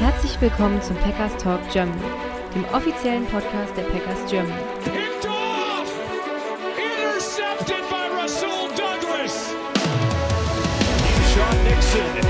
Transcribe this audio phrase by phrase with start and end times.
[0.00, 2.00] Herzlich willkommen zum Packers Talk Germany,
[2.54, 4.54] dem offiziellen Podcast der Packers Germany.
[6.78, 9.54] Intercepted by Rasul Douglas!
[11.34, 12.29] Sean Nixon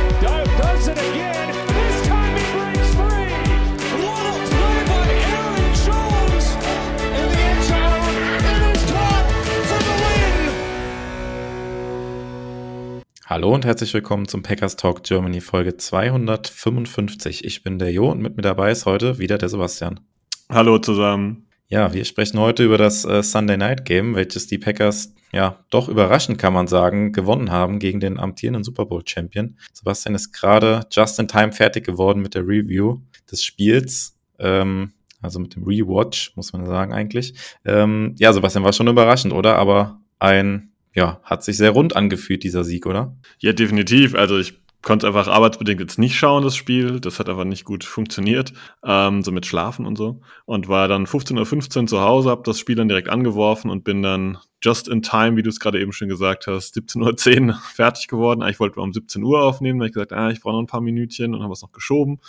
[13.30, 17.44] Hallo und herzlich willkommen zum Packers Talk Germany Folge 255.
[17.44, 20.00] Ich bin der Jo und mit mir dabei ist heute wieder der Sebastian.
[20.48, 21.46] Hallo zusammen.
[21.68, 25.88] Ja, wir sprechen heute über das äh, Sunday Night Game, welches die Packers ja doch
[25.88, 29.56] überraschend kann man sagen gewonnen haben gegen den amtierenden Super Bowl Champion.
[29.72, 32.98] Sebastian ist gerade just in time fertig geworden mit der Review
[33.30, 34.18] des Spiels.
[34.40, 34.90] Ähm,
[35.22, 37.34] also mit dem Rewatch, muss man sagen eigentlich.
[37.64, 39.54] Ähm, ja, Sebastian war schon überraschend, oder?
[39.54, 43.16] Aber ein, ja, hat sich sehr rund angefühlt, dieser Sieg, oder?
[43.38, 44.14] Ja, definitiv.
[44.14, 47.00] Also ich konnte einfach arbeitsbedingt jetzt nicht schauen, das Spiel.
[47.00, 48.52] Das hat einfach nicht gut funktioniert,
[48.84, 50.20] ähm, so mit Schlafen und so.
[50.46, 54.02] Und war dann 15.15 Uhr zu Hause, habe das Spiel dann direkt angeworfen und bin
[54.02, 58.08] dann just in time, wie du es gerade eben schon gesagt hast, 17.10 Uhr fertig
[58.08, 58.42] geworden.
[58.42, 60.66] Eigentlich wollte wir um 17 Uhr aufnehmen, habe ich gesagt, ah, ich brauche noch ein
[60.66, 62.20] paar Minütchen und habe es noch geschoben.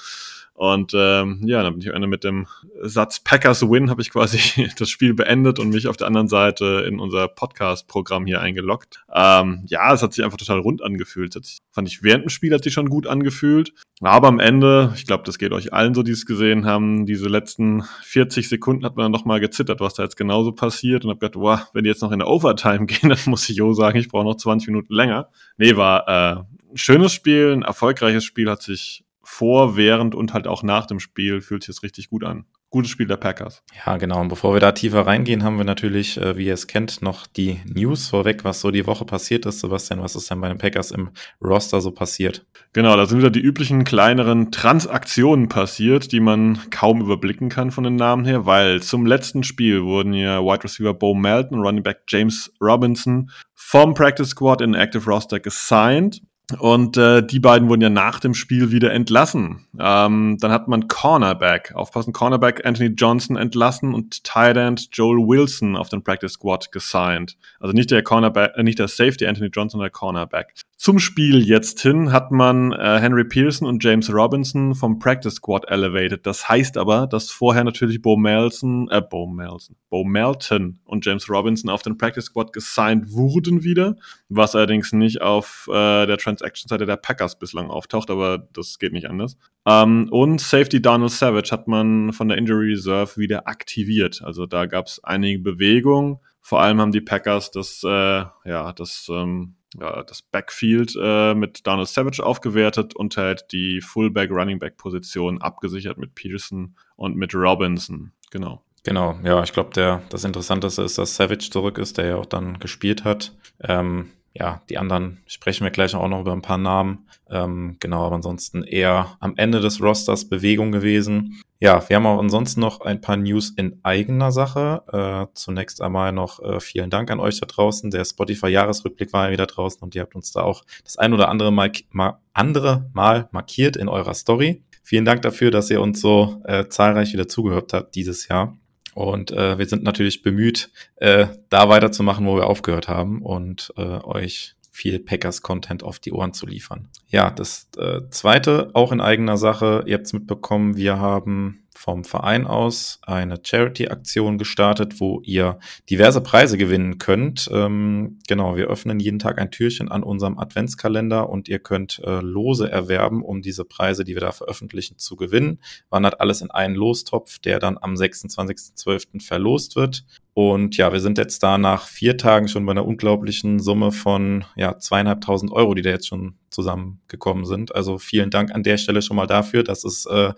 [0.61, 2.45] Und ähm, ja, dann bin ich am Ende mit dem
[2.83, 6.85] Satz Packers Win, habe ich quasi das Spiel beendet und mich auf der anderen Seite
[6.87, 9.03] in unser Podcast-Programm hier eingeloggt.
[9.11, 11.35] Ähm, ja, es hat sich einfach total rund angefühlt.
[11.35, 13.73] Das fand ich während dem Spiel hat sich schon gut angefühlt.
[14.01, 17.27] Aber am Ende, ich glaube, das geht euch allen so, die es gesehen haben, diese
[17.27, 21.09] letzten 40 Sekunden hat man dann noch mal gezittert, was da jetzt genauso passiert und
[21.09, 23.73] habe gedacht, wow, wenn die jetzt noch in der Overtime gehen, dann muss ich Jo
[23.73, 25.29] sagen, ich brauche noch 20 Minuten länger.
[25.57, 26.35] Nee, war äh,
[26.69, 30.99] ein schönes Spiel, ein erfolgreiches Spiel, hat sich vor, während und halt auch nach dem
[30.99, 32.45] Spiel fühlt sich es richtig gut an.
[32.69, 33.63] Gutes Spiel der Packers.
[33.85, 34.21] Ja, genau.
[34.21, 37.27] Und bevor wir da tiefer reingehen, haben wir natürlich, äh, wie ihr es kennt, noch
[37.27, 39.61] die News vorweg, was so die Woche passiert ist.
[39.61, 41.09] Sebastian, was ist denn bei den Packers im
[41.43, 42.45] Roster so passiert?
[42.73, 47.83] Genau, da sind wieder die üblichen kleineren Transaktionen passiert, die man kaum überblicken kann von
[47.83, 51.83] den Namen her, weil zum letzten Spiel wurden ja Wide Receiver Bo Melton und Running
[51.83, 56.21] Back James Robinson vom Practice Squad in Active Roster gesigned.
[56.59, 59.67] Und äh, die beiden wurden ja nach dem Spiel wieder entlassen.
[59.79, 65.75] Ähm, dann hat man Cornerback, aufpassen, Cornerback Anthony Johnson entlassen und Tight End Joel Wilson
[65.75, 67.37] auf den Practice Squad gesigned.
[67.59, 70.53] Also nicht der Cornerback, äh, nicht der Safety Anthony Johnson, der Cornerback.
[70.81, 75.69] Zum Spiel jetzt hin hat man äh, Henry Pearson und James Robinson vom Practice Squad
[75.69, 76.25] elevated.
[76.25, 81.29] Das heißt aber, dass vorher natürlich Bo Melton, äh, Bo Melton, Bo Melton und James
[81.29, 83.95] Robinson auf den Practice Squad gesigned wurden wieder,
[84.27, 89.07] was allerdings nicht auf äh, der Transaction-Seite der Packers bislang auftaucht, aber das geht nicht
[89.07, 89.37] anders.
[89.67, 94.23] Ähm, und Safety Donald Savage hat man von der Injury Reserve wieder aktiviert.
[94.23, 96.17] Also da gab es einige Bewegungen.
[96.39, 101.65] Vor allem haben die Packers das, äh, ja, das ähm, ja, das Backfield äh, mit
[101.65, 107.33] Donald Savage aufgewertet und halt die Fullback Running Back Position abgesichert mit Peterson und mit
[107.33, 108.11] Robinson.
[108.31, 108.63] Genau.
[108.83, 112.59] Genau, ja, ich glaube, das Interessanteste ist, dass Savage zurück ist, der ja auch dann
[112.59, 113.31] gespielt hat.
[113.59, 117.07] Ähm, ja, die anderen sprechen wir gleich auch noch über ein paar Namen.
[117.29, 121.41] Ähm, genau, aber ansonsten eher am Ende des Rosters Bewegung gewesen.
[121.63, 124.81] Ja, wir haben auch ansonsten noch ein paar News in eigener Sache.
[124.91, 127.91] Äh, zunächst einmal noch äh, vielen Dank an euch da draußen.
[127.91, 131.29] Der Spotify-Jahresrückblick war ja wieder draußen und ihr habt uns da auch das ein oder
[131.29, 134.63] andere Mal, mal, andere Mal markiert in eurer Story.
[134.81, 138.57] Vielen Dank dafür, dass ihr uns so äh, zahlreich wieder zugehört habt dieses Jahr.
[138.95, 143.81] Und äh, wir sind natürlich bemüht, äh, da weiterzumachen, wo wir aufgehört haben und äh,
[144.03, 146.89] euch viel Packers-Content auf die Ohren zu liefern.
[147.07, 152.03] Ja, das äh, zweite, auch in eigener Sache, ihr habt es mitbekommen, wir haben vom
[152.03, 155.59] Verein aus eine Charity-Aktion gestartet, wo ihr
[155.89, 157.49] diverse Preise gewinnen könnt.
[157.51, 162.19] Ähm, genau, wir öffnen jeden Tag ein Türchen an unserem Adventskalender und ihr könnt äh,
[162.19, 165.59] Lose erwerben, um diese Preise, die wir da veröffentlichen, zu gewinnen.
[165.89, 169.21] Wandert alles in einen Lostopf, der dann am 26.12.
[169.21, 170.05] verlost wird.
[170.33, 174.45] Und ja, wir sind jetzt da nach vier Tagen schon bei einer unglaublichen Summe von
[174.55, 177.73] ja, zweieinhalbtausend Euro, die da jetzt schon zusammengekommen sind.
[177.73, 179.63] Also vielen Dank an der Stelle schon mal dafür.
[179.63, 180.33] Das ist äh,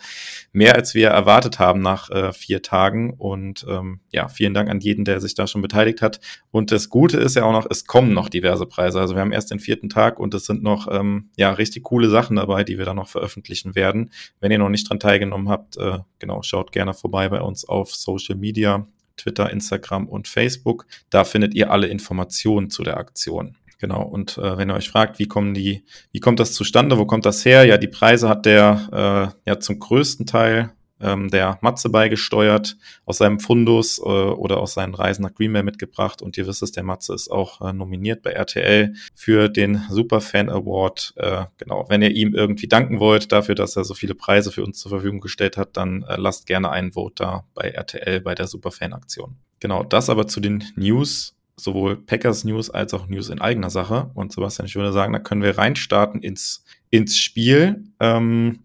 [0.51, 3.13] mehr, als wir erwartet haben nach äh, vier Tagen.
[3.13, 6.19] Und ähm, ja, vielen Dank an jeden, der sich da schon beteiligt hat.
[6.51, 8.99] Und das Gute ist ja auch noch, es kommen noch diverse Preise.
[8.99, 12.09] Also wir haben erst den vierten Tag und es sind noch ähm, ja richtig coole
[12.09, 14.11] Sachen dabei, die wir dann noch veröffentlichen werden.
[14.39, 17.93] Wenn ihr noch nicht dran teilgenommen habt, äh, genau, schaut gerne vorbei bei uns auf
[17.93, 18.87] Social Media.
[19.15, 20.87] Twitter, Instagram und Facebook.
[21.11, 23.55] Da findet ihr alle Informationen zu der Aktion.
[23.79, 24.03] Genau.
[24.03, 27.25] Und äh, wenn ihr euch fragt, wie kommen die, wie kommt das zustande, wo kommt
[27.25, 27.65] das her?
[27.65, 30.71] Ja, die Preise hat der äh, ja zum größten Teil
[31.03, 35.61] ähm, der Matze beigesteuert, aus seinem Fundus äh, oder aus seinen Reisen nach Green Bay
[35.61, 36.21] mitgebracht.
[36.21, 40.49] Und ihr wisst es, der Matze ist auch äh, nominiert bei RTL für den Superfan
[40.49, 41.13] Award.
[41.17, 44.63] Äh, genau, wenn ihr ihm irgendwie danken wollt dafür, dass er so viele Preise für
[44.63, 48.33] uns zur Verfügung gestellt hat, dann äh, lasst gerne einen Vote da bei RTL bei
[48.33, 49.35] der Superfan-Aktion.
[49.59, 54.11] Genau, das aber zu den News sowohl Packers News als auch News in eigener Sache.
[54.13, 57.83] Und Sebastian, ich würde sagen, da können wir reinstarten ins, ins Spiel.
[57.99, 58.59] Ähm,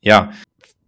[0.00, 0.32] ja,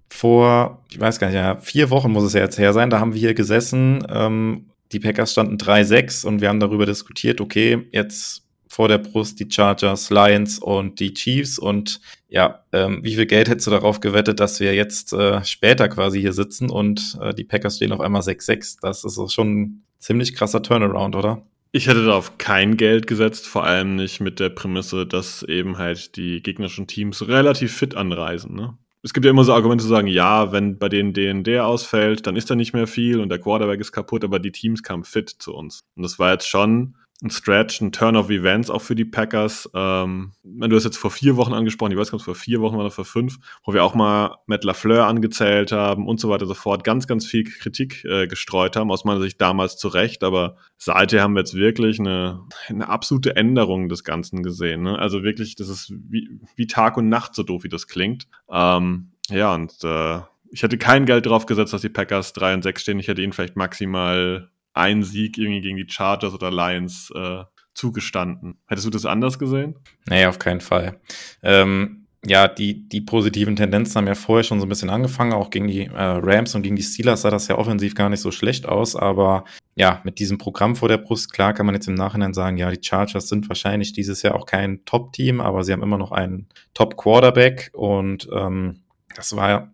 [0.08, 3.00] vor, ich weiß gar nicht, ja, vier Wochen muss es ja jetzt her sein, da
[3.00, 4.06] haben wir hier gesessen.
[4.08, 8.43] Ähm, die Packers standen 3-6 und wir haben darüber diskutiert, okay, jetzt
[8.74, 11.60] vor der Brust die Chargers, Lions und die Chiefs.
[11.60, 15.88] Und ja, ähm, wie viel Geld hättest du darauf gewettet, dass wir jetzt äh, später
[15.88, 18.78] quasi hier sitzen und äh, die Packers stehen auf einmal 6-6?
[18.82, 21.46] Das ist schon ein ziemlich krasser Turnaround, oder?
[21.70, 26.16] Ich hätte darauf kein Geld gesetzt, vor allem nicht mit der Prämisse, dass eben halt
[26.16, 28.56] die gegnerischen Teams relativ fit anreisen.
[28.56, 28.76] Ne?
[29.02, 32.34] Es gibt ja immer so Argumente zu sagen, ja, wenn bei denen DND ausfällt, dann
[32.34, 35.30] ist da nicht mehr viel und der Quarterback ist kaputt, aber die Teams kamen fit
[35.30, 35.80] zu uns.
[35.94, 39.68] Und das war jetzt schon ein Stretch, ein Turn of Events auch für die Packers.
[39.74, 42.76] Ähm, du hast jetzt vor vier Wochen angesprochen, ich weiß gar nicht, vor vier Wochen
[42.76, 46.48] oder vor fünf, wo wir auch mal Matt LaFleur angezählt haben und so weiter und
[46.48, 50.22] so fort, ganz, ganz viel Kritik äh, gestreut haben, aus meiner Sicht damals zu Recht,
[50.22, 54.82] aber seither haben wir jetzt wirklich eine, eine absolute Änderung des Ganzen gesehen.
[54.82, 54.98] Ne?
[54.98, 58.28] Also wirklich, das ist wie, wie Tag und Nacht, so doof wie das klingt.
[58.50, 60.20] Ähm, ja, und äh,
[60.50, 62.98] ich hätte kein Geld drauf gesetzt, dass die Packers 3 und 6 stehen.
[63.00, 67.44] Ich hätte ihnen vielleicht maximal einen Sieg irgendwie gegen die Chargers oder Lions äh,
[67.74, 68.58] zugestanden.
[68.66, 69.76] Hättest du das anders gesehen?
[70.06, 71.00] Nee, auf keinen Fall.
[71.42, 75.32] Ähm, ja, die, die positiven Tendenzen haben ja vorher schon so ein bisschen angefangen.
[75.32, 78.20] Auch gegen die äh, Rams und gegen die Steelers sah das ja offensiv gar nicht
[78.20, 78.96] so schlecht aus.
[78.96, 79.44] Aber
[79.74, 82.70] ja, mit diesem Programm vor der Brust, klar kann man jetzt im Nachhinein sagen, ja,
[82.70, 86.48] die Chargers sind wahrscheinlich dieses Jahr auch kein Top-Team, aber sie haben immer noch einen
[86.72, 87.70] Top-Quarterback.
[87.74, 88.84] Und ähm,
[89.14, 89.73] das war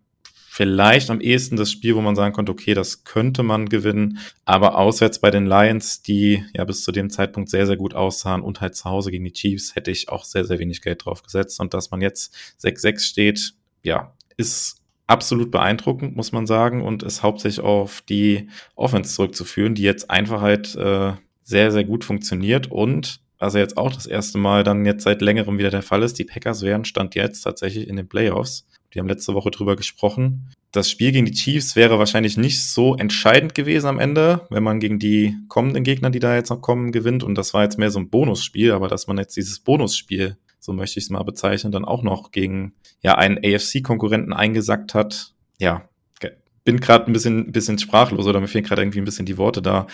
[0.52, 4.18] vielleicht am ehesten das Spiel, wo man sagen konnte, okay, das könnte man gewinnen.
[4.44, 8.42] Aber auswärts bei den Lions, die ja bis zu dem Zeitpunkt sehr, sehr gut aussahen
[8.42, 11.22] und halt zu Hause gegen die Chiefs, hätte ich auch sehr, sehr wenig Geld drauf
[11.22, 11.60] gesetzt.
[11.60, 13.54] Und dass man jetzt 6-6 steht,
[13.84, 19.82] ja, ist absolut beeindruckend, muss man sagen, und ist hauptsächlich auf die Offense zurückzuführen, die
[19.82, 21.12] jetzt einfach halt äh,
[21.44, 25.58] sehr, sehr gut funktioniert und also jetzt auch das erste Mal dann jetzt seit längerem
[25.58, 28.66] wieder der Fall ist, die Packers wären Stand jetzt tatsächlich in den Playoffs.
[28.92, 30.50] Die haben letzte Woche drüber gesprochen.
[30.72, 34.80] Das Spiel gegen die Chiefs wäre wahrscheinlich nicht so entscheidend gewesen am Ende, wenn man
[34.80, 37.22] gegen die kommenden Gegner, die da jetzt noch kommen, gewinnt.
[37.22, 40.72] Und das war jetzt mehr so ein Bonusspiel, aber dass man jetzt dieses Bonusspiel, so
[40.72, 45.34] möchte ich es mal bezeichnen, dann auch noch gegen ja einen AFC-Konkurrenten eingesackt hat.
[45.58, 45.88] Ja,
[46.64, 49.62] bin gerade ein bisschen, bisschen sprachlos oder mir fehlen gerade irgendwie ein bisschen die Worte
[49.62, 49.86] da.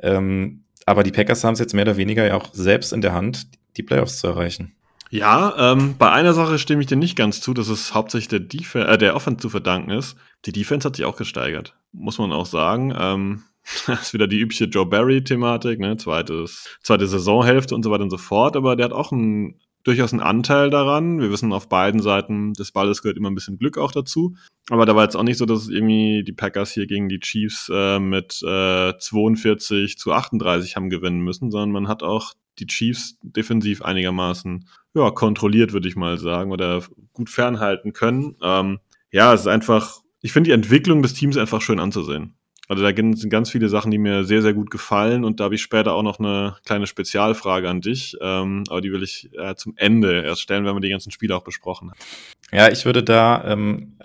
[0.00, 3.12] Ähm, aber die Packers haben es jetzt mehr oder weniger ja auch selbst in der
[3.12, 4.74] Hand, die Playoffs zu erreichen.
[5.10, 8.40] Ja, ähm, bei einer Sache stimme ich dir nicht ganz zu, dass es hauptsächlich der,
[8.40, 10.16] Def äh, der Offense zu verdanken ist.
[10.44, 12.94] Die Defense hat sich auch gesteigert, muss man auch sagen.
[12.98, 13.42] Ähm,
[13.86, 15.96] das ist wieder die übliche Joe Barry-Thematik, ne?
[15.96, 20.12] Zweites, zweite Saisonhälfte und so weiter und so fort, aber der hat auch ein, durchaus
[20.12, 21.20] einen Anteil daran.
[21.20, 24.34] Wir wissen, auf beiden Seiten des Balles gehört immer ein bisschen Glück auch dazu.
[24.68, 27.70] Aber da war jetzt auch nicht so, dass irgendwie die Packers hier gegen die Chiefs
[27.72, 33.18] äh, mit äh, 42 zu 38 haben gewinnen müssen, sondern man hat auch die Chiefs
[33.22, 36.82] defensiv einigermaßen ja, kontrolliert, würde ich mal sagen, oder
[37.12, 38.36] gut fernhalten können.
[38.42, 42.34] Ähm, ja, es ist einfach, ich finde die Entwicklung des Teams einfach schön anzusehen.
[42.68, 45.54] Also da sind ganz viele Sachen, die mir sehr, sehr gut gefallen und da habe
[45.54, 49.54] ich später auch noch eine kleine Spezialfrage an dich, ähm, aber die will ich äh,
[49.54, 51.98] zum Ende erst stellen, wenn wir die ganzen Spiele auch besprochen haben.
[52.50, 53.98] Ja, ich würde da, ähm,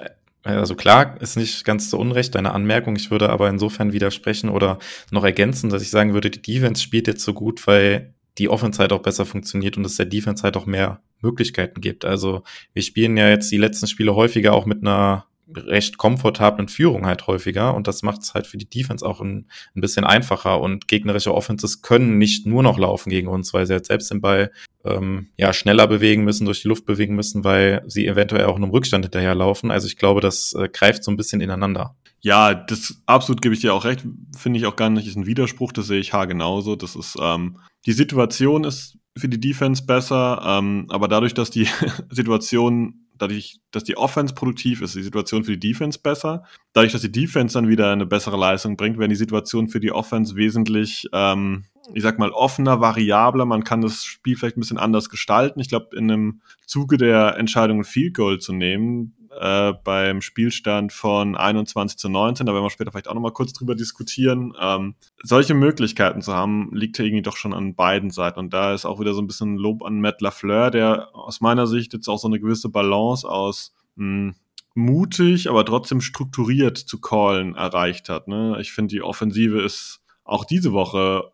[0.43, 4.77] also klar, ist nicht ganz so unrecht deine Anmerkung, ich würde aber insofern widersprechen oder
[5.09, 8.79] noch ergänzen, dass ich sagen würde, die Defense spielt jetzt so gut, weil die Offense
[8.79, 12.05] halt auch besser funktioniert und es der Defense halt auch mehr Möglichkeiten gibt.
[12.05, 17.05] Also wir spielen ja jetzt die letzten Spiele häufiger auch mit einer recht komfortablen Führung
[17.05, 20.61] halt häufiger und das macht es halt für die Defense auch ein, ein, bisschen einfacher
[20.61, 24.21] und gegnerische Offenses können nicht nur noch laufen gegen uns, weil sie halt selbst den
[24.21, 24.51] Ball
[24.85, 28.63] ähm, ja schneller bewegen müssen, durch die Luft bewegen müssen, weil sie eventuell auch in
[28.63, 29.71] einem Rückstand hinterherlaufen.
[29.71, 31.95] Also ich glaube, das äh, greift so ein bisschen ineinander.
[32.21, 34.05] Ja, das absolut gebe ich dir auch recht.
[34.37, 35.71] Finde ich auch gar nicht ist ein Widerspruch.
[35.71, 36.75] Das sehe ich ha genauso.
[36.75, 41.67] Das ist ähm, die Situation ist für die Defense besser, ähm, aber dadurch, dass die
[42.09, 46.43] Situation, dadurch, dass die Offense produktiv ist, die Situation für die Defense besser.
[46.73, 49.91] Dadurch, dass die Defense dann wieder eine bessere Leistung bringt, werden die Situationen für die
[49.91, 53.45] Offense wesentlich, ähm, ich sag mal, offener, variabler.
[53.45, 55.59] Man kann das Spiel vielleicht ein bisschen anders gestalten.
[55.59, 60.91] Ich glaube, in einem Zuge der Entscheidung, ein Field Goal zu nehmen, äh, beim Spielstand
[60.91, 64.53] von 21 zu 19, da werden wir später vielleicht auch nochmal kurz drüber diskutieren.
[64.59, 68.39] Ähm, solche Möglichkeiten zu haben, liegt ja irgendwie doch schon an beiden Seiten.
[68.39, 71.67] Und da ist auch wieder so ein bisschen Lob an Matt LaFleur, der aus meiner
[71.67, 74.35] Sicht jetzt auch so eine gewisse Balance aus mh, hm,
[74.73, 78.27] mutig, aber trotzdem strukturiert zu callen erreicht hat.
[78.27, 78.57] Ne?
[78.61, 81.30] Ich finde, die Offensive ist auch diese Woche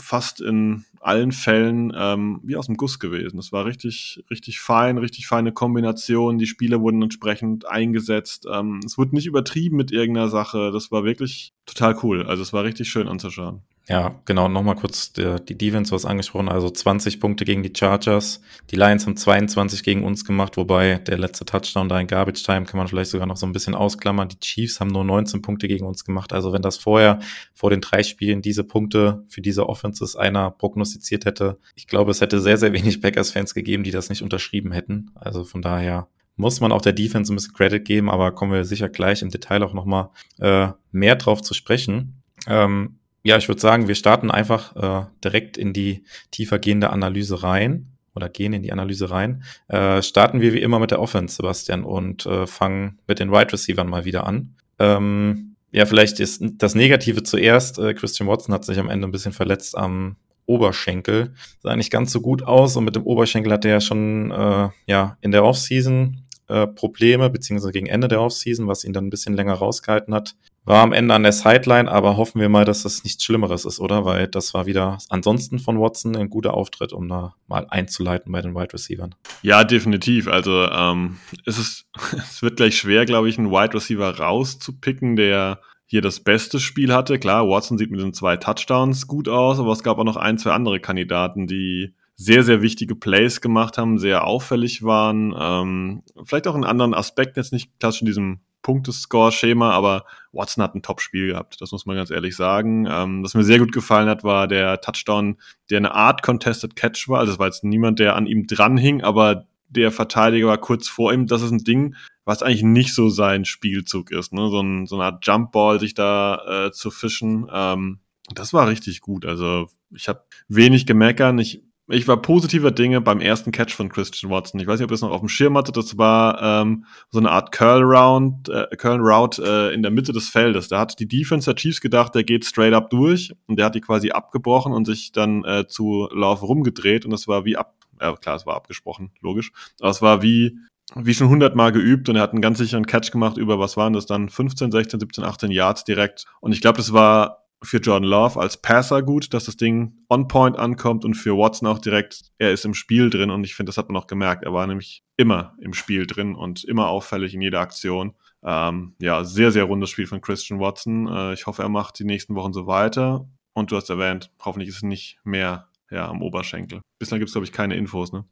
[0.00, 3.38] fast in allen Fällen ähm, wie aus dem Guss gewesen.
[3.38, 6.38] Es war richtig, richtig fein, richtig feine Kombination.
[6.38, 8.46] Die Spieler wurden entsprechend eingesetzt.
[8.50, 10.70] Ähm, es wurde nicht übertrieben mit irgendeiner Sache.
[10.72, 12.26] Das war wirklich total cool.
[12.26, 13.62] Also es war richtig schön anzuschauen.
[13.88, 14.46] Ja, genau.
[14.46, 16.48] Nochmal kurz der, die Defense was angesprochen.
[16.48, 18.40] Also 20 Punkte gegen die Chargers.
[18.70, 22.66] Die Lions haben 22 gegen uns gemacht, wobei der letzte Touchdown da in Garbage Time
[22.66, 24.28] kann man vielleicht sogar noch so ein bisschen ausklammern.
[24.28, 26.32] Die Chiefs haben nur 19 Punkte gegen uns gemacht.
[26.32, 27.18] Also wenn das vorher
[27.52, 32.20] vor den drei Spielen diese Punkte für diese Offenses einer prognostiziert hätte, ich glaube, es
[32.20, 35.10] hätte sehr, sehr wenig Packers-Fans gegeben, die das nicht unterschrieben hätten.
[35.16, 36.06] Also von daher
[36.36, 39.30] muss man auch der Defense ein bisschen Credit geben, aber kommen wir sicher gleich im
[39.30, 42.22] Detail auch nochmal äh, mehr drauf zu sprechen.
[42.46, 47.42] Ähm, ja, ich würde sagen, wir starten einfach äh, direkt in die tiefer gehende Analyse
[47.42, 49.42] rein oder gehen in die Analyse rein.
[49.68, 53.52] Äh, starten wir wie immer mit der Offense, Sebastian, und äh, fangen mit den Wide
[53.52, 54.54] Receivers mal wieder an.
[54.78, 57.78] Ähm, ja, vielleicht ist das Negative zuerst.
[57.78, 61.34] Äh, Christian Watson hat sich am Ende ein bisschen verletzt am Oberschenkel.
[61.62, 64.68] Sah nicht ganz so gut aus und mit dem Oberschenkel hat er ja schon äh,
[64.86, 69.10] ja, in der Offseason äh, Probleme, beziehungsweise gegen Ende der Offseason, was ihn dann ein
[69.10, 70.34] bisschen länger rausgehalten hat.
[70.70, 73.80] War am Ende an der Sideline, aber hoffen wir mal, dass das nichts Schlimmeres ist,
[73.80, 74.04] oder?
[74.04, 78.40] Weil das war wieder ansonsten von Watson ein guter Auftritt, um da mal einzuleiten bei
[78.40, 79.10] den Wide Receivers.
[79.42, 80.28] Ja, definitiv.
[80.28, 85.58] Also ähm, es, ist, es wird gleich schwer, glaube ich, einen Wide Receiver rauszupicken, der
[85.86, 87.18] hier das beste Spiel hatte.
[87.18, 90.38] Klar, Watson sieht mit den zwei Touchdowns gut aus, aber es gab auch noch ein,
[90.38, 95.34] zwei andere Kandidaten, die sehr, sehr wichtige Plays gemacht haben, sehr auffällig waren.
[95.36, 100.74] Ähm, vielleicht auch in anderen Aspekten, jetzt nicht klassisch in diesem Punktescore-Schema, aber Watson hat
[100.74, 102.86] ein Top-Spiel gehabt, das muss man ganz ehrlich sagen.
[102.88, 105.38] Ähm, was mir sehr gut gefallen hat, war der Touchdown,
[105.70, 107.20] der eine Art Contested Catch war.
[107.20, 111.12] Also es war jetzt niemand, der an ihm dranhing, aber der Verteidiger war kurz vor
[111.12, 111.26] ihm.
[111.26, 114.32] Das ist ein Ding, was eigentlich nicht so sein Spielzug ist.
[114.32, 114.48] Ne?
[114.50, 117.46] So, ein, so eine Art Jumpball, sich da äh, zu fischen.
[117.52, 118.00] Ähm,
[118.34, 119.24] das war richtig gut.
[119.24, 121.38] Also ich habe wenig gemeckern.
[121.38, 124.60] Ich ich war positiver Dinge beim ersten Catch von Christian Watson.
[124.60, 125.76] Ich weiß nicht, ob ihr es noch auf dem Schirm hattet.
[125.76, 130.12] Das war ähm, so eine Art Curl Round, äh, Curl Route äh, in der Mitte
[130.12, 130.68] des Feldes.
[130.68, 133.74] Da hat die Defense der Chiefs gedacht, der geht straight up durch und der hat
[133.74, 137.74] die quasi abgebrochen und sich dann äh, zu Love rumgedreht und das war wie ab,
[138.00, 139.52] ja klar, es war abgesprochen, logisch.
[139.80, 140.58] Aber es war wie
[140.96, 143.92] wie schon hundertmal geübt und er hat einen ganz sicheren Catch gemacht über, was waren
[143.92, 146.24] das dann, 15, 16, 17, 18 Yards direkt.
[146.40, 150.28] Und ich glaube, das war für Jordan Love als Passer gut, dass das Ding on
[150.28, 153.70] point ankommt und für Watson auch direkt, er ist im Spiel drin und ich finde,
[153.70, 154.44] das hat man auch gemerkt.
[154.44, 158.14] Er war nämlich immer im Spiel drin und immer auffällig in jeder Aktion.
[158.42, 161.06] Ähm, ja, sehr, sehr rundes Spiel von Christian Watson.
[161.06, 163.28] Äh, ich hoffe, er macht die nächsten Wochen so weiter.
[163.52, 166.80] Und du hast erwähnt, hoffentlich ist es nicht mehr ja, am Oberschenkel.
[166.98, 168.24] Bislang gibt es, glaube ich, keine Infos, ne?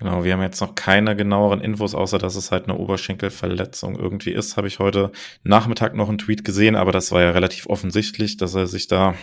[0.00, 4.30] Genau, wir haben jetzt noch keine genaueren Infos, außer dass es halt eine Oberschenkelverletzung irgendwie
[4.30, 4.56] ist.
[4.56, 5.12] Habe ich heute
[5.42, 9.14] Nachmittag noch einen Tweet gesehen, aber das war ja relativ offensichtlich, dass er sich da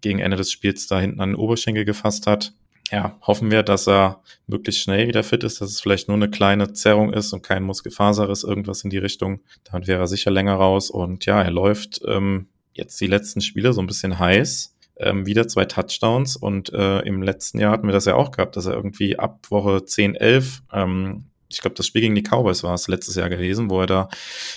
[0.00, 2.52] gegen Ende des Spiels da hinten an den Oberschenkel gefasst hat.
[2.92, 6.30] Ja, hoffen wir, dass er möglichst schnell wieder fit ist, dass es vielleicht nur eine
[6.30, 9.40] kleine Zerrung ist und kein Muskelfaser ist, irgendwas in die Richtung.
[9.64, 10.90] Dann wäre er sicher länger raus.
[10.90, 15.48] Und ja, er läuft ähm, jetzt die letzten Spiele so ein bisschen heiß ähm, wieder
[15.48, 18.74] zwei Touchdowns und äh, im letzten Jahr hatten wir das ja auch gehabt, dass er
[18.74, 22.86] irgendwie ab Woche 10, 11, ähm, ich glaube, das Spiel gegen die Cowboys war es
[22.86, 24.08] letztes Jahr gewesen, wo er da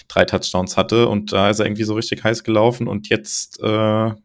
[0.07, 3.65] drei Touchdowns hatte und da ist er irgendwie so richtig heiß gelaufen und jetzt, äh,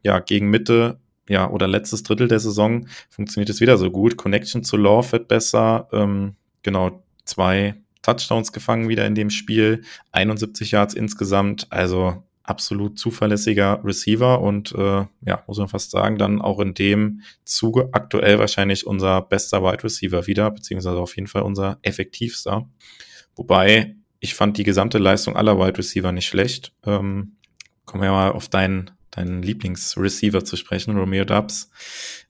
[0.02, 0.98] ja, gegen Mitte
[1.28, 4.16] ja, oder letztes Drittel der Saison funktioniert es wieder so gut.
[4.16, 5.88] Connection zu Love wird besser.
[5.92, 9.82] Ähm, genau, zwei Touchdowns gefangen wieder in dem Spiel,
[10.12, 11.66] 71 Yards insgesamt.
[11.70, 17.20] Also absolut zuverlässiger Receiver und äh, ja, muss man fast sagen, dann auch in dem
[17.44, 22.66] Zuge aktuell wahrscheinlich unser bester Wide Receiver wieder, beziehungsweise auf jeden Fall unser effektivster.
[23.36, 26.72] Wobei ich fand die gesamte Leistung aller Wide Receiver nicht schlecht.
[26.86, 27.36] Ähm,
[27.84, 31.70] kommen wir mal auf deinen, deinen Lieblingsreceiver zu sprechen, Romeo Dubs.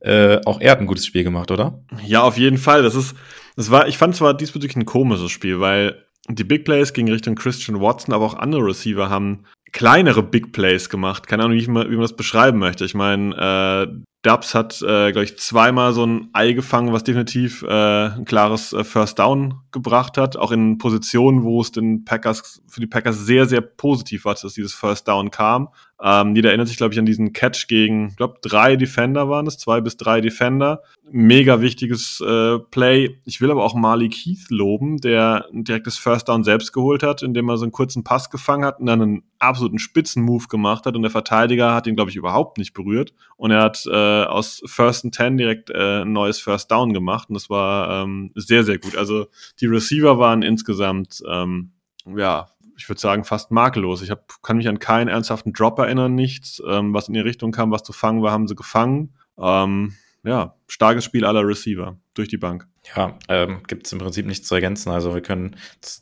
[0.01, 1.81] Äh, auch er hat ein gutes Spiel gemacht, oder?
[2.05, 2.83] Ja, auf jeden Fall.
[2.83, 3.15] Das ist,
[3.55, 7.37] das war, ich fand zwar diesbezüglich ein komisches Spiel, weil die Big Plays gingen Richtung
[7.37, 11.27] Christian Watson, aber auch andere Receiver haben kleinere Big Plays gemacht.
[11.27, 12.85] Keine Ahnung, wie, ich wie man das beschreiben möchte.
[12.85, 17.63] Ich meine, äh, Dubs hat, äh, glaube ich, zweimal so ein Ei gefangen, was definitiv
[17.63, 20.37] äh, ein klares äh, First Down gebracht hat.
[20.37, 24.55] Auch in Positionen, wo es den Packers, für die Packers sehr, sehr positiv war, dass
[24.55, 25.69] dieses First Down kam.
[26.01, 29.47] Ähm, jeder erinnert sich, glaube ich, an diesen Catch gegen, ich glaube, drei Defender waren
[29.47, 30.83] es, zwei bis drei Defender.
[31.11, 33.19] Mega wichtiges äh, Play.
[33.25, 37.23] Ich will aber auch Malik Heath loben, der ein direktes First Down selbst geholt hat,
[37.23, 40.95] indem er so einen kurzen Pass gefangen hat und dann einen absoluten Spitzenmove gemacht hat
[40.95, 43.13] und der Verteidiger hat ihn, glaube ich, überhaupt nicht berührt.
[43.37, 47.29] Und er hat äh, aus First and Ten direkt äh, ein neues First Down gemacht
[47.29, 48.97] und das war ähm, sehr, sehr gut.
[48.97, 49.27] Also
[49.61, 51.73] die Receiver waren insgesamt ähm,
[52.17, 54.03] ja, ich würde sagen, fast makellos.
[54.03, 56.63] Ich hab, kann mich an keinen ernsthaften Drop erinnern, nichts.
[56.67, 59.15] Ähm, was in die Richtung kam, was zu fangen war, haben sie gefangen.
[59.37, 59.95] Ähm,
[60.25, 62.67] ja, starkes Spiel aller Receiver durch die Bank.
[62.97, 64.91] Ja, ähm, gibt es im Prinzip nichts zu ergänzen.
[64.91, 65.57] Also wir können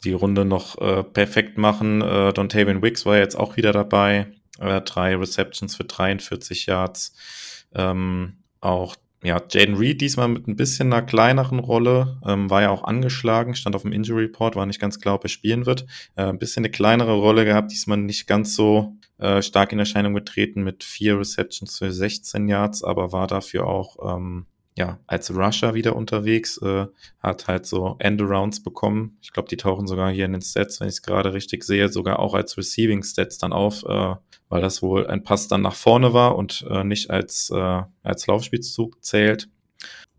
[0.04, 2.02] die Runde noch äh, perfekt machen.
[2.02, 4.32] Äh, Dontavian Wicks war jetzt auch wieder dabei.
[4.58, 7.14] Äh, drei Receptions für 43 Yards.
[7.74, 12.70] Ähm, auch ja, Jaden Reed diesmal mit ein bisschen einer kleineren Rolle, ähm, war ja
[12.70, 15.86] auch angeschlagen, stand auf dem Injury Report, war nicht ganz klar, ob er spielen wird.
[16.14, 20.14] Äh, ein bisschen eine kleinere Rolle gehabt, diesmal nicht ganz so äh, stark in Erscheinung
[20.14, 25.74] getreten mit vier Receptions für 16 Yards, aber war dafür auch ähm, ja, als Rusher
[25.74, 26.86] wieder unterwegs, äh,
[27.20, 29.16] hat halt so Endarounds bekommen.
[29.22, 31.88] Ich glaube, die tauchen sogar hier in den Stats, wenn ich es gerade richtig sehe,
[31.88, 34.14] sogar auch als Receiving Stats dann auf, äh,
[34.48, 38.26] weil das wohl ein Pass dann nach vorne war und äh, nicht als, äh, als
[38.26, 39.48] Laufspielzug zählt.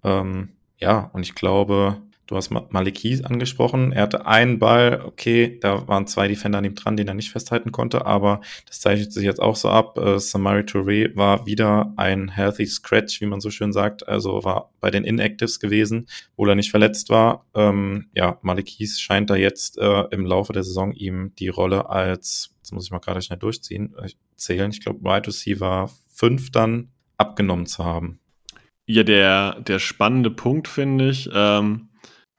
[0.04, 3.94] Ähm, ja, und ich glaube, Du hast Maliki angesprochen.
[3.94, 7.32] Er hatte einen Ball, okay, da waren zwei Defender an ihm dran, den er nicht
[7.32, 9.98] festhalten konnte, aber das zeichnet sich jetzt auch so ab.
[9.98, 14.72] Äh, Samari Touré war wieder ein healthy scratch, wie man so schön sagt, also war
[14.82, 17.46] bei den Inactives gewesen, wo er nicht verletzt war.
[17.56, 22.57] Ähm, ja, Malikis scheint da jetzt äh, im Laufe der Saison ihm die Rolle als,
[22.68, 26.90] jetzt muss ich mal gerade schnell durchziehen, äh, zählen, ich glaube, Wide Receiver 5 dann
[27.18, 28.20] abgenommen zu haben.
[28.86, 31.90] Ja, der, der spannende Punkt, finde ich, ähm,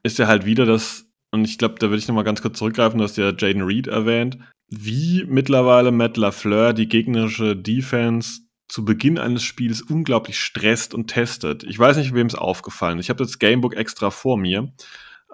[0.02, 2.98] ist ja halt wieder das, und ich glaube, da würde ich nochmal ganz kurz zurückgreifen,
[2.98, 9.18] du hast ja Jaden Reed erwähnt, wie mittlerweile Matt LaFleur die gegnerische Defense zu Beginn
[9.18, 11.64] eines Spiels unglaublich stresst und testet.
[11.64, 13.06] Ich weiß nicht, wem es aufgefallen ist.
[13.06, 14.70] Ich habe das Gamebook extra vor mir.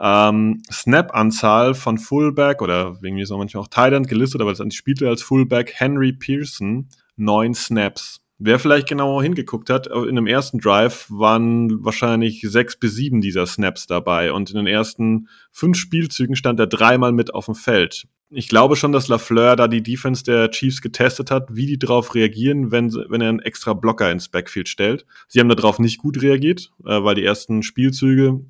[0.01, 4.75] Ähm, Snap-Anzahl von Fullback oder wegen mir ist auch manchmal auch Thailand gelistet, aber das
[4.75, 8.21] spielte als Fullback Henry Pearson neun Snaps.
[8.39, 13.47] Wer vielleicht genauer hingeguckt hat, in dem ersten Drive waren wahrscheinlich sechs bis sieben dieser
[13.47, 18.09] Snaps dabei und in den ersten fünf Spielzügen stand er dreimal mit auf dem Feld.
[18.31, 22.17] Ich glaube schon, dass Lafleur da die Defense der Chiefs getestet hat, wie die darauf
[22.17, 25.07] reagieren, wenn, wenn er einen extra Blocker ins Backfield stellt.
[25.29, 28.41] Sie haben darauf nicht gut reagiert, äh, weil die ersten Spielzüge,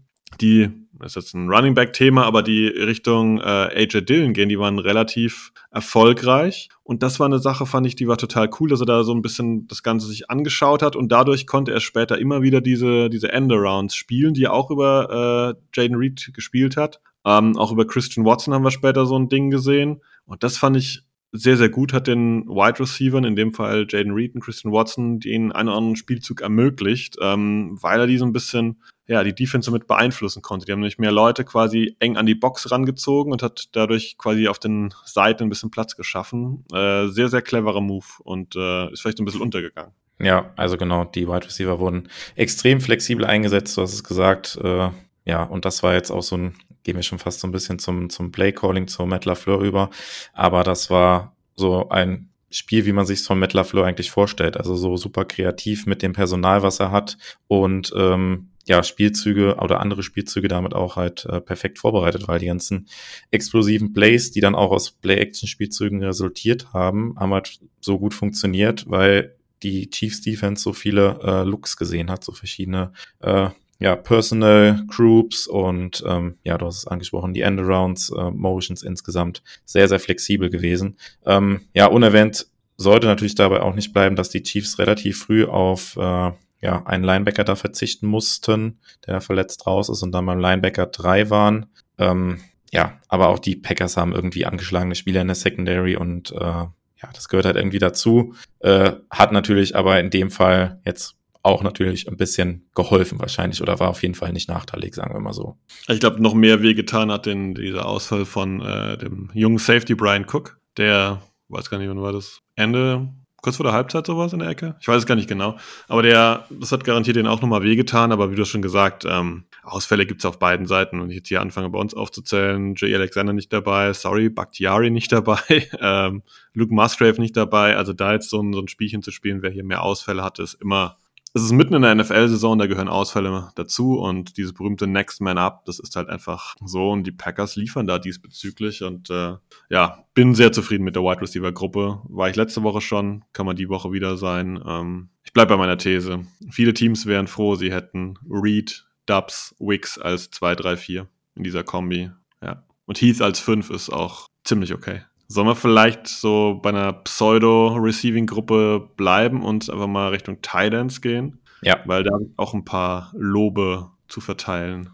[0.40, 4.48] die das ist jetzt ein Running Back Thema, aber die Richtung äh, AJ Dillon gehen,
[4.48, 6.68] die waren relativ erfolgreich.
[6.82, 9.12] Und das war eine Sache, fand ich, die war total cool, dass er da so
[9.12, 13.10] ein bisschen das Ganze sich angeschaut hat und dadurch konnte er später immer wieder diese,
[13.10, 17.00] diese Endarounds spielen, die er auch über äh, Jaden Reed gespielt hat.
[17.24, 20.00] Ähm, auch über Christian Watson haben wir später so ein Ding gesehen.
[20.26, 21.02] Und das fand ich
[21.36, 25.18] sehr, sehr gut, hat den Wide Receivern, in dem Fall Jaden Reed und Christian Watson,
[25.18, 29.34] den einen oder anderen Spielzug ermöglicht, ähm, weil er die so ein bisschen, ja, die
[29.34, 30.64] Defense damit beeinflussen konnte.
[30.64, 34.46] Die haben nämlich mehr Leute quasi eng an die Box rangezogen und hat dadurch quasi
[34.46, 36.64] auf den Seiten ein bisschen Platz geschaffen.
[36.72, 39.92] Äh, sehr, sehr cleverer Move und äh, ist vielleicht ein bisschen untergegangen.
[40.20, 44.56] Ja, also genau, die Wide Receiver wurden extrem flexibel eingesetzt, du hast es gesagt.
[44.62, 44.90] Äh,
[45.24, 47.78] ja, und das war jetzt auch so ein gehen wir schon fast so ein bisschen
[47.78, 49.90] zum, zum Play-Calling, zu Matt LaFleur über.
[50.32, 54.56] Aber das war so ein Spiel, wie man sich von Matt LaFleur eigentlich vorstellt.
[54.56, 57.16] Also so super kreativ mit dem Personal, was er hat
[57.48, 62.46] und ähm, ja, Spielzüge oder andere Spielzüge damit auch halt äh, perfekt vorbereitet, weil die
[62.46, 62.86] ganzen
[63.30, 69.36] explosiven Plays, die dann auch aus Play-Action-Spielzügen resultiert haben, haben halt so gut funktioniert, weil
[69.62, 73.50] die Chiefs Defense so viele äh, Looks gesehen hat, so verschiedene äh,
[73.84, 79.42] ja, Personal Groups und ähm, ja, du hast es angesprochen, die Endarounds, äh, Motions insgesamt
[79.66, 80.96] sehr, sehr flexibel gewesen.
[81.26, 82.46] Ähm, ja, unerwähnt
[82.78, 86.30] sollte natürlich dabei auch nicht bleiben, dass die Chiefs relativ früh auf äh,
[86.62, 91.28] ja, einen Linebacker da verzichten mussten, der verletzt raus ist und dann beim Linebacker drei
[91.28, 91.66] waren.
[91.98, 92.40] Ähm,
[92.72, 97.10] ja, aber auch die Packers haben irgendwie angeschlagene Spieler in der Secondary und äh, ja,
[97.12, 98.34] das gehört halt irgendwie dazu.
[98.60, 103.78] Äh, hat natürlich aber in dem Fall jetzt auch natürlich ein bisschen geholfen wahrscheinlich oder
[103.78, 105.58] war auf jeden Fall nicht nachteilig, sagen wir mal so.
[105.88, 110.24] Ich glaube, noch mehr wehgetan hat denn dieser Ausfall von äh, dem jungen Safety Brian
[110.24, 114.38] Cook, der, weiß gar nicht, wann war das, Ende, kurz vor der Halbzeit sowas in
[114.38, 114.74] der Ecke?
[114.80, 115.58] Ich weiß es gar nicht genau.
[115.86, 119.44] Aber der, das hat garantiert den auch nochmal wehgetan, aber wie du schon gesagt, ähm,
[119.62, 120.98] Ausfälle gibt es auf beiden Seiten.
[120.98, 125.12] Und ich jetzt hier anfange bei uns aufzuzählen, Jay Alexander nicht dabei, sorry, Bakhtiari nicht
[125.12, 125.40] dabei,
[125.78, 126.22] ähm,
[126.54, 127.76] Luke Musgrave nicht dabei.
[127.76, 130.42] Also da jetzt so ein, so ein Spielchen zu spielen, wer hier mehr Ausfälle hatte,
[130.42, 130.96] ist immer
[131.36, 135.36] es ist mitten in der NFL-Saison, da gehören Ausfälle dazu und dieses berühmte Next Man
[135.36, 139.34] Up, das ist halt einfach so und die Packers liefern da diesbezüglich und äh,
[139.68, 142.00] ja, bin sehr zufrieden mit der Wide Receiver Gruppe.
[142.04, 144.62] War ich letzte Woche schon, kann man die Woche wieder sein.
[144.64, 146.24] Ähm, ich bleibe bei meiner These.
[146.50, 151.64] Viele Teams wären froh, sie hätten Reed, Dubs, Wicks als 2, 3, 4 in dieser
[151.64, 152.12] Kombi.
[152.42, 152.62] Ja.
[152.86, 155.02] Und Heath als 5 ist auch ziemlich okay.
[155.26, 161.40] Sollen wir vielleicht so bei einer Pseudo-Receiving-Gruppe bleiben und einfach mal Richtung Titans gehen?
[161.62, 161.80] Ja.
[161.86, 164.90] Weil da auch ein paar Lobe zu verteilen.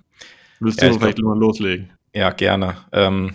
[0.60, 1.90] Willst ja, du vielleicht mal loslegen?
[2.14, 2.76] Ja, gerne.
[2.92, 3.34] Ähm,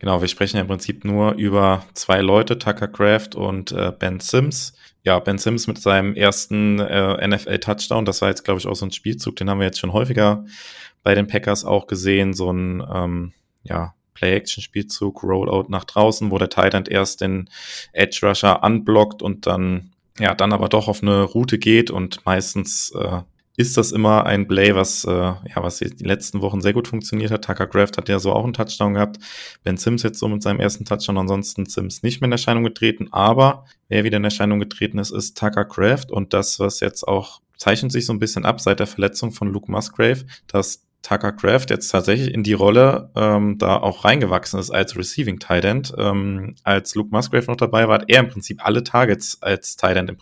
[0.00, 4.72] Genau, wir sprechen im Prinzip nur über zwei Leute, Tucker Craft und äh, Ben Sims.
[5.04, 8.86] Ja, Ben Sims mit seinem ersten äh, NFL-Touchdown, das war jetzt, glaube ich, auch so
[8.86, 10.46] ein Spielzug, den haben wir jetzt schon häufiger
[11.02, 16.50] bei den Packers auch gesehen, so ein ähm, ja, Play-Action-Spielzug, Rollout nach draußen, wo der
[16.50, 17.48] Titan erst den
[17.92, 23.22] Edge-Rusher unblockt und dann ja, dann aber doch auf eine Route geht und meistens äh,
[23.56, 27.30] ist das immer ein Play, was, äh, ja, was die letzten Wochen sehr gut funktioniert
[27.30, 27.44] hat.
[27.44, 29.18] Tucker Craft hat ja so auch einen Touchdown gehabt.
[29.64, 33.08] Ben Sims jetzt so mit seinem ersten Touchdown, ansonsten Sims nicht mehr in Erscheinung getreten.
[33.12, 36.06] Aber wer wieder in Erscheinung getreten ist, ist Tucker Craft.
[36.10, 39.48] Und das, was jetzt auch zeichnet sich so ein bisschen ab seit der Verletzung von
[39.48, 44.70] Luke Musgrave, dass Tucker Craft jetzt tatsächlich in die Rolle ähm, da auch reingewachsen ist
[44.70, 45.92] als Receiving Tight End.
[45.96, 49.96] Ähm, als Luke Musgrave noch dabei war, hat er im Prinzip alle Targets als Tight
[49.96, 50.16] End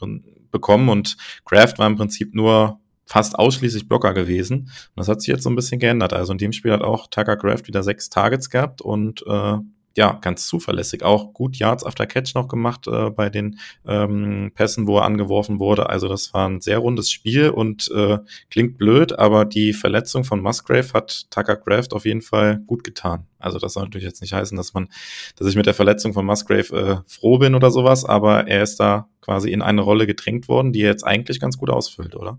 [0.51, 4.61] bekommen und Craft war im Prinzip nur fast ausschließlich Blocker gewesen.
[4.61, 6.12] Und das hat sich jetzt so ein bisschen geändert.
[6.12, 9.57] Also in dem Spiel hat auch Tucker Craft wieder sechs Targets gehabt und äh,
[9.98, 11.02] ja, ganz zuverlässig.
[11.02, 15.58] Auch gut Yards after Catch noch gemacht äh, bei den ähm, Pässen, wo er angeworfen
[15.58, 15.90] wurde.
[15.90, 20.40] Also das war ein sehr rundes Spiel und äh, klingt blöd, aber die Verletzung von
[20.40, 23.26] Musgrave hat Tucker Craft auf jeden Fall gut getan.
[23.40, 24.88] Also das soll natürlich jetzt nicht heißen, dass man,
[25.34, 28.78] dass ich mit der Verletzung von Musgrave äh, froh bin oder sowas, aber er ist
[28.78, 32.38] da quasi in eine Rolle gedrängt worden, die er jetzt eigentlich ganz gut ausfüllt, oder?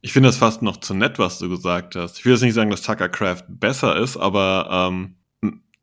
[0.00, 2.20] Ich finde das fast noch zu nett, was du gesagt hast.
[2.20, 5.16] Ich will jetzt nicht sagen, dass Tucker Craft besser ist, aber ähm,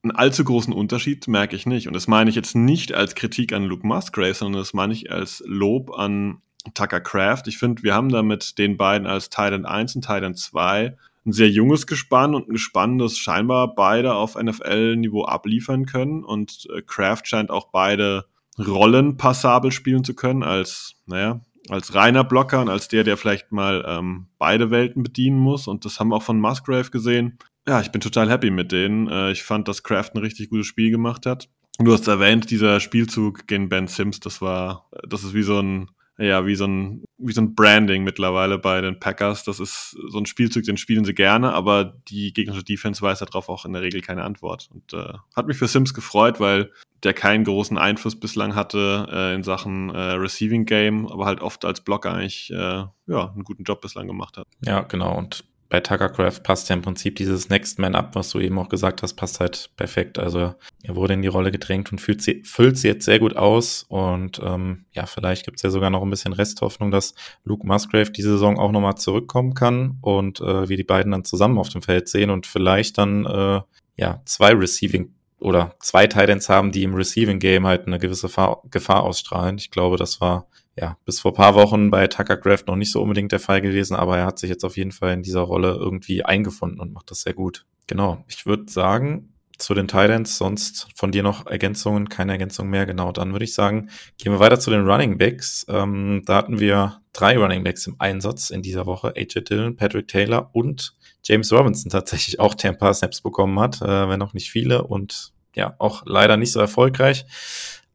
[0.03, 1.87] einen allzu großen Unterschied merke ich nicht.
[1.87, 5.11] Und das meine ich jetzt nicht als Kritik an Luke Musgrave, sondern das meine ich
[5.11, 6.41] als Lob an
[6.73, 7.43] Tucker Craft.
[7.47, 11.33] Ich finde, wir haben da mit den beiden als Titan 1 und Titan 2 ein
[11.33, 16.23] sehr junges Gespann und ein Gespann, das scheinbar beide auf NFL-Niveau abliefern können.
[16.23, 18.25] Und äh, Kraft scheint auch beide
[18.57, 23.51] Rollen passabel spielen zu können, als, naja, als reiner Blocker und als der, der vielleicht
[23.51, 25.67] mal ähm, beide Welten bedienen muss.
[25.67, 27.37] Und das haben wir auch von Musgrave gesehen.
[27.67, 29.07] Ja, ich bin total happy mit denen.
[29.07, 31.49] Äh, ich fand, dass Kraft ein richtig gutes Spiel gemacht hat.
[31.79, 35.89] Du hast erwähnt, dieser Spielzug gegen Ben Sims, das war, das ist wie so ein,
[36.17, 39.43] ja, wie so ein, wie so ein Branding mittlerweile bei den Packers.
[39.43, 43.49] Das ist so ein Spielzug, den spielen sie gerne, aber die gegnerische Defense weiß darauf
[43.49, 44.69] auch in der Regel keine Antwort.
[44.71, 46.71] Und äh, hat mich für Sims gefreut, weil
[47.03, 51.65] der keinen großen Einfluss bislang hatte äh, in Sachen äh, Receiving Game, aber halt oft
[51.65, 54.45] als Blocker eigentlich äh, ja, einen guten Job bislang gemacht hat.
[54.63, 55.17] Ja, genau.
[55.17, 58.67] Und bei Tuckercraft passt ja im Prinzip dieses Next Man Up, was du eben auch
[58.67, 60.19] gesagt hast, passt halt perfekt.
[60.19, 60.53] Also
[60.83, 63.85] er wurde in die Rolle gedrängt und füllt sie, füllt sie jetzt sehr gut aus.
[63.87, 68.11] Und ähm, ja, vielleicht gibt es ja sogar noch ein bisschen Resthoffnung, dass Luke Musgrave
[68.11, 71.81] diese Saison auch nochmal zurückkommen kann und äh, wir die beiden dann zusammen auf dem
[71.81, 73.61] Feld sehen und vielleicht dann äh,
[73.95, 78.27] ja zwei Receiving oder zwei Titans haben, die im Receiving Game halt eine gewisse
[78.69, 79.57] Gefahr ausstrahlen.
[79.57, 83.01] Ich glaube, das war ja, bis vor paar Wochen bei Tucker Craft noch nicht so
[83.01, 85.73] unbedingt der Fall gewesen, aber er hat sich jetzt auf jeden Fall in dieser Rolle
[85.73, 87.65] irgendwie eingefunden und macht das sehr gut.
[87.87, 88.23] Genau.
[88.27, 92.85] Ich würde sagen, zu den Titans, sonst von dir noch Ergänzungen, keine Ergänzung mehr.
[92.85, 95.65] Genau, dann würde ich sagen, gehen wir weiter zu den Running Backs.
[95.69, 99.13] Ähm, da hatten wir drei Running Backs im Einsatz in dieser Woche.
[99.15, 103.81] AJ Dillon, Patrick Taylor und James Robinson tatsächlich auch, der ein paar Snaps bekommen hat,
[103.81, 107.25] äh, wenn auch nicht viele und ja, auch leider nicht so erfolgreich.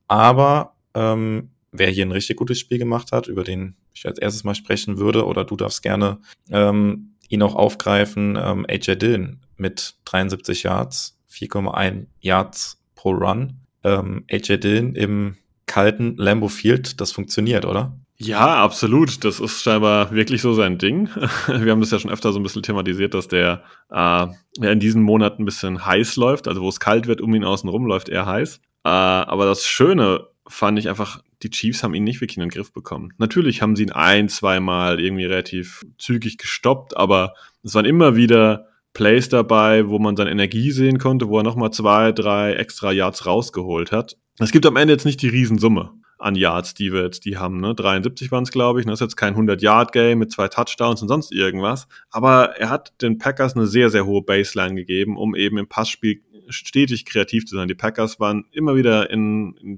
[0.09, 4.45] Aber ähm, wer hier ein richtig gutes Spiel gemacht hat, über den ich als erstes
[4.45, 6.19] mal sprechen würde, oder du darfst gerne
[6.51, 13.61] ähm, ihn auch aufgreifen, ähm, AJ Dillon mit 73 Yards, 4,1 Yards pro Run.
[13.85, 15.37] Ähm, AJ Dillon im
[15.67, 17.99] kalten Lambo Field, das funktioniert, oder?
[18.19, 19.25] Ja, absolut.
[19.25, 21.09] Das ist scheinbar wirklich so sein Ding.
[21.47, 24.27] Wir haben das ja schon öfter so ein bisschen thematisiert, dass der äh,
[24.61, 26.49] in diesen Monaten ein bisschen heiß läuft.
[26.49, 28.61] Also wo es kalt wird, um ihn außen rum läuft er heiß.
[28.85, 32.51] Äh, aber das Schöne fand ich einfach, die Chiefs haben ihn nicht wirklich in den
[32.51, 33.13] Griff bekommen.
[33.19, 38.69] Natürlich haben sie ihn ein, zweimal irgendwie relativ zügig gestoppt, aber es waren immer wieder
[38.93, 43.27] Plays dabei, wo man seine Energie sehen konnte, wo er nochmal zwei, drei extra Yards
[43.27, 44.17] rausgeholt hat.
[44.39, 47.61] Es gibt am Ende jetzt nicht die Riesensumme an Yards, die wir jetzt die haben.
[47.61, 47.75] Ne?
[47.75, 48.87] 73 waren es, glaube ich.
[48.87, 51.89] Das ist jetzt kein 100-Yard-Game mit zwei Touchdowns und sonst irgendwas.
[52.11, 56.23] Aber er hat den Packers eine sehr, sehr hohe Baseline gegeben, um eben im Passspiel
[56.49, 57.69] stetig kreativ zu sein.
[57.69, 59.77] Die Packers waren immer wieder in in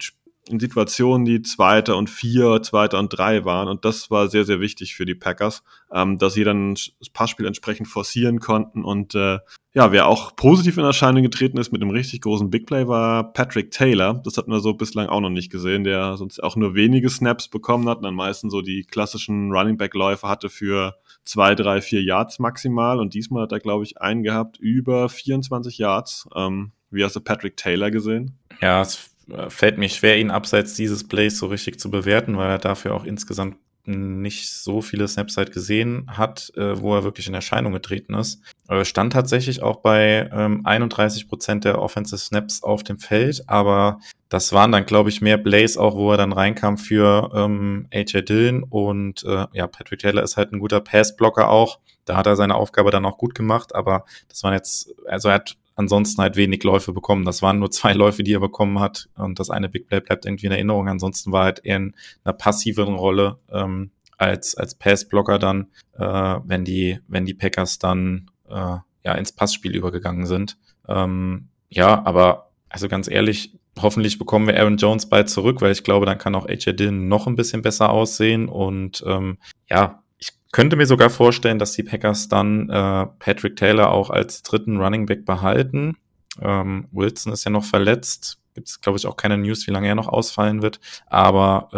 [0.58, 3.68] Situationen, die Zweiter und Vier, Zweiter und Drei waren.
[3.68, 7.46] Und das war sehr, sehr wichtig für die Packers, ähm, dass sie dann das Passspiel
[7.46, 8.84] entsprechend forcieren konnten.
[8.84, 9.38] Und äh,
[9.74, 13.32] ja, wer auch positiv in Erscheinung getreten ist mit einem richtig großen Big Play, war
[13.32, 14.14] Patrick Taylor.
[14.24, 17.48] Das hatten wir so bislang auch noch nicht gesehen, der sonst auch nur wenige Snaps
[17.48, 22.02] bekommen hat und dann meistens so die klassischen Running Back-Läufe hatte für zwei, drei, vier
[22.02, 22.98] Yards maximal.
[22.98, 26.26] Und diesmal hat er, glaube ich, einen gehabt über 24 Yards.
[26.34, 28.38] Ähm, wie hast du Patrick Taylor gesehen?
[28.60, 29.10] Ja, es
[29.48, 33.04] fällt mir schwer, ihn abseits dieses Plays so richtig zu bewerten, weil er dafür auch
[33.04, 33.56] insgesamt
[33.88, 38.42] nicht so viele Snaps halt gesehen hat, äh, wo er wirklich in Erscheinung getreten ist.
[38.68, 44.00] Äh, stand tatsächlich auch bei ähm, 31 Prozent der Offensive Snaps auf dem Feld, aber
[44.28, 48.22] das waren dann, glaube ich, mehr Blaze auch, wo er dann reinkam für ähm, AJ
[48.22, 51.78] Dillon und äh, ja, Patrick Taylor ist halt ein guter Passblocker auch.
[52.04, 55.36] Da hat er seine Aufgabe dann auch gut gemacht, aber das waren jetzt, also er
[55.36, 57.24] hat ansonsten halt wenig Läufe bekommen.
[57.24, 59.08] Das waren nur zwei Läufe, die er bekommen hat.
[59.16, 60.88] Und das eine Big Play bleibt irgendwie in Erinnerung.
[60.88, 66.04] Ansonsten war halt eher in einer passiveren Rolle ähm, als, als Passblocker dann, äh,
[66.44, 70.58] wenn die, wenn die Packers dann äh, ja ins Passspiel übergegangen sind.
[70.88, 75.84] Ähm, ja, aber also ganz ehrlich, hoffentlich bekommen wir Aaron Jones bald zurück, weil ich
[75.84, 78.48] glaube, dann kann auch AJ Dillon noch ein bisschen besser aussehen.
[78.48, 79.38] Und ähm,
[79.70, 80.02] ja,
[80.52, 85.06] könnte mir sogar vorstellen, dass die Packers dann äh, Patrick Taylor auch als dritten Running
[85.06, 85.96] Back behalten.
[86.40, 88.38] Ähm, Wilson ist ja noch verletzt.
[88.54, 90.80] Gibt es, glaube ich, auch keine News, wie lange er noch ausfallen wird.
[91.06, 91.68] Aber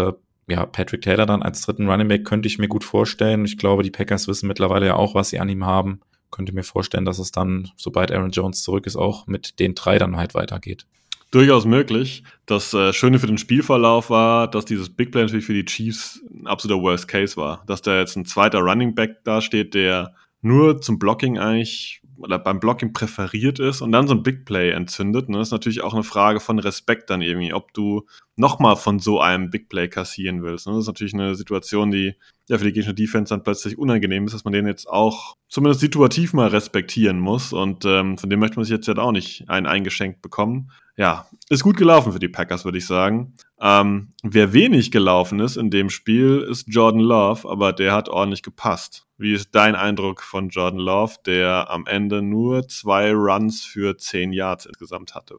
[0.49, 3.45] äh, ja, Patrick Taylor dann als dritten Running Back könnte ich mir gut vorstellen.
[3.45, 6.01] Ich glaube, die Packers wissen mittlerweile ja auch, was sie an ihm haben.
[6.31, 9.99] Könnte mir vorstellen, dass es dann, sobald Aaron Jones zurück ist, auch mit den drei
[9.99, 10.87] dann halt weitergeht
[11.31, 12.25] durchaus möglich.
[12.47, 16.21] Das äh, Schöne für den Spielverlauf war, dass dieses Big Play natürlich für die Chiefs
[16.33, 17.63] ein absoluter Worst Case war.
[17.67, 22.61] Dass da jetzt ein zweiter Running Back dasteht, der nur zum Blocking eigentlich oder beim
[22.61, 25.29] Blocking präferiert ist und dann so ein Big Play entzündet.
[25.29, 25.39] Ne?
[25.39, 29.21] Das ist natürlich auch eine Frage von Respekt dann irgendwie, ob du nochmal von so
[29.21, 30.67] einem Big Play kassieren willst.
[30.67, 30.75] Ne?
[30.75, 32.15] Das ist natürlich eine Situation, die
[32.49, 35.81] ja für die gegnerische Defense dann plötzlich unangenehm ist, dass man den jetzt auch zumindest
[35.81, 39.49] situativ mal respektieren muss und ähm, von dem möchte man sich jetzt ja auch nicht
[39.49, 43.33] einen eingeschenkt bekommen ja, ist gut gelaufen für die Packers, würde ich sagen.
[43.59, 48.43] Ähm, wer wenig gelaufen ist in dem Spiel, ist Jordan Love, aber der hat ordentlich
[48.43, 49.07] gepasst.
[49.17, 54.35] Wie ist dein Eindruck von Jordan Love, der am Ende nur zwei Runs für zehn
[54.35, 55.39] Yards insgesamt hatte?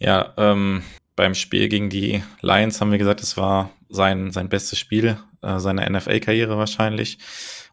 [0.00, 0.82] Ja, ähm,
[1.14, 5.60] beim Spiel gegen die Lions haben wir gesagt, es war sein, sein bestes Spiel äh,
[5.60, 7.18] seiner NFL-Karriere wahrscheinlich.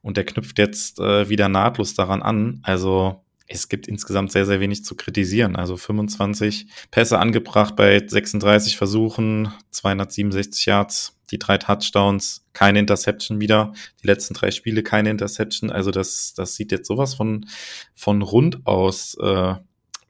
[0.04, 2.60] Und der knüpft jetzt äh, wieder nahtlos daran an.
[2.62, 5.56] Also es gibt insgesamt sehr, sehr wenig zu kritisieren.
[5.56, 13.74] Also 25 Pässe angebracht bei 36 Versuchen, 267 Yards, die drei Touchdowns, keine Interception wieder.
[14.02, 15.70] Die letzten drei Spiele keine Interception.
[15.70, 17.46] Also das, das sieht jetzt sowas von,
[17.94, 19.56] von rund aus äh,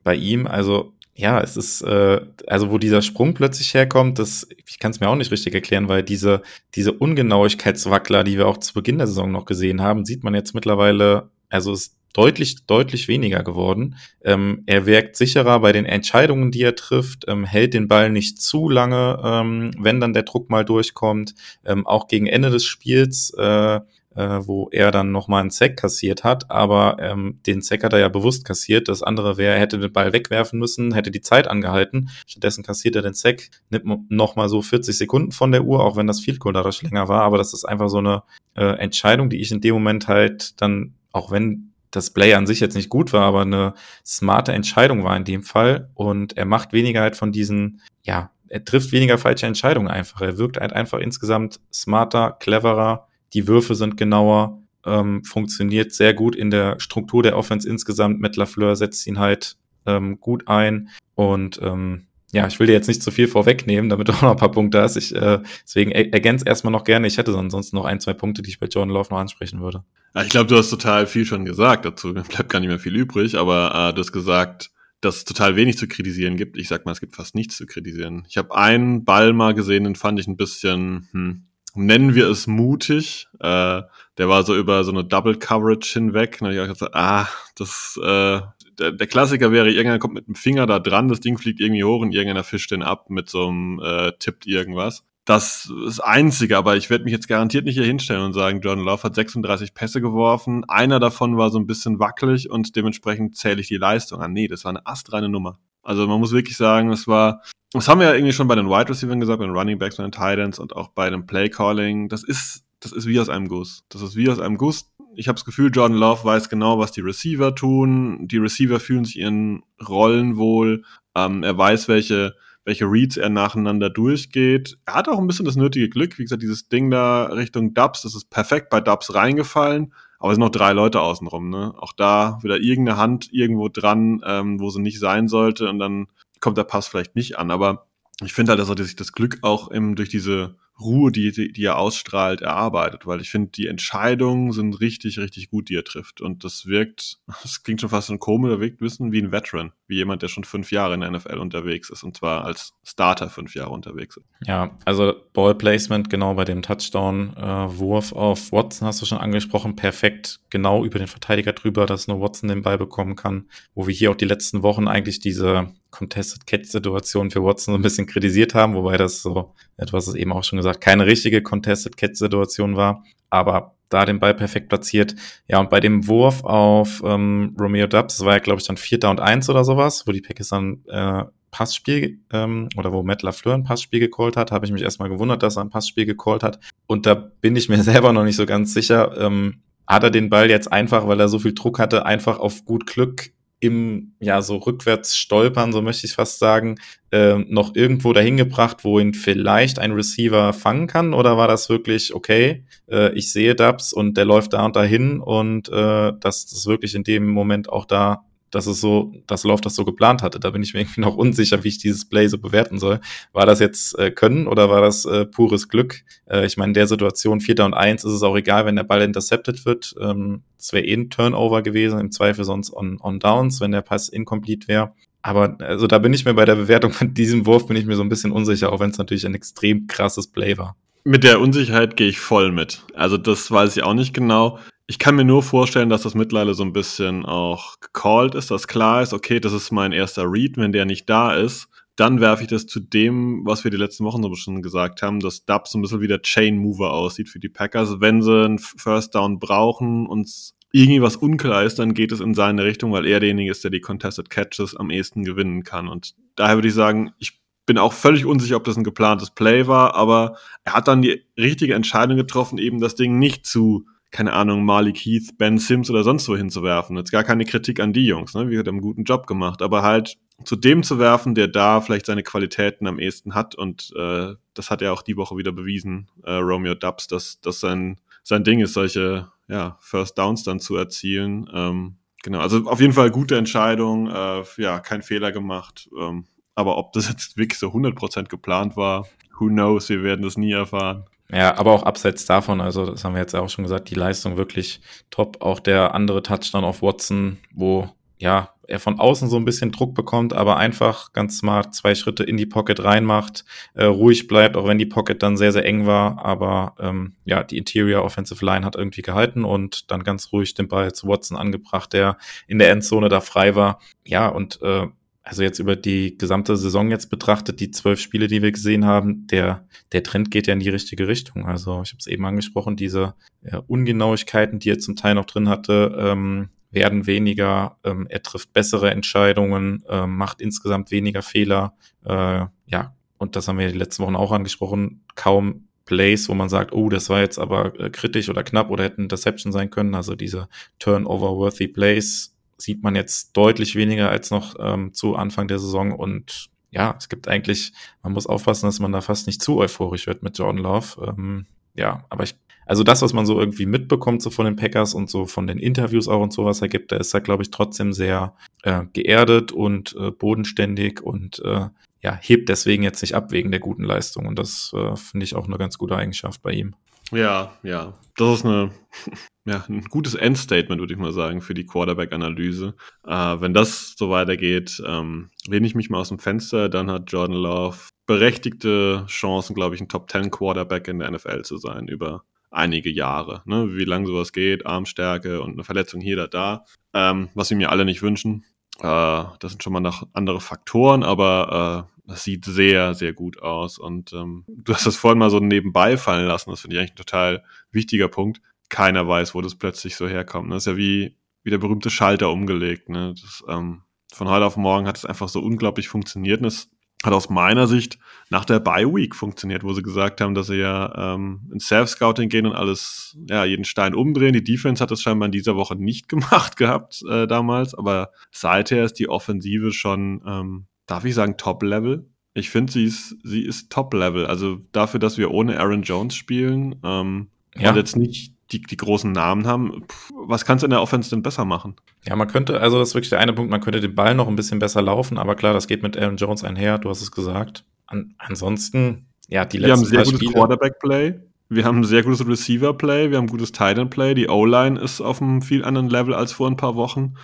[0.03, 0.47] bei ihm.
[0.47, 4.99] Also ja, es ist, äh, also wo dieser Sprung plötzlich herkommt, das, ich kann es
[4.99, 6.41] mir auch nicht richtig erklären, weil diese,
[6.75, 10.53] diese Ungenauigkeitswackler, die wir auch zu Beginn der Saison noch gesehen haben, sieht man jetzt
[10.53, 13.95] mittlerweile, also es deutlich, deutlich weniger geworden.
[14.23, 18.41] Ähm, er wirkt sicherer bei den Entscheidungen, die er trifft, ähm, hält den Ball nicht
[18.41, 21.35] zu lange, ähm, wenn dann der Druck mal durchkommt.
[21.65, 23.81] Ähm, auch gegen Ende des Spiels, äh,
[24.15, 27.99] äh, wo er dann nochmal einen Sack kassiert hat, aber ähm, den Sack hat er
[27.99, 28.87] ja bewusst kassiert.
[28.87, 32.09] Das andere wäre, er hätte den Ball wegwerfen müssen, hätte die Zeit angehalten.
[32.25, 36.07] Stattdessen kassiert er den Sack, nimmt nochmal so 40 Sekunden von der Uhr, auch wenn
[36.07, 37.23] das Field Goal dadurch länger war.
[37.23, 38.23] Aber das ist einfach so eine
[38.55, 42.59] äh, Entscheidung, die ich in dem Moment halt dann, auch wenn das Play an sich
[42.59, 43.73] jetzt nicht gut war, aber eine
[44.05, 45.89] smarte Entscheidung war in dem Fall.
[45.93, 50.21] Und er macht weniger halt von diesen, ja, er trifft weniger falsche Entscheidungen einfach.
[50.21, 53.07] Er wirkt halt einfach insgesamt smarter, cleverer.
[53.33, 58.19] Die Würfe sind genauer, ähm, funktioniert sehr gut in der Struktur der Offense insgesamt.
[58.19, 60.89] Mit Lafleur setzt ihn halt ähm, gut ein.
[61.15, 64.31] Und ähm, ja, ich will dir jetzt nicht zu viel vorwegnehmen, damit du auch noch
[64.31, 64.95] ein paar Punkte hast.
[64.97, 67.07] Ich, äh, deswegen er ergänze erstmal noch gerne.
[67.07, 69.83] Ich hätte ansonsten noch ein, zwei Punkte, die ich bei Jordan Love noch ansprechen würde.
[70.13, 72.13] Ja, ich glaube, du hast total viel schon gesagt dazu.
[72.13, 75.77] Bleibt gar nicht mehr viel übrig, aber äh, du hast gesagt, dass es total wenig
[75.77, 76.57] zu kritisieren gibt.
[76.57, 78.25] Ich sag mal, es gibt fast nichts zu kritisieren.
[78.29, 82.47] Ich habe einen Ball mal gesehen, den fand ich ein bisschen, hm, nennen wir es
[82.47, 83.27] mutig.
[83.39, 83.81] Äh,
[84.17, 86.39] der war so über so eine Double Coverage hinweg.
[86.41, 88.41] Und ich habe gesagt, ah, das äh,
[88.79, 91.83] der, der Klassiker wäre, irgendeiner kommt mit dem Finger da dran, das Ding fliegt irgendwie
[91.83, 95.03] hoch und irgendeiner fischt den ab mit so einem äh, tippt irgendwas.
[95.25, 98.85] Das ist einzige, aber ich werde mich jetzt garantiert nicht hier hinstellen und sagen, Jordan
[98.85, 103.59] Love hat 36 Pässe geworfen, einer davon war so ein bisschen wackelig und dementsprechend zähle
[103.59, 104.33] ich die Leistung an.
[104.33, 105.57] Nee, das war eine astreine Nummer.
[105.81, 108.67] Also man muss wirklich sagen, es war, das haben wir ja irgendwie schon bei den
[108.67, 111.49] Wide Receivers gesagt, bei den Running Backs, bei den Titans und auch bei dem Play
[111.49, 112.07] Calling.
[112.07, 113.83] Das ist, das ist wie aus einem Guss.
[113.89, 116.91] Das ist wie aus einem Guss ich habe das Gefühl, Jordan Love weiß genau, was
[116.91, 118.27] die Receiver tun.
[118.27, 120.83] Die Receiver fühlen sich ihren Rollen wohl.
[121.15, 122.35] Ähm, er weiß, welche,
[122.65, 124.77] welche Reads er nacheinander durchgeht.
[124.85, 126.17] Er hat auch ein bisschen das nötige Glück.
[126.17, 129.93] Wie gesagt, dieses Ding da Richtung Dubs, das ist perfekt bei Dubs reingefallen.
[130.19, 131.49] Aber es sind noch drei Leute außenrum.
[131.49, 131.73] Ne?
[131.77, 135.69] Auch da wieder irgendeine Hand irgendwo dran, ähm, wo sie nicht sein sollte.
[135.69, 136.07] Und dann
[136.39, 137.51] kommt der Pass vielleicht nicht an.
[137.51, 137.87] Aber
[138.23, 141.63] ich finde halt, dass er sich das Glück auch eben durch diese Ruhe, die, die,
[141.63, 146.19] er ausstrahlt, erarbeitet, weil ich finde, die Entscheidungen sind richtig, richtig gut, die er trifft.
[146.19, 149.31] Und das wirkt, das klingt schon fast ein komisch, er wirkt ein bisschen wie ein
[149.31, 149.71] Veteran.
[149.87, 153.29] wie jemand, der schon fünf Jahre in der NFL unterwegs ist und zwar als Starter
[153.29, 154.25] fünf Jahre unterwegs ist.
[154.45, 160.39] Ja, also Ballplacement genau bei dem Touchdown-Wurf äh, auf Watson hast du schon angesprochen, perfekt
[160.49, 164.11] genau über den Verteidiger drüber, dass nur Watson den Ball bekommen kann, wo wir hier
[164.11, 168.75] auch die letzten Wochen eigentlich diese Contested Catch-Situation für Watson so ein bisschen kritisiert haben,
[168.75, 173.75] wobei das so, hast es eben auch schon gesagt, keine richtige Contested Catch-Situation war, aber
[173.89, 175.15] da den Ball perfekt platziert.
[175.47, 178.77] Ja, und bei dem Wurf auf ähm, Romeo Dubs, das war ja, glaube ich, dann
[178.77, 183.21] Vierter und Eins oder sowas, wo die Packers dann äh, Passspiel ähm, oder wo Matt
[183.21, 186.43] LaFleur ein Passspiel gecallt hat, habe ich mich erstmal gewundert, dass er ein Passspiel gecallt
[186.43, 186.59] hat.
[186.87, 189.15] Und da bin ich mir selber noch nicht so ganz sicher.
[189.17, 192.65] Ähm, hat er den Ball jetzt einfach, weil er so viel Druck hatte, einfach auf
[192.65, 196.75] gut Glück im, ja, so rückwärts stolpern, so möchte ich fast sagen,
[197.11, 201.13] äh, noch irgendwo dahin gebracht, wo ihn vielleicht ein Receiver fangen kann?
[201.13, 205.19] Oder war das wirklich, okay, äh, ich sehe Dubs und der läuft da und dahin
[205.19, 209.61] und äh, dass das wirklich in dem Moment auch da dass es so, dass Love
[209.61, 210.39] das so geplant hatte.
[210.39, 213.01] Da bin ich mir irgendwie noch unsicher, wie ich dieses Play so bewerten soll.
[213.33, 216.03] War das jetzt äh, Können oder war das äh, pures Glück?
[216.25, 218.83] Äh, ich meine, in der Situation Vierter und Eins ist es auch egal, wenn der
[218.83, 219.93] Ball intercepted wird.
[219.99, 223.81] Ähm, es wäre eh ein Turnover gewesen, im Zweifel sonst on, on Downs, wenn der
[223.81, 224.93] Pass incomplete wäre.
[225.21, 227.95] Aber also da bin ich mir bei der Bewertung von diesem Wurf bin ich mir
[227.95, 230.77] so ein bisschen unsicher, auch wenn es natürlich ein extrem krasses Play war.
[231.03, 232.83] Mit der Unsicherheit gehe ich voll mit.
[232.93, 234.59] Also das weiß ich auch nicht genau.
[234.87, 238.67] Ich kann mir nur vorstellen, dass das mittlerweile so ein bisschen auch gecallt ist, dass
[238.67, 242.43] klar ist, okay, das ist mein erster Read, wenn der nicht da ist, dann werfe
[242.43, 245.71] ich das zu dem, was wir die letzten Wochen so schon gesagt haben, dass Dubs
[245.71, 247.99] so ein bisschen wie der Chain Mover aussieht für die Packers.
[247.99, 250.29] Wenn sie einen First Down brauchen und
[250.71, 253.71] irgendwie was unklar ist, dann geht es in seine Richtung, weil er derjenige ist, der
[253.71, 255.87] die Contested Catches am ehesten gewinnen kann.
[255.87, 259.67] Und daher würde ich sagen, ich bin auch völlig unsicher, ob das ein geplantes Play
[259.67, 264.31] war, aber er hat dann die richtige Entscheidung getroffen, eben das Ding nicht zu keine
[264.31, 266.95] Ahnung, Malik Heath, Ben Sims oder sonst wo hinzuwerfen.
[266.95, 268.49] Jetzt gar keine Kritik an die Jungs, ne?
[268.49, 272.05] Wir haben einen guten Job gemacht, aber halt zu dem zu werfen, der da vielleicht
[272.05, 276.09] seine Qualitäten am ehesten hat und äh, das hat er auch die Woche wieder bewiesen,
[276.23, 280.77] äh, Romeo Dubs, dass das sein, sein Ding ist, solche ja, First Downs dann zu
[280.77, 281.49] erzielen.
[281.53, 285.89] Ähm, genau, also auf jeden Fall gute Entscheidung, äh, ja, kein Fehler gemacht.
[285.99, 286.23] Ähm,
[286.55, 290.53] aber ob das jetzt wirklich so 100% geplant war, who knows, wir werden das nie
[290.53, 291.03] erfahren.
[291.31, 294.37] Ja, aber auch abseits davon, also das haben wir jetzt auch schon gesagt, die Leistung
[294.37, 295.41] wirklich top.
[295.41, 299.93] Auch der andere Touchdown auf Watson, wo ja er von außen so ein bisschen Druck
[299.93, 304.67] bekommt, aber einfach ganz smart zwei Schritte in die Pocket reinmacht, äh, ruhig bleibt, auch
[304.67, 306.23] wenn die Pocket dann sehr, sehr eng war.
[306.23, 310.67] Aber ähm, ja, die Interior Offensive Line hat irgendwie gehalten und dann ganz ruhig den
[310.67, 313.79] Ball zu Watson angebracht, der in der Endzone da frei war.
[314.03, 314.87] Ja, und äh,
[315.25, 319.25] also jetzt über die gesamte Saison jetzt betrachtet, die zwölf Spiele, die wir gesehen haben,
[319.27, 321.47] der, der Trend geht ja in die richtige Richtung.
[321.47, 325.49] Also ich habe es eben angesprochen, diese ja, Ungenauigkeiten, die er zum Teil noch drin
[325.49, 327.79] hatte, ähm, werden weniger.
[327.83, 331.73] Ähm, er trifft bessere Entscheidungen, ähm, macht insgesamt weniger Fehler.
[332.05, 335.03] Äh, ja, und das haben wir die letzten Wochen auch angesprochen.
[335.15, 338.83] Kaum Plays, wo man sagt, oh, das war jetzt aber äh, kritisch oder knapp oder
[338.83, 339.95] hätten Interception sein können.
[339.95, 345.59] Also diese Turnover-worthy Plays sieht man jetzt deutlich weniger als noch ähm, zu Anfang der
[345.59, 347.71] Saison und ja, es gibt eigentlich,
[348.03, 351.07] man muss aufpassen, dass man da fast nicht zu euphorisch wird mit Jordan Love.
[351.07, 354.93] Ähm, ja, aber ich, also das, was man so irgendwie mitbekommt, so von den Packers
[354.93, 357.93] und so von den Interviews auch und sowas ergibt, da ist er, glaube ich, trotzdem
[357.93, 361.67] sehr äh, geerdet und äh, bodenständig und äh,
[362.01, 364.25] ja, hebt deswegen jetzt nicht ab wegen der guten Leistung.
[364.25, 366.75] Und das äh, finde ich auch eine ganz gute Eigenschaft bei ihm.
[367.11, 367.93] Ja, ja.
[368.17, 368.71] Das ist eine,
[369.45, 372.75] ja, ein gutes Endstatement, würde ich mal sagen, für die Quarterback-Analyse.
[373.05, 377.11] Äh, wenn das so weitergeht, ähm, lehne ich mich mal aus dem Fenster, dann hat
[377.11, 381.87] Jordan Love berechtigte Chancen, glaube ich, ein Top 10 Quarterback in der NFL zu sein
[381.87, 383.41] über einige Jahre.
[383.45, 383.75] Ne?
[383.75, 387.71] Wie lange sowas geht, Armstärke und eine Verletzung hier oder da, ähm, was wir mir
[387.71, 388.45] alle nicht wünschen.
[388.79, 393.41] Äh, das sind schon mal noch andere Faktoren, aber äh, das sieht sehr, sehr gut
[393.41, 393.77] aus.
[393.77, 396.49] Und ähm, du hast das vorhin mal so nebenbei fallen lassen.
[396.49, 398.41] Das finde ich eigentlich ein total wichtiger Punkt.
[398.69, 400.51] Keiner weiß, wo das plötzlich so herkommt.
[400.51, 402.89] Das ist ja wie, wie der berühmte Schalter umgelegt.
[402.89, 403.13] Ne?
[403.19, 403.81] Das, ähm,
[404.13, 406.41] von heute auf morgen hat es einfach so unglaublich funktioniert.
[406.41, 406.69] Und es
[407.03, 410.55] hat aus meiner Sicht nach der Bye Week funktioniert, wo sie gesagt haben, dass sie
[410.55, 414.33] ja ähm, ins Self-Scouting gehen und alles, ja, jeden Stein umdrehen.
[414.33, 418.83] Die Defense hat das scheinbar in dieser Woche nicht gemacht gehabt äh, damals, aber seither
[418.85, 422.09] ist die Offensive schon, ähm, darf ich sagen, Top-Level.
[422.33, 424.25] Ich finde, sie ist, sie ist Top-Level.
[424.25, 427.69] Also dafür, dass wir ohne Aaron Jones spielen ähm, ja.
[427.69, 429.85] und jetzt nicht die, die großen Namen haben.
[430.27, 431.75] Was kannst du in der Offense denn besser machen?
[432.05, 434.27] Ja, man könnte, also das ist wirklich der eine Punkt, man könnte den Ball noch
[434.27, 437.11] ein bisschen besser laufen, aber klar, das geht mit Aaron Jones einher, du hast es
[437.11, 437.65] gesagt.
[437.87, 441.19] An, ansonsten, ja, die letzten Wir haben sehr gutes Quarterback-Play.
[441.47, 444.15] Wir haben ein sehr gutes Receiver-Play, wir haben gutes Tight-End-Play.
[444.15, 447.15] Die O-Line ist auf einem viel anderen Level als vor ein paar Wochen.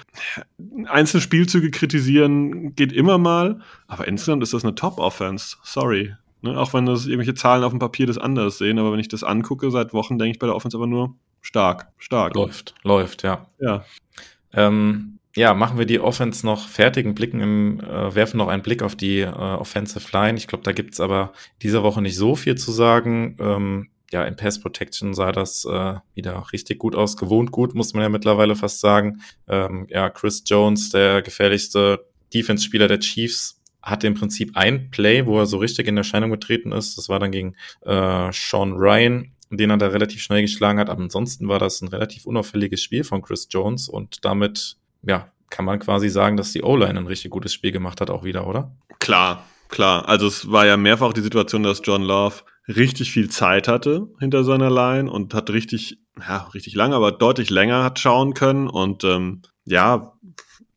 [0.86, 5.58] Einzelne Spielzüge kritisieren geht immer mal, aber insgesamt ist das eine Top-Offense.
[5.64, 6.14] Sorry.
[6.42, 6.58] Ne?
[6.58, 9.24] Auch wenn das irgendwelche Zahlen auf dem Papier das anders sehen, aber wenn ich das
[9.24, 12.36] angucke seit Wochen, denke ich bei der Offense aber nur stark, stark.
[12.36, 13.48] Läuft, läuft, ja.
[13.60, 13.86] Ja.
[14.54, 18.64] Ähm, ja, machen wir die Offense noch fertig und blicken im, äh, werfen noch einen
[18.64, 20.38] Blick auf die äh, Offensive Line.
[20.38, 23.38] Ich glaube, da gibt's aber diese Woche nicht so viel zu sagen.
[23.40, 27.18] Ähm, ja, in Pass Protection sah das äh, wieder richtig gut aus.
[27.18, 29.22] Gewohnt gut, muss man ja mittlerweile fast sagen.
[29.48, 35.40] Ähm, ja, Chris Jones, der gefährlichste Defense-Spieler der Chiefs, hatte im Prinzip ein Play, wo
[35.40, 36.98] er so richtig in Erscheinung getreten ist.
[36.98, 40.90] Das war dann gegen äh, Sean Ryan, den er da relativ schnell geschlagen hat.
[40.90, 45.66] Aber ansonsten war das ein relativ unauffälliges Spiel von Chris Jones und damit, ja, kann
[45.66, 48.72] man quasi sagen, dass die O-Line ein richtig gutes Spiel gemacht hat, auch wieder, oder?
[49.00, 50.08] Klar, klar.
[50.08, 54.44] Also es war ja mehrfach die Situation, dass John Love richtig viel Zeit hatte hinter
[54.44, 59.04] seiner Line und hat richtig, ja, richtig lange, aber deutlich länger hat schauen können und
[59.04, 60.14] ähm, ja,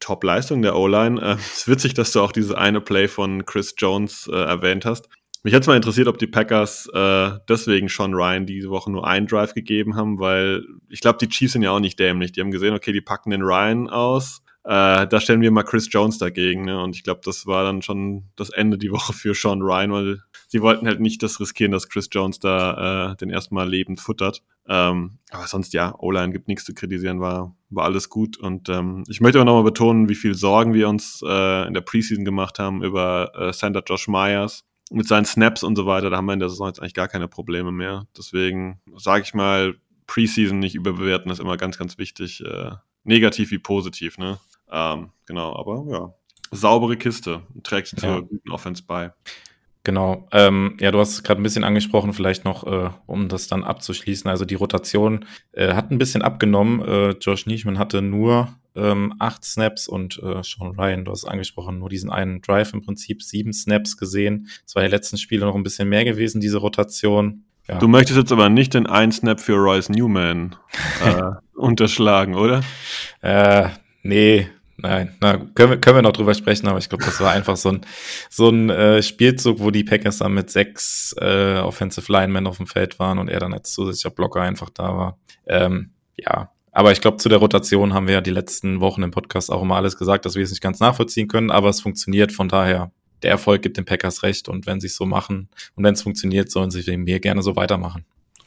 [0.01, 1.21] Top-Leistung der O-Line.
[1.21, 4.85] Äh, es ist witzig, dass du auch dieses eine Play von Chris Jones äh, erwähnt
[4.85, 5.09] hast.
[5.43, 9.27] Mich hätte mal interessiert, ob die Packers äh, deswegen Sean Ryan diese Woche nur einen
[9.27, 12.33] Drive gegeben haben, weil ich glaube, die Chiefs sind ja auch nicht dämlich.
[12.33, 14.43] Die haben gesehen, okay, die packen den Ryan aus.
[14.65, 16.65] Äh, da stellen wir mal Chris Jones dagegen.
[16.65, 16.83] Ne?
[16.83, 20.23] Und ich glaube, das war dann schon das Ende die Woche für Sean Ryan, weil
[20.49, 24.43] sie wollten halt nicht das riskieren, dass Chris Jones da äh, den erstmal lebend futtert.
[24.67, 28.39] Ähm, aber sonst ja, O-Line gibt nichts zu kritisieren, war, war alles gut.
[28.39, 31.83] Und ähm, ich möchte aber nochmal betonen, wie viel Sorgen wir uns äh, in der
[31.83, 36.09] Preseason gemacht haben über äh, Center Josh Myers mit seinen Snaps und so weiter.
[36.09, 38.07] Da haben wir in der Saison jetzt eigentlich gar keine Probleme mehr.
[38.17, 39.75] Deswegen sage ich mal,
[40.07, 42.43] Preseason nicht überbewerten ist immer ganz, ganz wichtig.
[42.43, 42.71] Äh,
[43.05, 44.39] negativ wie positiv, ne?
[44.75, 46.13] Ähm, genau, aber ja,
[46.51, 48.21] saubere Kiste, trägt zur ja.
[48.21, 49.13] guten Offense bei.
[49.85, 50.27] Genau.
[50.33, 53.65] Ähm, ja, du hast es gerade ein bisschen angesprochen, vielleicht noch, äh, um das dann
[53.65, 54.29] abzuschließen.
[54.31, 56.81] Also die Rotation äh, hat ein bisschen abgenommen.
[56.81, 61.29] Äh, Josh Nischman hatte nur ähm, acht Snaps und äh, Sean Ryan, du hast es
[61.29, 64.49] angesprochen, nur diesen einen Drive im Prinzip, sieben Snaps gesehen.
[64.67, 67.45] Es war die letzten Spiele noch ein bisschen mehr gewesen, diese Rotation.
[67.69, 67.79] Ja.
[67.79, 70.57] Du möchtest jetzt aber nicht den einen Snap für Royce Newman
[71.05, 72.63] äh, unterschlagen, oder?
[73.21, 73.69] Äh,
[74.03, 77.31] nee, Nein, na, können wir, können wir noch drüber sprechen, aber ich glaube, das war
[77.31, 77.83] einfach so ein,
[78.29, 82.67] so ein äh, Spielzug, wo die Packers dann mit sechs äh, Offensive Linemen auf dem
[82.67, 85.19] Feld waren und er dann als zusätzlicher Blocker einfach da war.
[85.47, 89.13] Ähm, ja, aber ich glaube, zu der Rotation haben wir ja die letzten Wochen im
[89.13, 92.33] Podcast auch immer alles gesagt, dass wir es nicht ganz nachvollziehen können, aber es funktioniert.
[92.33, 92.91] Von daher,
[93.23, 96.03] der Erfolg gibt den Packers recht und wenn sie es so machen und wenn es
[96.03, 98.05] funktioniert, sollen sie mir gerne so weitermachen.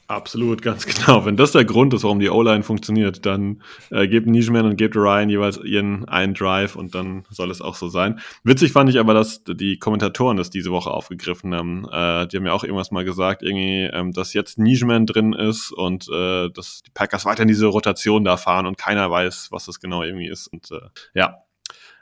[0.10, 1.26] Absolut, ganz genau.
[1.26, 4.96] Wenn das der Grund ist, warum die O-Line funktioniert, dann äh, gebt Nijman und gebt
[4.96, 8.22] Ryan jeweils ihren einen Drive und dann soll es auch so sein.
[8.44, 11.86] Witzig fand ich aber, dass die Kommentatoren das diese Woche aufgegriffen haben.
[11.92, 15.74] Äh, die haben ja auch irgendwas mal gesagt, irgendwie, ähm, dass jetzt Nijman drin ist
[15.74, 19.66] und äh, dass die Packers weiter in diese Rotation da fahren und keiner weiß, was
[19.66, 20.48] das genau irgendwie ist.
[20.48, 21.44] Und äh, ja.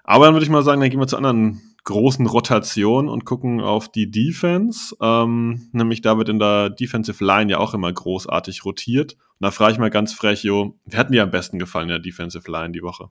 [0.03, 3.61] Aber dann würde ich mal sagen, dann gehen wir zu anderen großen Rotation und gucken
[3.61, 4.95] auf die Defense.
[5.01, 9.13] Ähm, nämlich da wird in der Defensive Line ja auch immer großartig rotiert.
[9.13, 11.93] Und da frage ich mal ganz frech, Jo, wer hat dir am besten gefallen in
[11.93, 13.09] der Defensive Line die Woche?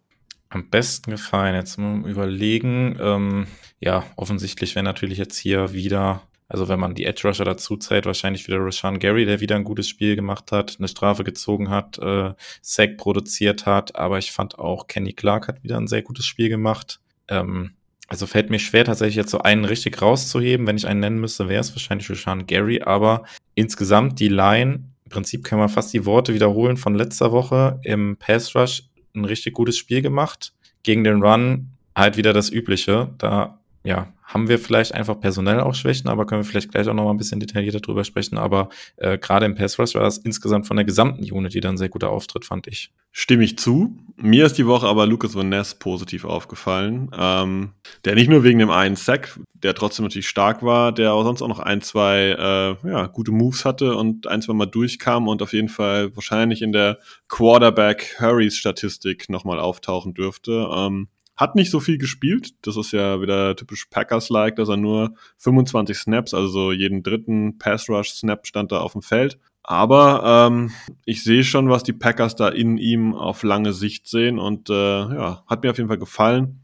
[0.48, 2.96] Am besten gefallen, jetzt mal überlegen.
[3.00, 3.46] Ähm,
[3.80, 8.06] ja, offensichtlich wäre natürlich jetzt hier wieder, also wenn man die Edge Rusher dazu zählt,
[8.06, 11.98] wahrscheinlich wieder Rashawn Gary, der wieder ein gutes Spiel gemacht hat, eine Strafe gezogen hat,
[11.98, 13.96] äh, Sack produziert hat.
[13.96, 17.00] Aber ich fand auch Kenny Clark hat wieder ein sehr gutes Spiel gemacht.
[17.28, 17.74] Ähm,
[18.14, 20.68] also fällt mir schwer, tatsächlich jetzt so einen richtig rauszuheben.
[20.68, 22.80] Wenn ich einen nennen müsste, wäre es wahrscheinlich Sean Gary.
[22.80, 23.24] Aber
[23.56, 28.16] insgesamt die Line, im Prinzip kann man fast die Worte wiederholen von letzter Woche im
[28.16, 28.84] Pass Rush,
[29.16, 30.52] ein richtig gutes Spiel gemacht.
[30.84, 33.12] Gegen den Run halt wieder das Übliche.
[33.18, 36.94] Da ja, haben wir vielleicht einfach personell auch Schwächen, aber können wir vielleicht gleich auch
[36.94, 38.38] noch mal ein bisschen detaillierter drüber sprechen.
[38.38, 41.76] Aber äh, gerade im Pass Rush war das insgesamt von der gesamten Unit wieder ein
[41.76, 42.90] sehr guter Auftritt, fand ich.
[43.12, 43.98] Stimme ich zu.
[44.16, 47.10] Mir ist die Woche aber Lucas Van Ness positiv aufgefallen.
[47.16, 47.72] Ähm,
[48.04, 51.42] der nicht nur wegen dem einen Sack, der trotzdem natürlich stark war, der auch sonst
[51.42, 55.42] auch noch ein, zwei äh, ja, gute Moves hatte und ein, zwei Mal durchkam und
[55.42, 56.98] auf jeden Fall wahrscheinlich in der
[57.28, 60.66] Quarterback-Hurries-Statistik nochmal auftauchen dürfte.
[60.74, 62.54] Ähm, hat nicht so viel gespielt.
[62.62, 68.46] Das ist ja wieder typisch Packers-like, dass er nur 25 Snaps, also jeden dritten Pass-Rush-Snap
[68.46, 69.38] stand da auf dem Feld.
[69.62, 70.72] Aber ähm,
[71.06, 74.74] ich sehe schon, was die Packers da in ihm auf lange Sicht sehen und äh,
[74.74, 76.60] ja, hat mir auf jeden Fall gefallen.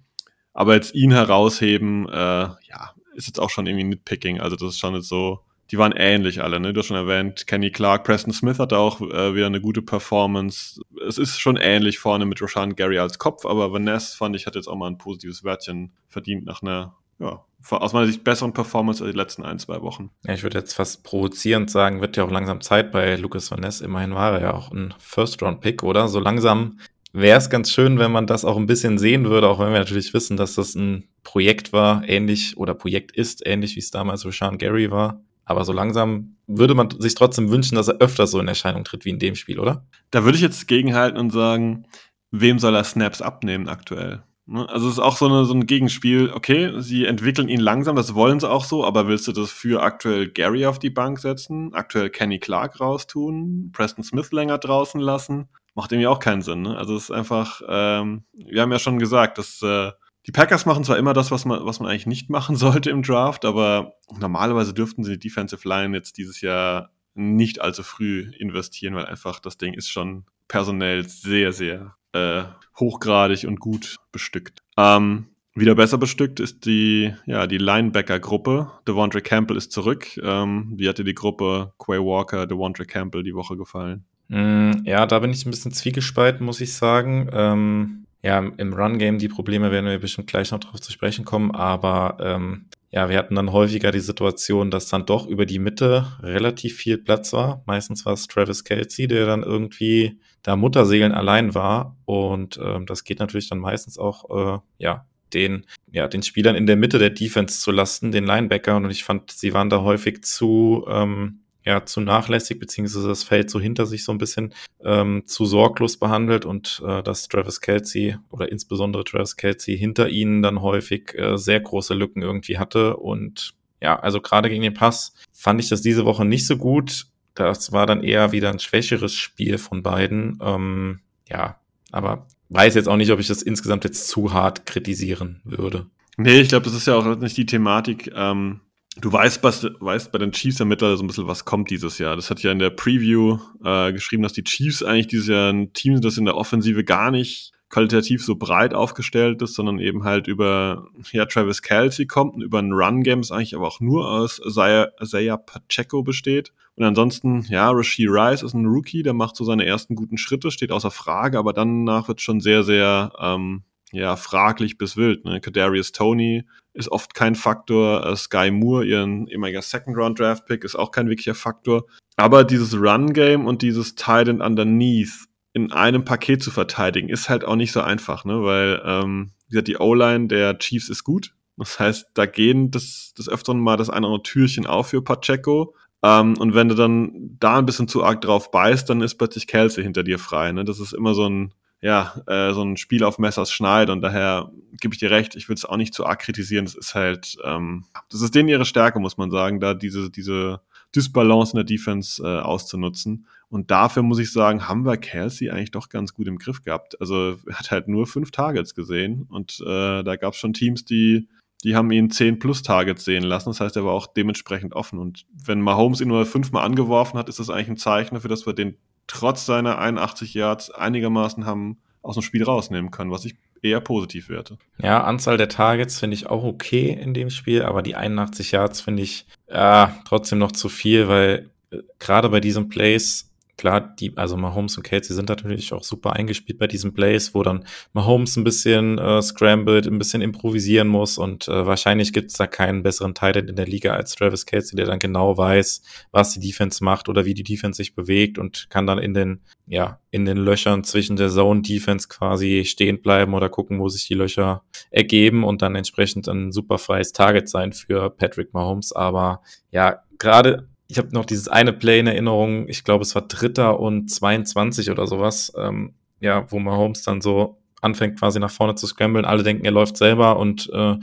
[0.53, 4.41] Aber jetzt ihn herausheben, äh, ja, ist jetzt auch schon irgendwie Nitpicking.
[4.41, 5.41] Also das ist schon jetzt so,
[5.71, 6.73] die waren ähnlich alle, ne?
[6.73, 10.81] Du hast schon erwähnt, Kenny Clark, Preston Smith hatte auch äh, wieder eine gute Performance.
[11.07, 14.57] Es ist schon ähnlich vorne mit Roshan Gary als Kopf, aber Vanessa fand ich, hat
[14.57, 19.05] jetzt auch mal ein positives Wörtchen verdient nach einer ja, aus meiner Sicht besseren Performance
[19.05, 20.11] als die letzten ein, zwei Wochen.
[20.25, 23.61] Ja, ich würde jetzt fast provozierend sagen, wird ja auch langsam Zeit bei Lucas Van
[23.61, 23.81] Ness.
[23.81, 26.09] Immerhin war er ja auch ein First-Round-Pick, oder?
[26.09, 26.79] So langsam
[27.13, 29.81] wäre es ganz schön, wenn man das auch ein bisschen sehen würde, auch wenn wir
[29.81, 34.23] natürlich wissen, dass das ein Projekt war, ähnlich oder Projekt ist, ähnlich wie es damals
[34.23, 35.21] Sean Gary war.
[35.51, 39.05] Aber so langsam würde man sich trotzdem wünschen, dass er öfter so in Erscheinung tritt
[39.05, 39.85] wie in dem Spiel, oder?
[40.13, 41.87] Da würde ich jetzt gegenhalten und sagen,
[42.31, 44.23] wem soll er Snaps abnehmen aktuell?
[44.47, 44.69] Ne?
[44.69, 48.15] Also es ist auch so, eine, so ein Gegenspiel, okay, sie entwickeln ihn langsam, das
[48.15, 51.75] wollen sie auch so, aber willst du das für aktuell Gary auf die Bank setzen,
[51.75, 55.49] aktuell Kenny Clark raustun, Preston Smith länger draußen lassen?
[55.75, 56.63] Macht irgendwie auch keinen Sinn.
[56.63, 56.77] Ne?
[56.77, 59.91] Also es ist einfach, ähm, wir haben ja schon gesagt, dass äh,
[60.27, 63.03] die Packers machen zwar immer das, was man, was man eigentlich nicht machen sollte im
[63.03, 68.95] Draft, aber normalerweise dürften sie die Defensive Line jetzt dieses Jahr nicht allzu früh investieren,
[68.95, 72.43] weil einfach das Ding ist schon personell sehr, sehr äh,
[72.79, 74.61] hochgradig und gut bestückt.
[74.77, 78.71] Ähm, wieder besser bestückt ist die, ja, die Linebacker-Gruppe.
[78.87, 80.17] Devondre Campbell ist zurück.
[80.23, 84.05] Ähm, wie hat dir die Gruppe Quay Walker, Devondre Campbell die Woche gefallen?
[84.29, 87.29] Mm, ja, da bin ich ein bisschen zwiegespalten, muss ich sagen.
[87.33, 91.51] Ähm, ja, im Run-Game, die Probleme werden wir bestimmt gleich noch drauf zu sprechen kommen,
[91.53, 96.07] aber ähm, ja, wir hatten dann häufiger die Situation, dass dann doch über die Mitte
[96.23, 97.63] relativ viel Platz war.
[97.67, 101.97] Meistens war es Travis Kelsey, der dann irgendwie da Mutterseelen allein war.
[102.05, 106.67] Und ähm, das geht natürlich dann meistens auch, äh, ja, den, ja, den Spielern in
[106.67, 108.85] der Mitte der Defense zu lasten, den Linebackern.
[108.85, 113.51] Und ich fand, sie waren da häufig zu, ähm, ja, zu nachlässig, beziehungsweise das Feld
[113.51, 118.17] so hinter sich so ein bisschen ähm, zu sorglos behandelt und äh, dass Travis Kelsey
[118.31, 122.97] oder insbesondere Travis Kelsey hinter ihnen dann häufig äh, sehr große Lücken irgendwie hatte.
[122.97, 127.07] Und ja, also gerade gegen den Pass fand ich das diese Woche nicht so gut.
[127.35, 130.39] Das war dann eher wieder ein schwächeres Spiel von beiden.
[130.43, 131.61] Ähm, ja,
[131.93, 135.87] aber weiß jetzt auch nicht, ob ich das insgesamt jetzt zu hart kritisieren würde.
[136.17, 138.11] Nee, ich glaube, das ist ja auch nicht die Thematik.
[138.15, 138.61] Ähm
[138.97, 141.99] Du weißt, was, weißt bei den Chiefs ja mittlerweile so ein bisschen, was kommt dieses
[141.99, 142.17] Jahr.
[142.17, 145.73] Das hat ja in der Preview äh, geschrieben, dass die Chiefs eigentlich dieses Jahr ein
[145.73, 150.03] Team sind, das in der Offensive gar nicht qualitativ so breit aufgestellt ist, sondern eben
[150.03, 154.11] halt über ja, Travis Kelsey kommt und über ein Run-Game, das eigentlich aber auch nur
[154.11, 156.53] aus Isaiah Pacheco besteht.
[156.75, 160.51] Und ansonsten, ja, Rasheed Rice ist ein Rookie, der macht so seine ersten guten Schritte,
[160.51, 163.63] steht außer Frage, aber danach wird schon sehr, sehr ähm,
[163.93, 165.25] ja, fraglich bis wild.
[165.25, 165.41] Ne?
[165.41, 168.09] Kadarius Tony ist oft kein Faktor.
[168.11, 171.87] Uh, Sky Moore, ihren ehemaliger Second-Round-Draft-Pick, ist auch kein wirklicher Faktor.
[172.17, 177.57] Aber dieses Run-Game und dieses Titan Underneath in einem Paket zu verteidigen, ist halt auch
[177.57, 178.43] nicht so einfach, ne?
[178.45, 181.35] Weil, ähm, wie gesagt, die O-Line der Chiefs ist gut.
[181.57, 185.03] Das heißt, da gehen das, das öfteren mal das eine oder andere Türchen auf für
[185.03, 185.75] Pacheco.
[186.03, 189.47] Ähm, und wenn du dann da ein bisschen zu arg drauf beißt, dann ist plötzlich
[189.47, 190.53] Kelsey hinter dir frei.
[190.53, 190.65] Ne?
[190.65, 191.53] Das ist immer so ein,
[191.83, 194.51] ja, äh, so ein Spiel auf Messers Schneid und daher
[194.81, 196.67] gebe ich dir recht, ich würde es auch nicht zu arg kritisieren.
[196.67, 200.61] Das ist halt, ähm, das ist denen ihre Stärke, muss man sagen, da diese, diese
[200.95, 203.27] Dysbalance in der Defense äh, auszunutzen.
[203.49, 207.01] Und dafür muss ich sagen, haben wir Kelsey eigentlich doch ganz gut im Griff gehabt.
[207.01, 210.85] Also er hat halt nur fünf Targets gesehen und äh, da gab es schon Teams,
[210.85, 211.29] die
[211.63, 213.51] die haben ihn 10 plus Targets sehen lassen.
[213.51, 214.99] Das heißt, er war auch dementsprechend offen.
[214.99, 218.47] Und wenn Mahomes ihn nur fünfmal angeworfen hat, ist das eigentlich ein Zeichen dafür, dass
[218.47, 218.79] wir den
[219.11, 224.29] trotz seiner 81 Yards einigermaßen haben aus dem Spiel rausnehmen können, was ich eher positiv
[224.29, 224.57] werte.
[224.81, 228.81] Ja, Anzahl der Targets finde ich auch okay in dem Spiel, aber die 81 Yards
[228.81, 233.30] finde ich äh, trotzdem noch zu viel, weil äh, gerade bei diesen Plays
[233.61, 237.43] klar, die, also Mahomes und Kelsey sind natürlich auch super eingespielt bei diesen Plays, wo
[237.43, 242.39] dann Mahomes ein bisschen äh, scrambled, ein bisschen improvisieren muss und äh, wahrscheinlich gibt es
[242.39, 246.33] da keinen besseren Titan in der Liga als Travis Kelsey, der dann genau weiß, was
[246.33, 250.01] die Defense macht oder wie die Defense sich bewegt und kann dann in den, ja,
[250.11, 254.63] in den Löchern zwischen der Zone-Defense quasi stehen bleiben oder gucken, wo sich die Löcher
[254.91, 258.93] ergeben und dann entsprechend ein super freies Target sein für Patrick Mahomes.
[258.93, 263.23] Aber ja, gerade ich habe noch dieses eine Play in Erinnerung, ich glaube, es war
[263.23, 268.75] Dritter und 22 oder sowas, ähm, ja, wo Mahomes dann so anfängt quasi nach vorne
[268.75, 269.25] zu scramblen.
[269.25, 270.97] Alle denken, er läuft selber und äh,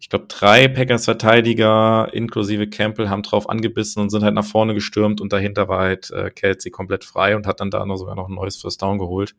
[0.00, 5.20] ich glaube, drei Packers-Verteidiger inklusive Campbell haben drauf angebissen und sind halt nach vorne gestürmt
[5.20, 8.28] und dahinter war halt äh, Kelsey komplett frei und hat dann da noch sogar noch
[8.28, 9.34] ein neues First Down geholt.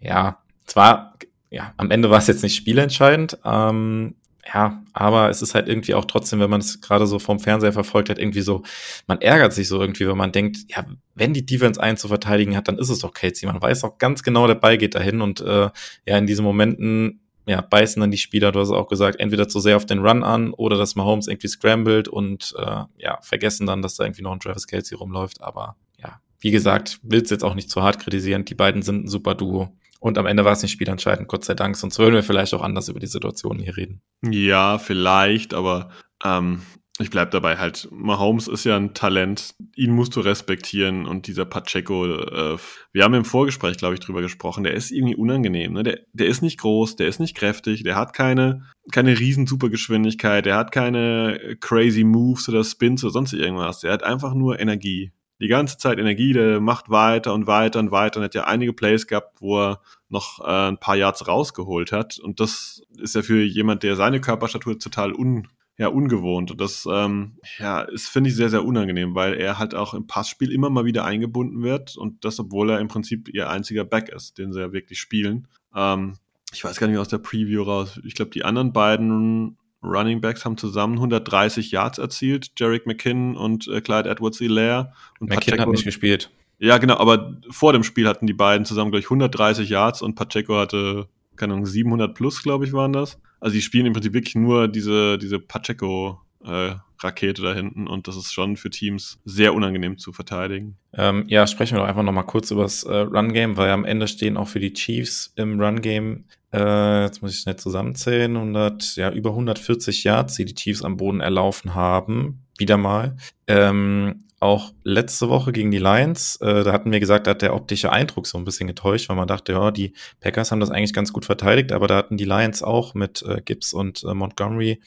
[0.00, 1.14] Ja, zwar,
[1.48, 4.16] ja, am Ende war es jetzt nicht spielentscheidend, ähm,
[4.52, 7.72] ja, aber es ist halt irgendwie auch trotzdem, wenn man es gerade so vom Fernseher
[7.72, 8.62] verfolgt hat, irgendwie so,
[9.06, 12.56] man ärgert sich so irgendwie, wenn man denkt, ja, wenn die Defense einen zu verteidigen
[12.56, 13.46] hat, dann ist es doch Casey.
[13.46, 15.68] Man weiß auch ganz genau, der Ball geht dahin und äh,
[16.06, 19.58] ja, in diesen Momenten ja, beißen dann die Spieler, du hast auch gesagt, entweder zu
[19.60, 23.82] sehr auf den Run an oder dass Mahomes irgendwie scrambled und äh, ja, vergessen dann,
[23.82, 25.42] dass da irgendwie noch ein Travis Kelsey rumläuft.
[25.42, 28.44] Aber ja, wie gesagt, will es jetzt auch nicht zu hart kritisieren.
[28.44, 29.72] Die beiden sind ein super Duo.
[30.00, 32.62] Und am Ende war es nicht spielentscheidend, Gott sei Dank, sonst würden wir vielleicht auch
[32.62, 34.00] anders über die Situation hier reden.
[34.22, 35.90] Ja, vielleicht, aber
[36.24, 36.62] ähm,
[37.00, 41.44] ich bleib dabei halt, Mahomes ist ja ein Talent, ihn musst du respektieren und dieser
[41.44, 42.58] Pacheco, äh,
[42.92, 45.82] wir haben im Vorgespräch, glaube ich, drüber gesprochen, der ist irgendwie unangenehm, ne?
[45.82, 50.44] der, der ist nicht groß, der ist nicht kräftig, der hat keine, keine riesen Supergeschwindigkeit,
[50.44, 55.12] der hat keine crazy Moves oder Spins oder sonst irgendwas, der hat einfach nur Energie.
[55.40, 58.72] Die ganze Zeit Energie, der macht weiter und weiter und weiter und hat ja einige
[58.72, 63.22] Plays gehabt, wo er noch äh, ein paar Yards rausgeholt hat und das ist ja
[63.22, 65.46] für jemand, der seine Körperstatur total un
[65.78, 66.50] ja, ungewohnt.
[66.50, 70.08] Und das ähm, ja, ist, finde ich, sehr, sehr unangenehm, weil er halt auch im
[70.08, 74.08] Passspiel immer mal wieder eingebunden wird und das, obwohl er im Prinzip ihr einziger Back
[74.08, 75.46] ist, den sie ja wirklich spielen.
[75.74, 76.16] Ähm,
[76.52, 78.00] ich weiß gar nicht aus der Preview raus.
[78.04, 83.68] Ich glaube, die anderen beiden Running Backs haben zusammen 130 Yards erzielt, Jarek McKinnon und
[83.68, 84.92] äh, Clyde Edwards-Hilaire.
[85.20, 86.30] Und McKinnon hat nicht gespielt.
[86.58, 90.16] Ja, genau, aber vor dem Spiel hatten die beiden zusammen, glaube ich, 130 Yards und
[90.16, 91.08] Pacheco hatte
[91.38, 93.18] keine Ahnung, 700 plus, glaube ich, waren das.
[93.40, 98.08] Also die spielen im Prinzip wirklich nur diese, diese Pacheco äh, Rakete da hinten und
[98.08, 100.76] das ist schon für Teams sehr unangenehm zu verteidigen.
[100.92, 104.08] Ähm, ja, sprechen wir doch einfach nochmal kurz über das äh, Run-Game, weil am Ende
[104.08, 109.10] stehen auch für die Chiefs im Run-Game, äh, jetzt muss ich schnell zusammenzählen, 100, ja,
[109.10, 113.16] über 140 Yards, die die Chiefs am Boden erlaufen haben, wieder mal.
[113.46, 117.54] Ähm, auch letzte Woche gegen die Lions, äh, da hatten wir gesagt, da hat der
[117.54, 120.92] optische Eindruck so ein bisschen getäuscht, weil man dachte, ja, die Packers haben das eigentlich
[120.92, 124.80] ganz gut verteidigt, aber da hatten die Lions auch mit äh, Gibbs und äh, Montgomery,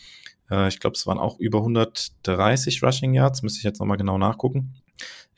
[0.52, 4.18] äh, ich glaube, es waren auch über 130 Rushing Yards, müsste ich jetzt nochmal genau
[4.18, 4.76] nachgucken.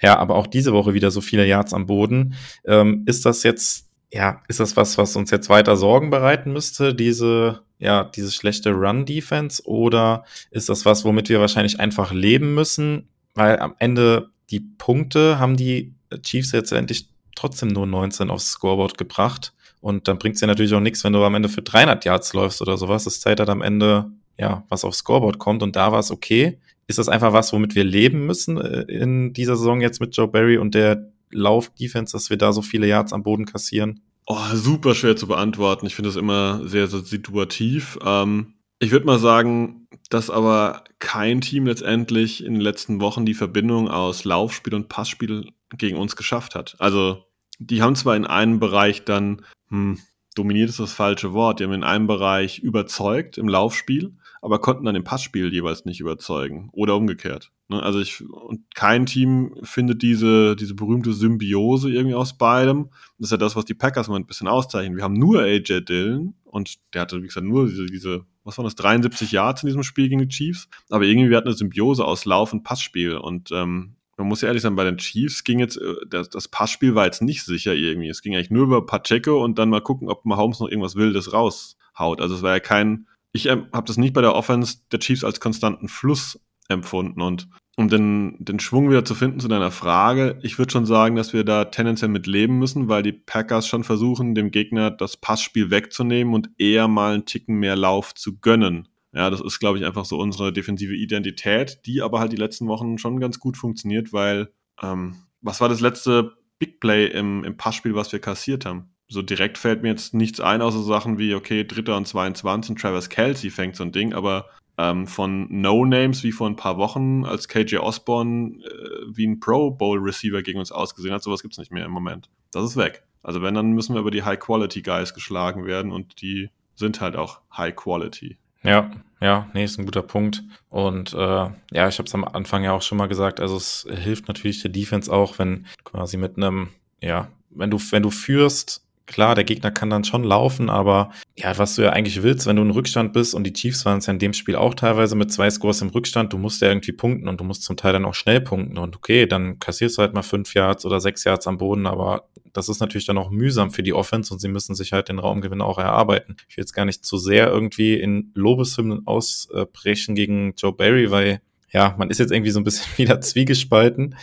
[0.02, 2.34] Ja, aber auch diese Woche wieder so viele Yards am Boden.
[2.66, 6.94] Ähm, ist das jetzt, ja, ist das was, was uns jetzt weiter Sorgen bereiten müsste,
[6.94, 13.10] diese ja, diese schlechte Run-Defense oder ist das was, womit wir wahrscheinlich einfach leben müssen?
[13.34, 18.98] weil am Ende die Punkte haben die Chiefs jetzt endlich trotzdem nur 19 aufs Scoreboard
[18.98, 19.54] gebracht.
[19.82, 22.34] Und dann bringt es ja natürlich auch nichts, wenn du am Ende für 300 Yards
[22.34, 23.04] läufst oder sowas.
[23.04, 25.64] Das zählt halt am Ende, ja, was aufs Scoreboard kommt.
[25.64, 26.60] Und da war es okay.
[26.88, 30.28] Ist das einfach was, womit wir leben müssen äh, in dieser Saison jetzt mit Joe
[30.28, 34.02] Barry und der Lauf-Defense, dass wir da so viele Yards am Boden kassieren?
[34.26, 35.86] Oh, super schwer zu beantworten.
[35.86, 37.98] Ich finde das immer sehr, sehr situativ.
[38.06, 43.34] Ähm, ich würde mal sagen, dass aber kein Team letztendlich in den letzten Wochen die
[43.34, 46.76] Verbindung aus Laufspiel und Passspiel gegen uns geschafft hat.
[46.80, 47.26] Also,
[47.60, 50.00] die haben zwar in einem Bereich dann, hm,
[50.36, 54.84] dominiert ist das falsche Wort, die haben in einem Bereich überzeugt im Laufspiel, aber konnten
[54.84, 57.52] dann im Passspiel jeweils nicht überzeugen oder umgekehrt.
[57.70, 57.82] Ne?
[57.82, 62.90] Also ich, und kein Team findet diese, diese berühmte Symbiose irgendwie aus beidem.
[63.18, 64.98] Das ist ja das, was die Packers mal ein bisschen auszeichnen.
[64.98, 68.66] Wir haben nur AJ Dillon und der hatte, wie gesagt, nur diese, diese was waren
[68.66, 70.68] das, 73 Yards in diesem Spiel gegen die Chiefs.
[70.90, 73.16] Aber irgendwie wir hatten eine Symbiose aus Lauf und Passspiel.
[73.16, 76.50] Und ähm, man muss ja ehrlich sein, bei den Chiefs ging jetzt, äh, das, das
[76.50, 78.10] Passspiel war jetzt nicht sicher irgendwie.
[78.10, 81.32] Es ging eigentlich nur über Pacheco und dann mal gucken, ob Mahomes noch irgendwas Wildes
[81.32, 82.20] raushaut.
[82.20, 85.24] Also es war ja kein, ich ähm, habe das nicht bei der Offense der Chiefs
[85.24, 87.22] als konstanten Fluss empfunden.
[87.22, 91.16] Und um den, den Schwung wieder zu finden zu deiner Frage, ich würde schon sagen,
[91.16, 95.18] dass wir da tendenziell mit leben müssen, weil die Packers schon versuchen, dem Gegner das
[95.18, 98.88] Passspiel wegzunehmen und eher mal einen Ticken mehr Lauf zu gönnen.
[99.12, 102.68] Ja, das ist, glaube ich, einfach so unsere defensive Identität, die aber halt die letzten
[102.68, 107.58] Wochen schon ganz gut funktioniert, weil, ähm, was war das letzte Big Play im, im
[107.58, 108.93] Passspiel, was wir kassiert haben?
[109.08, 112.82] So direkt fällt mir jetzt nichts ein, außer Sachen wie, okay, Dritter und 22 und
[112.82, 117.26] Travis Kelsey fängt so ein Ding, aber ähm, von No-Names wie vor ein paar Wochen,
[117.26, 121.22] als KJ Osborne äh, wie ein Pro Bowl-Receiver gegen uns ausgesehen hat.
[121.22, 122.30] Sowas gibt es nicht mehr im Moment.
[122.52, 123.04] Das ist weg.
[123.22, 127.42] Also wenn, dann müssen wir über die High-Quality-Guys geschlagen werden und die sind halt auch
[127.56, 128.38] High-Quality.
[128.64, 128.92] Ja,
[129.22, 130.44] ja, nee, ist ein guter Punkt.
[130.70, 133.88] Und äh, ja, ich habe es am Anfang ja auch schon mal gesagt, also es
[133.90, 136.70] hilft natürlich der Defense auch, wenn quasi mit einem,
[137.02, 141.58] ja, wenn du, wenn du führst, klar, der Gegner kann dann schon laufen, aber ja,
[141.58, 144.06] was du ja eigentlich willst, wenn du in Rückstand bist und die Chiefs waren es
[144.06, 146.92] ja in dem Spiel auch teilweise mit zwei Scores im Rückstand, du musst ja irgendwie
[146.94, 150.02] punkten und du musst zum Teil dann auch schnell punkten und okay, dann kassierst du
[150.02, 153.30] halt mal fünf Yards oder sechs Yards am Boden, aber das ist natürlich dann auch
[153.30, 156.38] mühsam für die Offense und sie müssen sich halt den Raumgewinn auch erarbeiten.
[156.48, 161.42] Ich will jetzt gar nicht zu sehr irgendwie in Lobeshymnen ausbrechen gegen Joe Barry, weil
[161.72, 164.16] ja, man ist jetzt irgendwie so ein bisschen wieder zwiegespalten.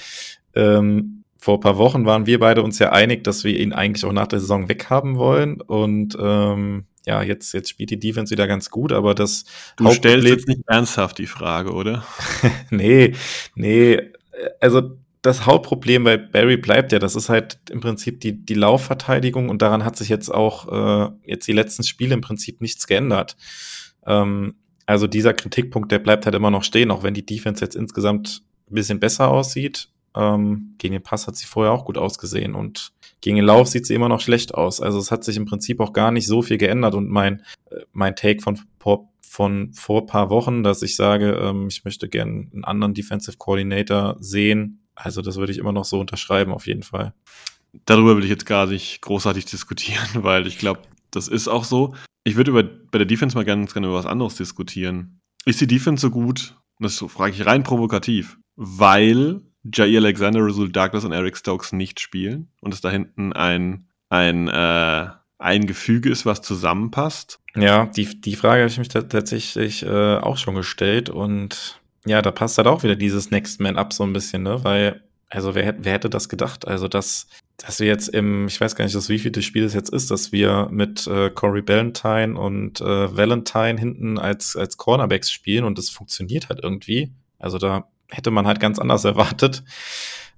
[0.54, 4.04] Ähm, vor ein paar Wochen waren wir beide uns ja einig, dass wir ihn eigentlich
[4.04, 5.60] auch nach der Saison weghaben wollen.
[5.60, 9.44] Und ähm, ja, jetzt, jetzt spielt die Defense wieder ganz gut, aber das
[9.76, 12.04] Du stellst jetzt nicht ernsthaft die Frage, oder?
[12.70, 13.14] nee,
[13.54, 13.98] nee.
[14.60, 19.48] Also das Hauptproblem bei Barry bleibt ja, das ist halt im Prinzip die, die Laufverteidigung
[19.48, 23.36] und daran hat sich jetzt auch äh, jetzt die letzten Spiele im Prinzip nichts geändert.
[24.06, 27.76] Ähm, also dieser Kritikpunkt, der bleibt halt immer noch stehen, auch wenn die Defense jetzt
[27.76, 32.54] insgesamt ein bisschen besser aussieht ähm, gegen den Pass hat sie vorher auch gut ausgesehen.
[32.54, 34.80] Und gegen den Lauf sieht sie immer noch schlecht aus.
[34.80, 37.80] Also es hat sich im Prinzip auch gar nicht so viel geändert und mein, äh,
[37.92, 38.58] mein Take von,
[39.22, 44.16] von vor paar Wochen, dass ich sage, ähm, ich möchte gerne einen anderen Defensive Coordinator
[44.20, 44.80] sehen.
[44.94, 47.14] Also das würde ich immer noch so unterschreiben, auf jeden Fall.
[47.86, 50.80] Darüber will ich jetzt gar nicht großartig diskutieren, weil ich glaube,
[51.10, 51.94] das ist auch so.
[52.24, 55.20] Ich würde über, bei der Defense mal ganz gerne über was anderes diskutieren.
[55.44, 56.56] Ist die Defense so gut?
[56.78, 58.38] Das frage ich rein provokativ.
[58.56, 63.88] Weil Jair Alexander, Rasul Douglas und Eric Stokes nicht spielen und es da hinten ein,
[64.08, 65.06] ein, äh,
[65.38, 67.40] ein Gefüge ist, was zusammenpasst.
[67.56, 72.30] Ja, die, die Frage habe ich mich tatsächlich äh, auch schon gestellt und ja, da
[72.30, 74.62] passt halt auch wieder dieses Next Man Up so ein bisschen, ne?
[74.64, 76.66] Weil, also wer, wer hätte das gedacht?
[76.66, 79.64] Also, dass, dass wir jetzt im, ich weiß gar nicht, das wie viel das Spiel
[79.64, 84.76] es jetzt ist, dass wir mit äh, Corey Ballantyne und äh, Valentine hinten als, als
[84.78, 87.12] Cornerbacks spielen und das funktioniert halt irgendwie.
[87.38, 89.62] Also da hätte man halt ganz anders erwartet.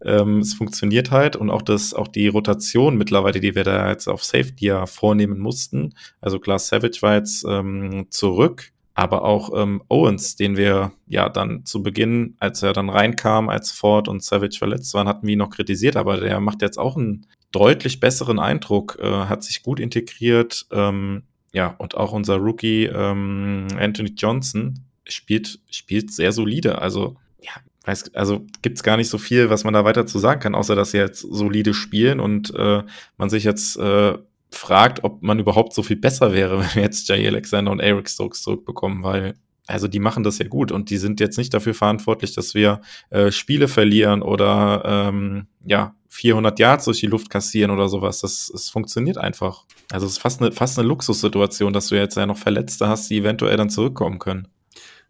[0.04, 4.08] Ähm, es funktioniert halt und auch das, auch die Rotation mittlerweile, die wir da jetzt
[4.08, 5.94] auf Safety ja vornehmen mussten.
[6.20, 11.64] Also klar, Savage war jetzt ähm, zurück, aber auch ähm, Owens, den wir ja dann
[11.64, 15.38] zu Beginn, als er dann reinkam, als Ford und Savage verletzt waren, hatten wir ihn
[15.38, 19.78] noch kritisiert, aber der macht jetzt auch einen deutlich besseren Eindruck, äh, hat sich gut
[19.78, 20.66] integriert.
[20.72, 26.80] Ähm, ja, und auch unser Rookie ähm, Anthony Johnson spielt, spielt sehr solide.
[26.80, 27.52] Also ja,
[27.84, 30.74] weiß, also gibt's gar nicht so viel, was man da weiter zu sagen kann, außer
[30.74, 32.82] dass sie jetzt solide spielen und äh,
[33.16, 34.16] man sich jetzt äh,
[34.50, 38.08] fragt, ob man überhaupt so viel besser wäre, wenn wir jetzt Jay Alexander und Eric
[38.08, 39.34] Stokes zurückbekommen, weil
[39.66, 42.80] also die machen das ja gut und die sind jetzt nicht dafür verantwortlich, dass wir
[43.10, 48.20] äh, Spiele verlieren oder ähm, ja 400 Yards durch die Luft kassieren oder sowas.
[48.20, 49.64] Das, das funktioniert einfach.
[49.90, 53.08] Also es ist fast eine, fast eine Luxussituation, dass du jetzt ja noch Verletzte hast,
[53.08, 54.48] die eventuell dann zurückkommen können.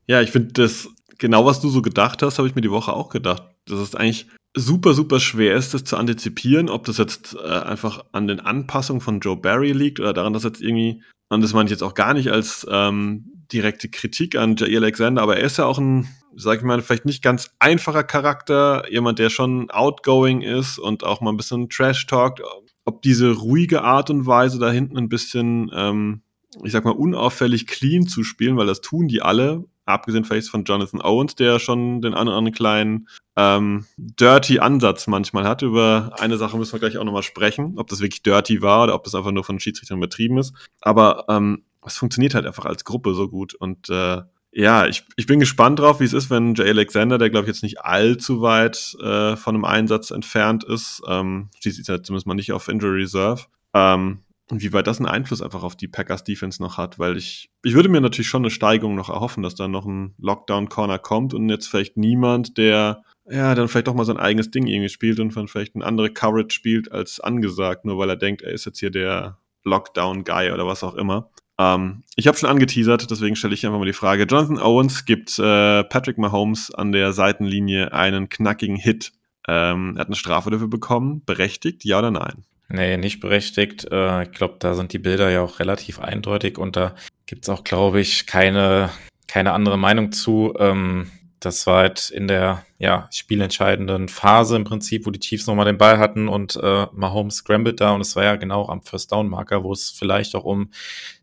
[0.06, 0.88] Ja, ich finde das
[1.22, 3.44] genau, was du so gedacht hast, habe ich mir die Woche auch gedacht.
[3.66, 8.04] Das ist eigentlich super, super schwer ist, das zu antizipieren, ob das jetzt äh, einfach
[8.10, 11.66] an den Anpassungen von Joe Barry liegt oder daran, dass jetzt irgendwie, und das meine
[11.66, 15.58] ich jetzt auch gar nicht als ähm, direkte Kritik an Jair Alexander, aber er ist
[15.58, 20.42] ja auch ein, sag ich mal, vielleicht nicht ganz einfacher Charakter, jemand, der schon outgoing
[20.42, 22.42] ist und auch mal ein bisschen Trash talkt,
[22.84, 26.22] ob diese ruhige Art und Weise da hinten ein bisschen, ähm,
[26.64, 30.64] ich sag mal, unauffällig clean zu spielen, weil das tun die alle, abgesehen vielleicht von
[30.64, 35.62] Jonathan Owens, der schon den anderen kleinen ähm, dirty Ansatz manchmal hat.
[35.62, 38.94] Über eine Sache müssen wir gleich auch nochmal sprechen, ob das wirklich dirty war oder
[38.94, 40.54] ob das einfach nur von Schiedsrichtern übertrieben ist.
[40.80, 43.54] Aber ähm, es funktioniert halt einfach als Gruppe so gut.
[43.54, 44.22] Und äh,
[44.52, 47.54] ja, ich, ich bin gespannt drauf, wie es ist, wenn Jay Alexander, der glaube ich
[47.54, 52.34] jetzt nicht allzu weit äh, von einem Einsatz entfernt ist, ähm, schließlich ist zumindest mal
[52.34, 54.20] nicht auf Injury Reserve, ähm,
[54.52, 57.50] und wie weit das einen Einfluss einfach auf die Packers Defense noch hat, weil ich,
[57.64, 61.32] ich würde mir natürlich schon eine Steigung noch erhoffen, dass da noch ein Lockdown-Corner kommt
[61.32, 65.20] und jetzt vielleicht niemand, der ja, dann vielleicht doch mal sein eigenes Ding irgendwie spielt
[65.20, 68.66] und dann vielleicht eine andere Coverage spielt als angesagt, nur weil er denkt, er ist
[68.66, 71.30] jetzt hier der Lockdown-Guy oder was auch immer.
[71.58, 74.24] Ähm, ich habe schon angeteasert, deswegen stelle ich einfach mal die Frage.
[74.24, 79.12] Jonathan Owens gibt äh, Patrick Mahomes an der Seitenlinie einen knackigen Hit.
[79.48, 81.22] Ähm, er hat eine Strafe dafür bekommen.
[81.24, 82.44] Berechtigt, ja oder nein?
[82.72, 83.86] Nee, nicht berechtigt.
[83.92, 86.94] Äh, ich glaube, da sind die Bilder ja auch relativ eindeutig und da
[87.26, 88.88] gibt's auch, glaube ich, keine,
[89.28, 90.54] keine andere Meinung zu.
[90.58, 95.66] Ähm, das war halt in der ja, spielentscheidenden Phase im Prinzip, wo die Chiefs nochmal
[95.66, 99.12] den Ball hatten und äh, Mahomes scrambled da und es war ja genau am First
[99.12, 100.70] Down Marker, wo es vielleicht auch um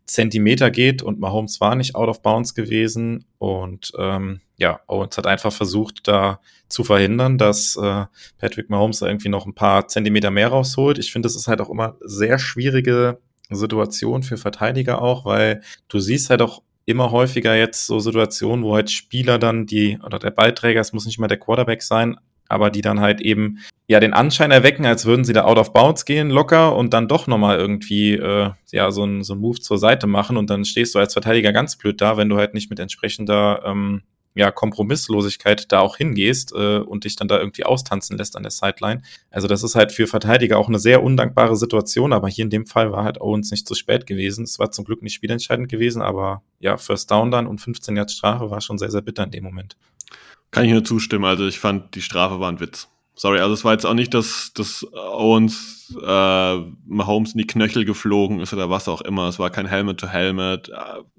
[0.04, 5.26] Zentimeter geht und Mahomes war nicht out of bounds gewesen und ähm, ja, Owens hat
[5.26, 6.38] einfach versucht, da
[6.68, 8.04] zu verhindern, dass äh,
[8.38, 10.98] Patrick Mahomes irgendwie noch ein paar Zentimeter mehr rausholt.
[10.98, 15.98] Ich finde, das ist halt auch immer sehr schwierige Situation für Verteidiger auch, weil du
[15.98, 20.30] siehst halt auch immer häufiger jetzt so Situationen, wo halt Spieler dann die, oder der
[20.30, 24.12] Ballträger, es muss nicht mal der Quarterback sein, aber die dann halt eben ja den
[24.12, 27.58] Anschein erwecken, als würden sie da out of bounds gehen, locker und dann doch nochmal
[27.58, 30.98] irgendwie äh, ja so ein, so ein Move zur Seite machen und dann stehst du
[30.98, 34.02] als Verteidiger ganz blöd da, wenn du halt nicht mit entsprechender ähm,
[34.34, 38.52] ja, Kompromisslosigkeit da auch hingehst äh, und dich dann da irgendwie austanzen lässt an der
[38.52, 39.02] Sideline.
[39.30, 42.66] Also das ist halt für Verteidiger auch eine sehr undankbare Situation, aber hier in dem
[42.66, 44.44] Fall war halt Owens nicht zu spät gewesen.
[44.44, 48.14] Es war zum Glück nicht spielentscheidend gewesen, aber ja, First Down dann und 15 Yards
[48.14, 49.76] Strafe war schon sehr, sehr bitter in dem Moment.
[50.50, 51.24] Kann ich nur zustimmen.
[51.24, 52.88] Also ich fand, die Strafe war ein Witz.
[53.14, 56.56] Sorry, also es war jetzt auch nicht, dass, dass Owens äh,
[56.86, 59.28] Mahomes in die Knöchel geflogen ist oder was auch immer.
[59.28, 60.70] Es war kein Helmet to Helmet.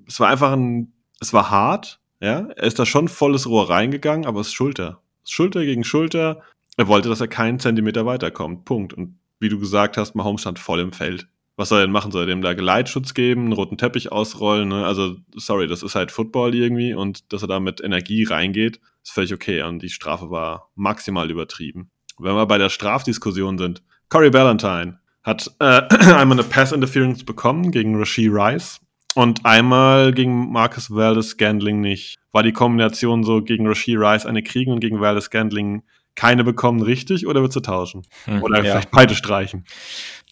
[0.07, 4.25] Es war einfach ein, es war hart, ja, er ist da schon volles Rohr reingegangen,
[4.25, 5.01] aber es ist Schulter.
[5.25, 6.41] Schulter gegen Schulter.
[6.77, 8.65] Er wollte, dass er keinen Zentimeter weiterkommt.
[8.65, 8.93] Punkt.
[8.93, 11.27] Und wie du gesagt hast, Mahomes stand voll im Feld.
[11.57, 12.11] Was soll er denn machen?
[12.11, 14.69] Soll er dem da Geleitschutz geben, einen roten Teppich ausrollen?
[14.69, 14.85] Ne?
[14.85, 19.11] Also, sorry, das ist halt Football irgendwie und dass er da mit Energie reingeht, ist
[19.11, 19.63] völlig okay.
[19.63, 21.91] Und die Strafe war maximal übertrieben.
[22.19, 25.81] Wenn wir bei der Strafdiskussion sind, Corey Ballantyne hat äh,
[26.13, 28.80] einmal eine Pass-Interference bekommen gegen Rasheed Rice
[29.15, 32.17] und einmal gegen Marcus Valdez Scandling nicht.
[32.31, 35.83] War die Kombination so gegen Rasheed Rice eine kriegen und gegen Valdez Scandling
[36.15, 38.03] keine bekommen richtig oder wird sie tauschen?
[38.25, 38.63] Hm, Oder ja.
[38.63, 39.65] vielleicht beide streichen?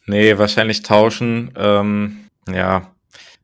[0.06, 1.52] Nee, wahrscheinlich tauschen.
[1.56, 2.92] Ähm, ja,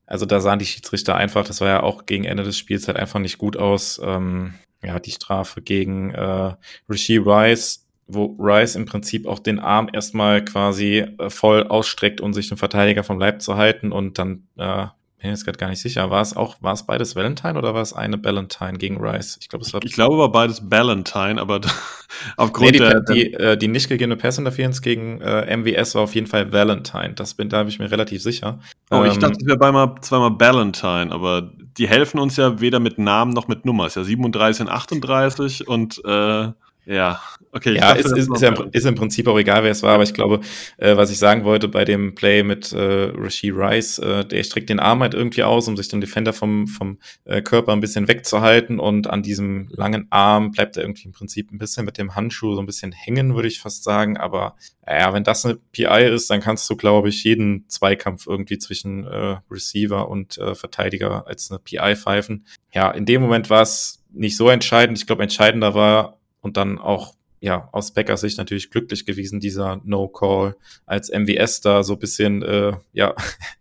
[0.05, 2.97] also da sahen die Schiedsrichter einfach, das war ja auch gegen Ende des Spiels halt
[2.97, 3.99] einfach nicht gut aus.
[4.03, 6.53] Ähm, ja, die Strafe gegen äh,
[6.89, 12.33] Rishi Rice, wo Rice im Prinzip auch den Arm erstmal quasi äh, voll ausstreckt, um
[12.33, 14.87] sich den Verteidiger vom Leib zu halten und dann äh,
[15.25, 16.09] bin jetzt gerade gar nicht sicher.
[16.09, 19.37] War es auch, war es beides Valentine oder war es eine Valentine gegen Rice?
[19.41, 21.61] Ich glaube, es war Ich glaube, war beides Valentine, aber
[22.37, 26.13] aufgrund Nee, die, der, die, äh, die nicht gegebene Pass-Interference gegen äh, MWS war auf
[26.13, 27.13] jeden Fall Valentine.
[27.15, 28.59] Das bin, da bin ich mir relativ sicher.
[28.91, 32.79] Oh, ich Ähm, dachte, es wäre zweimal, zweimal Valentine, aber die helfen uns ja weder
[32.79, 33.87] mit Namen noch mit Nummer.
[33.87, 36.49] Ist ja 37 und 38 und äh,
[36.85, 37.19] ja,
[37.55, 37.75] okay.
[37.75, 38.69] Ja, dachte, ist, ist, ist, ja, Valentine.
[38.71, 40.41] ist im Prinzip auch egal, wer es war, aber ich glaube,
[40.77, 44.69] äh, was ich sagen wollte bei dem Play mit äh, Rasheed Rice, äh, der streckt
[44.69, 48.07] den Arm halt irgendwie aus, um sich den Defender vom, vom äh, Körper ein bisschen
[48.07, 52.15] wegzuhalten und an diesem langen Arm bleibt er irgendwie im Prinzip ein bisschen mit dem
[52.15, 54.55] Handschuh so ein bisschen hängen, würde ich fast sagen, aber
[54.87, 59.05] ja, wenn das eine PI ist, dann kannst du, glaube ich, jeden Zweikampf irgendwie zwischen
[59.05, 62.45] äh, Receiver und äh, Verteidiger als eine PI pfeifen.
[62.73, 64.97] Ja, in dem Moment war es nicht so entscheidend.
[64.97, 69.79] Ich glaube, entscheidender war und dann auch ja, aus Packers Sicht natürlich glücklich gewesen, dieser
[69.83, 70.55] No-Call,
[70.87, 73.13] als MWS da so ein bisschen, äh, ja,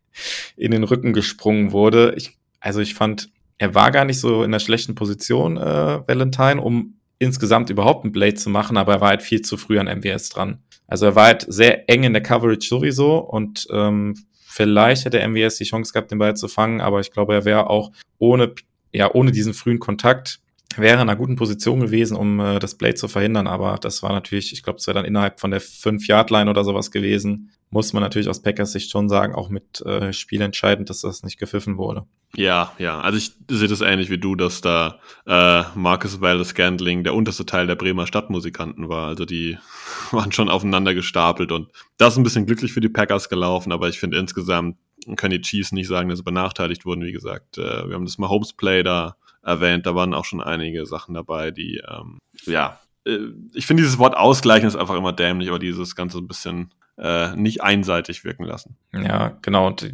[0.57, 2.15] in den Rücken gesprungen wurde.
[2.17, 3.29] Ich, also ich fand,
[3.59, 8.13] er war gar nicht so in der schlechten Position, äh, Valentine, um insgesamt überhaupt ein
[8.13, 10.63] Blade zu machen, aber er war halt viel zu früh an MWS dran.
[10.87, 14.15] Also er war halt sehr eng in der Coverage sowieso und ähm,
[14.47, 17.69] vielleicht hätte MWS die Chance gehabt, den Ball zu fangen, aber ich glaube, er wäre
[17.69, 18.55] auch ohne,
[18.93, 20.41] ja, ohne diesen frühen Kontakt
[20.79, 24.13] wäre in einer guten Position gewesen, um äh, das Blade zu verhindern, aber das war
[24.13, 27.51] natürlich, ich glaube, es wäre dann innerhalb von der 5-Yard-Line oder sowas gewesen.
[27.71, 31.23] Muss man natürlich aus Packers Sicht schon sagen, auch mit äh, Spiel entscheidend, dass das
[31.23, 32.07] nicht gepfiffen wurde.
[32.37, 33.01] Ja, ja.
[33.01, 37.47] Also ich sehe das ähnlich wie du, dass da äh, Marcus Valdez Scandling der unterste
[37.47, 39.09] Teil der Bremer Stadtmusikanten war.
[39.09, 39.59] Also die
[40.11, 41.69] waren schon aufeinander gestapelt und
[41.99, 44.77] das ist ein bisschen glücklich für die Packers gelaufen, aber ich finde insgesamt
[45.17, 47.03] können die Chiefs nicht sagen, dass sie benachteiligt wurden.
[47.03, 50.87] Wie gesagt, äh, wir haben das Mahomes Play da erwähnt, da waren auch schon einige
[50.87, 53.19] Sachen dabei, die, ähm, ja, äh,
[53.55, 57.35] ich finde dieses Wort ausgleichen ist einfach immer dämlich, aber dieses Ganze ein bisschen äh,
[57.37, 58.77] nicht einseitig wirken lassen.
[58.93, 59.67] Ja, genau.
[59.67, 59.91] Und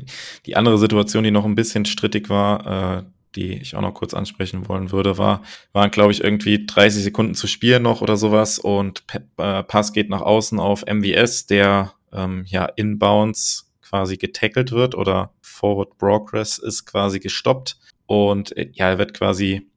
[0.46, 3.02] die, andere Situation, die noch ein bisschen strittig war, äh,
[3.36, 5.42] die ich auch noch kurz ansprechen wollen würde, war,
[5.72, 9.04] waren, glaube ich, irgendwie 30 Sekunden zu spielen noch oder sowas und
[9.36, 15.96] Pass geht nach außen auf MVS, der ähm, ja inbounds quasi getackelt wird oder Forward
[15.96, 17.78] Progress ist quasi gestoppt
[18.10, 19.70] und äh, ja, er wird quasi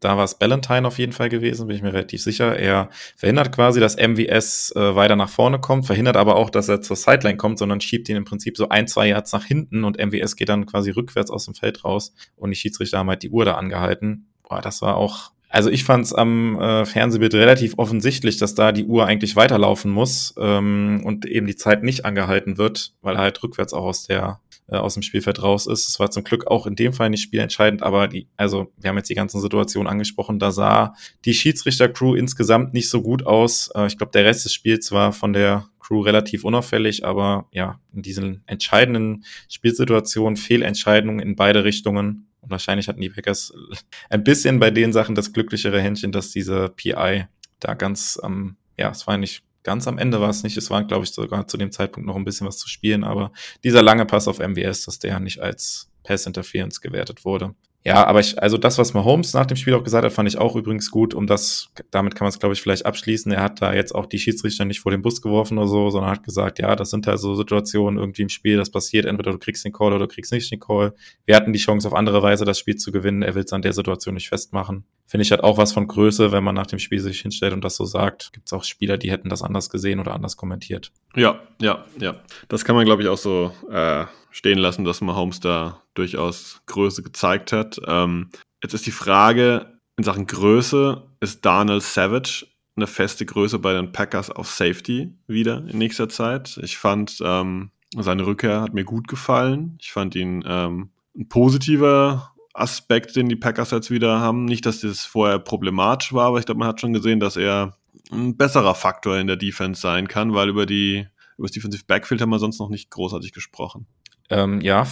[0.00, 2.56] da war es Ballantyne auf jeden Fall gewesen, bin ich mir relativ sicher.
[2.56, 6.82] Er verhindert quasi, dass MVS äh, weiter nach vorne kommt, verhindert aber auch, dass er
[6.82, 9.98] zur Sideline kommt, sondern schiebt ihn im Prinzip so ein, zwei Yards nach hinten und
[9.98, 13.30] MVS geht dann quasi rückwärts aus dem Feld raus und die Schiedsrichter haben halt die
[13.30, 14.28] Uhr da angehalten.
[14.48, 18.72] Boah, das war auch also ich fand es am äh, Fernsehbild relativ offensichtlich, dass da
[18.72, 23.42] die Uhr eigentlich weiterlaufen muss ähm, und eben die Zeit nicht angehalten wird, weil halt
[23.42, 25.88] rückwärts auch aus der äh, aus dem Spielfeld raus ist.
[25.88, 28.96] Es war zum Glück auch in dem Fall nicht spielentscheidend, aber die, also wir haben
[28.96, 30.94] jetzt die ganzen Situationen angesprochen, da sah
[31.24, 33.70] die Schiedsrichter-Crew insgesamt nicht so gut aus.
[33.74, 37.80] Äh, ich glaube, der Rest des Spiels war von der Crew relativ unauffällig, aber ja,
[37.94, 42.28] in diesen entscheidenden Spielsituationen, Fehlentscheidungen in beide Richtungen.
[42.40, 43.52] Und wahrscheinlich hatten die Packers
[44.10, 47.26] ein bisschen bei den Sachen das glücklichere Händchen, dass diese PI
[47.60, 50.56] da ganz ähm, ja, es war nicht ganz am Ende war es nicht.
[50.56, 53.32] Es war, glaube ich, sogar zu dem Zeitpunkt noch ein bisschen was zu spielen, aber
[53.64, 57.54] dieser lange Pass auf MWS, dass der nicht als Pass Interference gewertet wurde.
[57.84, 60.38] Ja, aber ich, also das, was Mahomes nach dem Spiel auch gesagt hat, fand ich
[60.38, 61.14] auch übrigens gut.
[61.14, 63.30] Um das, damit kann man es, glaube ich, vielleicht abschließen.
[63.30, 66.10] Er hat da jetzt auch die Schiedsrichter nicht vor den Bus geworfen oder so, sondern
[66.10, 69.04] hat gesagt, ja, das sind halt so Situationen irgendwie im Spiel, das passiert.
[69.06, 70.94] Entweder du kriegst den Call oder du kriegst nicht den Call.
[71.26, 73.22] Wir hatten die Chance, auf andere Weise das Spiel zu gewinnen.
[73.22, 74.84] Er will es an der Situation nicht festmachen.
[75.06, 77.64] Finde ich halt auch was von Größe, wenn man nach dem Spiel sich hinstellt und
[77.64, 78.32] das so sagt.
[78.32, 80.92] Gibt es auch Spieler, die hätten das anders gesehen oder anders kommentiert.
[81.14, 82.16] Ja, ja, ja.
[82.48, 87.02] Das kann man, glaube ich, auch so äh, stehen lassen, dass Mahomes da durchaus Größe
[87.02, 87.78] gezeigt hat.
[87.86, 88.30] Ähm,
[88.62, 92.46] jetzt ist die Frage in Sachen Größe, ist Daniel Savage
[92.76, 96.58] eine feste Größe bei den Packers auf Safety wieder in nächster Zeit?
[96.62, 99.78] Ich fand, ähm, seine Rückkehr hat mir gut gefallen.
[99.80, 104.44] Ich fand ihn ähm, ein positiver Aspekt, den die Packers jetzt wieder haben.
[104.44, 107.76] Nicht, dass das vorher problematisch war, aber ich glaube, man hat schon gesehen, dass er
[108.10, 112.20] ein besserer Faktor in der Defense sein kann, weil über die über das Defensive Backfield
[112.20, 113.86] haben wir sonst noch nicht großartig gesprochen.
[114.28, 114.86] Ähm, ja,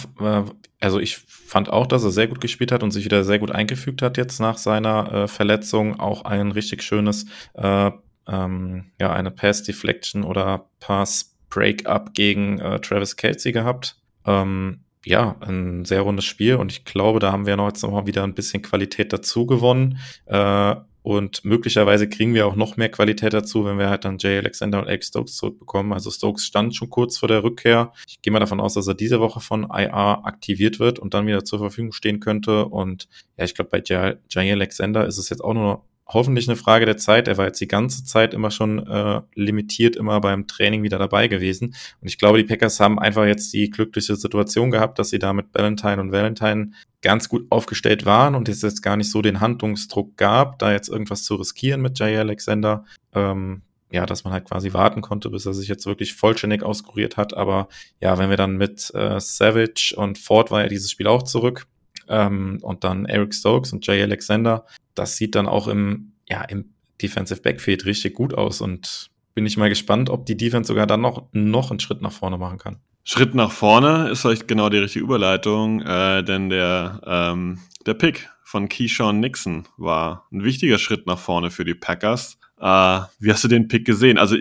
[0.79, 3.51] also ich fand auch, dass er sehr gut gespielt hat und sich wieder sehr gut
[3.51, 5.99] eingefügt hat jetzt nach seiner äh, Verletzung.
[5.99, 7.91] Auch ein richtig schönes, äh,
[8.27, 13.97] ähm, ja, eine Pass Deflection oder Pass Break-up gegen äh, Travis Kelsey gehabt.
[14.25, 17.91] Ähm, ja, ein sehr rundes Spiel und ich glaube, da haben wir noch jetzt noch
[17.91, 19.99] mal wieder ein bisschen Qualität dazu gewonnen.
[20.25, 20.75] Äh,
[21.05, 24.79] und möglicherweise kriegen wir auch noch mehr Qualität dazu, wenn wir halt dann Jay Alexander
[24.79, 25.93] und Alex Stokes zurückbekommen.
[25.93, 27.93] Also Stokes stand schon kurz vor der Rückkehr.
[28.07, 31.27] Ich gehe mal davon aus, dass er diese Woche von IR aktiviert wird und dann
[31.27, 32.65] wieder zur Verfügung stehen könnte.
[32.65, 36.85] Und ja, ich glaube, bei Jay Alexander ist es jetzt auch nur hoffentlich eine Frage
[36.85, 37.27] der Zeit.
[37.27, 41.27] Er war jetzt die ganze Zeit immer schon äh, limitiert, immer beim Training wieder dabei
[41.27, 41.75] gewesen.
[42.01, 45.33] Und ich glaube, die Packers haben einfach jetzt die glückliche Situation gehabt, dass sie da
[45.33, 49.39] mit Valentine und Valentine ganz gut aufgestellt waren und es jetzt gar nicht so den
[49.39, 52.85] Handlungsdruck gab, da jetzt irgendwas zu riskieren mit Jay Alexander.
[53.13, 57.17] Ähm, ja, dass man halt quasi warten konnte, bis er sich jetzt wirklich vollständig auskuriert
[57.17, 57.35] hat.
[57.35, 57.69] Aber
[58.01, 61.67] ja, wenn wir dann mit äh, Savage und Ford war ja dieses Spiel auch zurück,
[62.07, 64.65] ähm, und dann Eric Stokes und Jay Alexander.
[64.93, 69.57] Das sieht dann auch im, ja, im Defensive Backfield richtig gut aus und bin ich
[69.57, 72.77] mal gespannt, ob die Defense sogar dann noch, noch einen Schritt nach vorne machen kann.
[73.03, 78.29] Schritt nach vorne ist vielleicht genau die richtige Überleitung, äh, denn der, ähm, der Pick
[78.43, 82.39] von Keyshawn Nixon war ein wichtiger Schritt nach vorne für die Packers.
[82.59, 84.17] Äh, wie hast du den Pick gesehen?
[84.17, 84.37] Also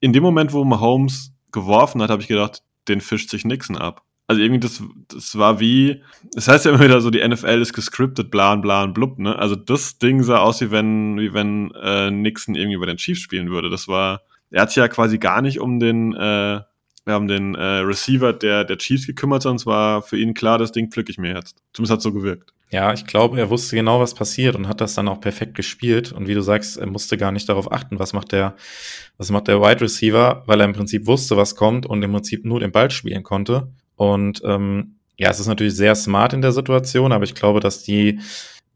[0.00, 4.02] in dem Moment, wo Mahomes geworfen hat, habe ich gedacht, den fischt sich Nixon ab
[4.26, 6.02] also irgendwie das, das war wie,
[6.32, 9.38] das heißt ja immer wieder so, die NFL ist gescriptet, bla bla und blub, ne?
[9.38, 13.20] Also das Ding sah aus, wie wenn, wie wenn äh, Nixon irgendwie bei den Chiefs
[13.20, 13.70] spielen würde.
[13.70, 16.60] Das war, er hat sich ja quasi gar nicht um den, äh,
[17.08, 20.72] ja, um den äh, Receiver der, der Chiefs gekümmert, sonst war für ihn klar, das
[20.72, 21.62] Ding pflück ich mir jetzt.
[21.72, 22.52] Zumindest hat so gewirkt.
[22.72, 26.10] Ja, ich glaube, er wusste genau, was passiert und hat das dann auch perfekt gespielt.
[26.10, 28.56] Und wie du sagst, er musste gar nicht darauf achten, was macht der,
[29.18, 32.44] was macht der Wide Receiver, weil er im Prinzip wusste, was kommt und im Prinzip
[32.44, 33.68] nur den Ball spielen konnte.
[33.96, 37.82] Und ähm, ja, es ist natürlich sehr smart in der Situation, aber ich glaube, dass
[37.82, 38.20] die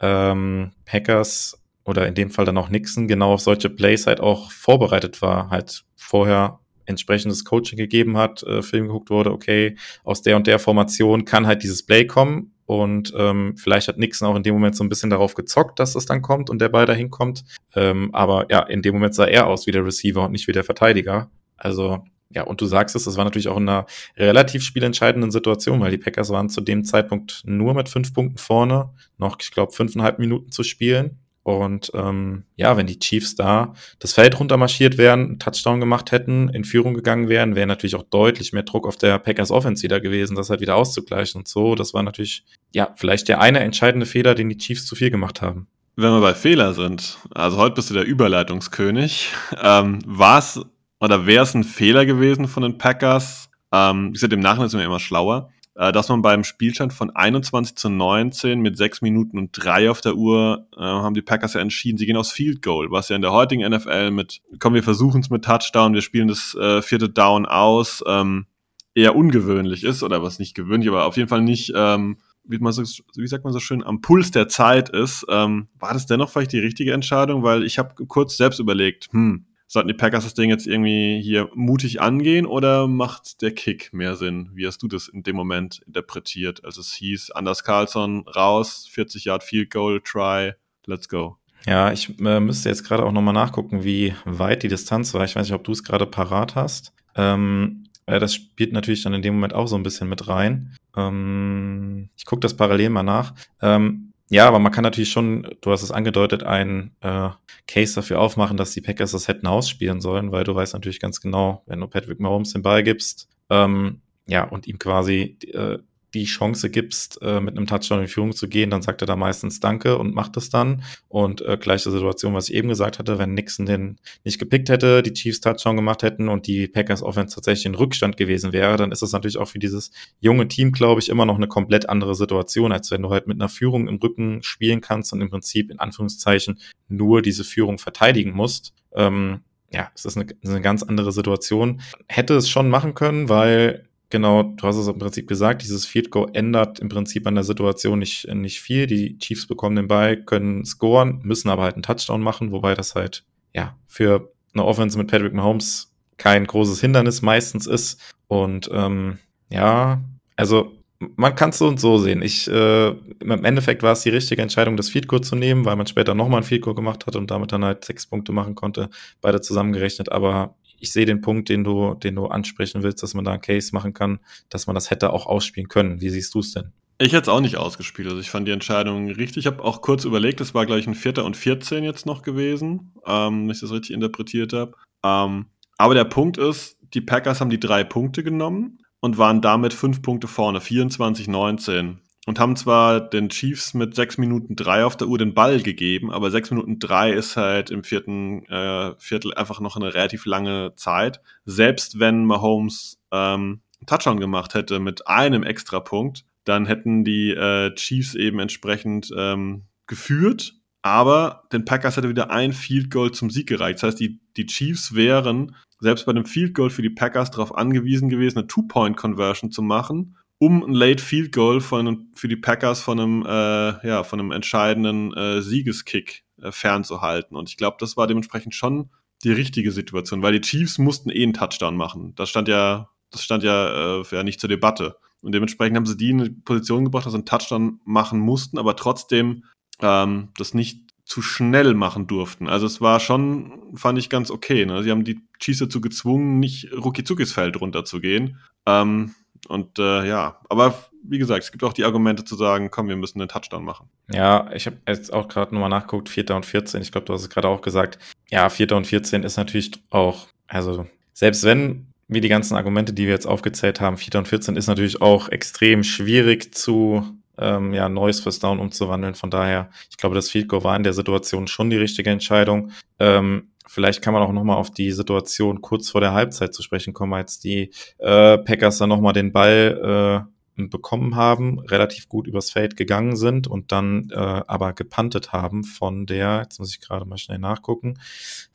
[0.00, 4.50] ähm, Hackers oder in dem Fall dann auch Nixon genau auf solche Plays halt auch
[4.50, 10.36] vorbereitet war, halt vorher entsprechendes Coaching gegeben hat, äh, Film geguckt wurde, okay, aus der
[10.36, 14.42] und der Formation kann halt dieses Play kommen und ähm, vielleicht hat Nixon auch in
[14.42, 17.10] dem Moment so ein bisschen darauf gezockt, dass es dann kommt und der Ball dahin
[17.10, 17.44] kommt.
[17.74, 20.52] Ähm, aber ja, in dem Moment sah er aus wie der Receiver und nicht wie
[20.52, 21.30] der Verteidiger.
[21.56, 25.80] Also ja, und du sagst es, das war natürlich auch in einer relativ spielentscheidenden Situation,
[25.80, 29.72] weil die Packers waren zu dem Zeitpunkt nur mit fünf Punkten vorne, noch, ich glaube,
[29.72, 31.18] fünfeinhalb Minuten zu spielen.
[31.42, 36.48] Und ähm, ja, wenn die Chiefs da das Feld runtermarschiert wären, einen Touchdown gemacht hätten,
[36.50, 40.00] in Führung gegangen wären, wäre natürlich auch deutlich mehr Druck auf der Packers Offense wieder
[40.00, 41.74] gewesen, das halt wieder auszugleichen und so.
[41.74, 45.42] Das war natürlich, ja, vielleicht der eine entscheidende Fehler, den die Chiefs zu viel gemacht
[45.42, 45.66] haben.
[45.96, 50.60] Wenn wir bei Fehler sind, also heute bist du der Überleitungskönig, ähm, war es
[51.00, 53.50] oder wäre es ein Fehler gewesen von den Packers?
[53.72, 57.10] Ähm, wie gesagt, im Nachhinein sind wir immer schlauer, äh, dass man beim Spielstand von
[57.10, 61.54] 21 zu 19 mit 6 Minuten und 3 auf der Uhr äh, haben die Packers
[61.54, 64.74] ja entschieden, sie gehen aufs Field Goal, was ja in der heutigen NFL mit, komm,
[64.74, 68.46] wir versuchen es mit Touchdown, wir spielen das äh, vierte Down aus, ähm,
[68.94, 72.72] eher ungewöhnlich ist, oder was nicht gewöhnlich, aber auf jeden Fall nicht, ähm, wie, man
[72.72, 72.82] so,
[73.14, 75.24] wie sagt man so schön, am Puls der Zeit ist.
[75.28, 77.42] Ähm, war das dennoch vielleicht die richtige Entscheidung?
[77.42, 81.48] Weil ich habe kurz selbst überlegt, hm, sollten die Packers das Ding jetzt irgendwie hier
[81.54, 84.50] mutig angehen oder macht der Kick mehr Sinn?
[84.52, 86.64] Wie hast du das in dem Moment interpretiert?
[86.64, 90.54] Also es hieß Anders Carlson raus, 40 Yard Field Goal, Try,
[90.86, 91.36] let's go.
[91.66, 95.22] Ja, ich äh, müsste jetzt gerade auch nochmal nachgucken, wie weit die Distanz war.
[95.22, 96.92] Ich weiß nicht, ob du es gerade parat hast.
[97.14, 100.74] Ähm, äh, das spielt natürlich dann in dem Moment auch so ein bisschen mit rein.
[100.96, 103.34] Ähm, ich gucke das parallel mal nach.
[103.62, 107.30] Ähm, ja, aber man kann natürlich schon, du hast es angedeutet, einen äh,
[107.66, 111.20] Case dafür aufmachen, dass die Packers das hätten ausspielen sollen, weil du weißt natürlich ganz
[111.20, 115.78] genau, wenn du Patrick Mahomes den Ball gibst, ähm, ja, und ihm quasi äh,
[116.14, 119.16] die Chance gibst, äh, mit einem Touchdown in Führung zu gehen, dann sagt er da
[119.16, 120.82] meistens Danke und macht es dann.
[121.08, 125.02] Und äh, gleiche Situation, was ich eben gesagt hatte, wenn Nixon den nicht gepickt hätte,
[125.02, 128.92] die Chiefs Touchdown gemacht hätten und die Packers Offense tatsächlich in Rückstand gewesen wäre, dann
[128.92, 129.90] ist das natürlich auch für dieses
[130.20, 133.36] junge Team, glaube ich, immer noch eine komplett andere Situation, als wenn du halt mit
[133.36, 136.58] einer Führung im Rücken spielen kannst und im Prinzip in Anführungszeichen
[136.88, 138.74] nur diese Führung verteidigen musst.
[138.94, 139.40] Ähm,
[139.72, 141.80] ja, es ist eine, eine ganz andere Situation.
[142.08, 146.10] Hätte es schon machen können, weil Genau, du hast es im Prinzip gesagt, dieses Field
[146.10, 148.88] Goal ändert im Prinzip an der Situation nicht, nicht viel.
[148.88, 152.96] Die Chiefs bekommen den Ball, können scoren, müssen aber halt einen Touchdown machen, wobei das
[152.96, 158.00] halt, ja, für eine Offense mit Patrick Mahomes kein großes Hindernis meistens ist.
[158.26, 160.02] Und ähm, ja,
[160.34, 160.72] also
[161.16, 162.20] man kann es so und so sehen.
[162.20, 165.76] Ich, äh, im Endeffekt war es die richtige Entscheidung, das Field Goal zu nehmen, weil
[165.76, 168.54] man später nochmal ein Field Goal gemacht hat und damit dann halt sechs Punkte machen
[168.54, 168.90] konnte,
[169.20, 170.12] beide zusammengerechnet.
[170.12, 173.42] Aber ich sehe den Punkt, den du, den du ansprechen willst, dass man da einen
[173.42, 174.18] Case machen kann,
[174.48, 176.00] dass man das hätte auch ausspielen können.
[176.00, 176.72] Wie siehst du es denn?
[176.98, 178.08] Ich hätte es auch nicht ausgespielt.
[178.08, 179.38] Also ich fand die Entscheidung richtig.
[179.38, 182.22] Ich habe auch kurz überlegt, es war, glaube ich, ein Vierter und 14 jetzt noch
[182.22, 184.74] gewesen, ähm, wenn ich das richtig interpretiert habe.
[185.02, 185.46] Ähm,
[185.78, 190.02] aber der Punkt ist, die Packers haben die drei Punkte genommen und waren damit fünf
[190.02, 191.96] Punkte vorne, 24-19.
[192.26, 196.12] Und haben zwar den Chiefs mit sechs Minuten drei auf der Uhr den Ball gegeben,
[196.12, 200.74] aber sechs Minuten drei ist halt im vierten äh, Viertel einfach noch eine relativ lange
[200.76, 201.20] Zeit.
[201.46, 208.14] Selbst wenn Mahomes ähm, Touchdown gemacht hätte mit einem Extrapunkt, dann hätten die äh, Chiefs
[208.14, 210.54] eben entsprechend ähm, geführt.
[210.82, 213.76] Aber den Packers hätte wieder ein Field Goal zum Sieg gereicht.
[213.76, 217.54] Das heißt, die, die Chiefs wären selbst bei dem Field Goal für die Packers darauf
[217.54, 222.80] angewiesen gewesen, eine Two-Point-Conversion zu machen, um ein Late Field Goal von, für die Packers
[222.80, 227.36] von einem, äh, ja, von einem entscheidenden äh, Siegeskick äh, fernzuhalten.
[227.36, 228.88] Und ich glaube, das war dementsprechend schon
[229.22, 232.14] die richtige Situation, weil die Chiefs mussten eh einen Touchdown machen.
[232.16, 234.96] Das stand ja, das stand ja, äh, ja nicht zur Debatte.
[235.20, 238.58] Und dementsprechend haben sie die in eine Position gebracht, dass sie einen Touchdown machen mussten,
[238.58, 239.44] aber trotzdem
[239.82, 242.48] ähm, das nicht zu schnell machen durften.
[242.48, 244.64] Also es war schon, fand ich ganz okay.
[244.64, 244.82] Ne?
[244.82, 248.38] Sie haben die Chiefs dazu gezwungen, nicht Rukizukis Feld runterzugehen.
[248.64, 249.14] Ähm,
[249.48, 252.96] und äh, ja, aber wie gesagt, es gibt auch die Argumente zu sagen, komm, wir
[252.96, 253.88] müssen einen Touchdown machen.
[254.12, 256.82] Ja, ich habe jetzt auch gerade nochmal nachgeguckt, Vierter und 14.
[256.82, 257.98] Ich glaube, du hast es gerade auch gesagt.
[258.30, 263.04] Ja, Vierter und 14 ist natürlich auch, also selbst wenn wie die ganzen Argumente, die
[263.04, 267.04] wir jetzt aufgezählt haben, Vierter und 14 ist natürlich auch extrem schwierig zu
[267.38, 269.14] ähm, ja, Neues fürs Down umzuwandeln.
[269.14, 272.72] Von daher, ich glaube, das Field Goal war in der Situation schon die richtige Entscheidung.
[272.98, 276.92] Ähm, vielleicht kann man auch nochmal auf die Situation kurz vor der Halbzeit zu sprechen
[276.92, 280.30] kommen, als die äh, Packers dann nochmal den Ball äh,
[280.68, 286.04] bekommen haben, relativ gut übers Feld gegangen sind und dann äh, aber gepantet haben von
[286.04, 287.98] der, jetzt muss ich gerade mal schnell nachgucken,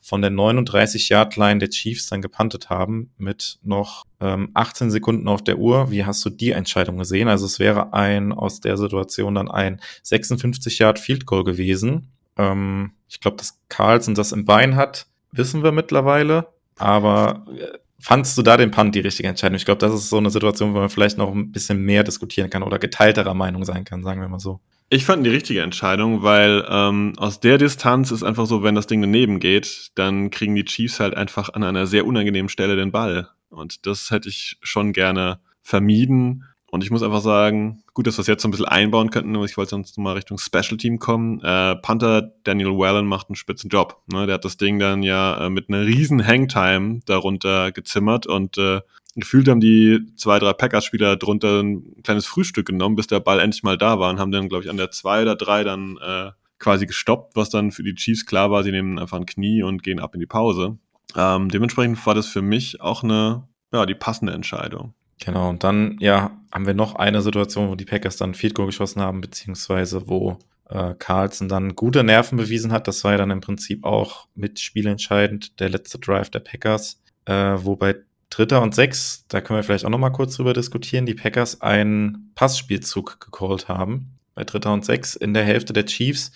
[0.00, 5.58] von der 39-Yard-Line der Chiefs dann gepantet haben mit noch ähm, 18 Sekunden auf der
[5.58, 5.90] Uhr.
[5.90, 7.28] Wie hast du die Entscheidung gesehen?
[7.28, 12.12] Also es wäre ein aus der Situation dann ein 56-Yard-Field-Goal gewesen.
[12.36, 16.48] Ähm, ich glaube, dass Carlson das im Bein hat, wissen wir mittlerweile.
[16.76, 19.56] Aber äh, Fandst du da den Punt die richtige Entscheidung?
[19.56, 22.50] Ich glaube, das ist so eine Situation, wo man vielleicht noch ein bisschen mehr diskutieren
[22.50, 24.60] kann oder geteilterer Meinung sein kann, sagen wir mal so.
[24.90, 28.86] Ich fand die richtige Entscheidung, weil ähm, aus der Distanz ist einfach so, wenn das
[28.86, 32.92] Ding daneben geht, dann kriegen die Chiefs halt einfach an einer sehr unangenehmen Stelle den
[32.92, 33.30] Ball.
[33.48, 36.44] Und das hätte ich schon gerne vermieden.
[36.76, 39.34] Und ich muss einfach sagen, gut, dass wir es jetzt so ein bisschen einbauen könnten,
[39.34, 41.40] aber ich wollte sonst mal Richtung Special Team kommen.
[41.40, 44.02] Äh, Panther Daniel Wellen macht einen spitzen Job.
[44.12, 44.26] Ne?
[44.26, 48.82] Der hat das Ding dann ja äh, mit einer riesen Hangtime darunter gezimmert und äh,
[49.14, 53.62] gefühlt haben die zwei, drei Packers-Spieler drunter ein kleines Frühstück genommen, bis der Ball endlich
[53.62, 56.32] mal da war und haben dann, glaube ich, an der zwei oder drei dann äh,
[56.58, 59.82] quasi gestoppt, was dann für die Chiefs klar war, sie nehmen einfach ein Knie und
[59.82, 60.76] gehen ab in die Pause.
[61.16, 64.92] Ähm, dementsprechend war das für mich auch eine, ja, die passende Entscheidung.
[65.18, 68.66] Genau, und dann, ja, haben wir noch eine Situation, wo die Packers dann Field Goal
[68.66, 70.38] geschossen haben, beziehungsweise wo
[70.68, 72.88] äh, Carlson dann gute Nerven bewiesen hat.
[72.88, 77.56] Das war ja dann im Prinzip auch mit spielentscheidend der letzte Drive der Packers, äh,
[77.58, 77.96] wo bei
[78.30, 81.60] Dritter und Sechs, da können wir vielleicht auch noch mal kurz drüber diskutieren, die Packers
[81.60, 84.18] einen Passspielzug gecallt haben.
[84.34, 86.32] Bei Dritter und Sechs in der Hälfte der Chiefs.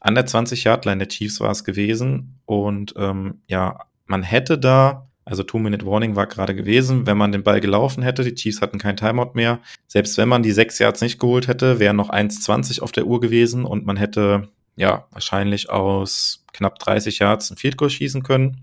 [0.00, 2.40] An der 20-Yard-Line der Chiefs war es gewesen.
[2.46, 7.60] Und ähm, ja, man hätte da also Two-Minute-Warning war gerade gewesen, wenn man den Ball
[7.60, 8.24] gelaufen hätte.
[8.24, 9.60] Die Chiefs hatten kein Timeout mehr.
[9.86, 13.20] Selbst wenn man die sechs Yards nicht geholt hätte, wären noch 1,20 auf der Uhr
[13.20, 18.62] gewesen und man hätte ja wahrscheinlich aus knapp 30 Yards ein Field Goal schießen können.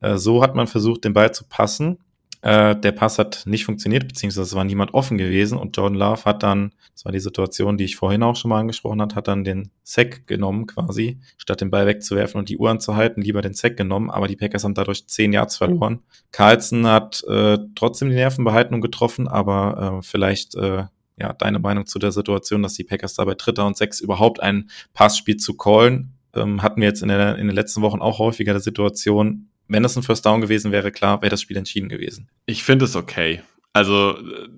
[0.00, 1.98] Äh, so hat man versucht, den Ball zu passen.
[2.42, 5.58] Äh, der Pass hat nicht funktioniert, beziehungsweise es war niemand offen gewesen.
[5.58, 8.60] Und Jordan Love hat dann, das war die Situation, die ich vorhin auch schon mal
[8.60, 12.70] angesprochen hat, hat dann den Sack genommen quasi, statt den Ball wegzuwerfen und die Uhr
[12.70, 16.00] anzuhalten, lieber den Sack genommen, aber die Packers haben dadurch zehn Yards verloren.
[16.32, 20.84] Carlson hat äh, trotzdem die Nerven behalten und getroffen, aber äh, vielleicht äh,
[21.18, 24.70] ja, deine Meinung zu der Situation, dass die Packers dabei Dritter und Sechs überhaupt ein
[24.94, 28.52] Passspiel zu callen, ähm, hatten wir jetzt in, der, in den letzten Wochen auch häufiger
[28.52, 32.28] der Situation, wenn es ein First Down gewesen wäre, klar, wäre das Spiel entschieden gewesen.
[32.46, 33.40] Ich finde es okay.
[33.72, 34.14] Also,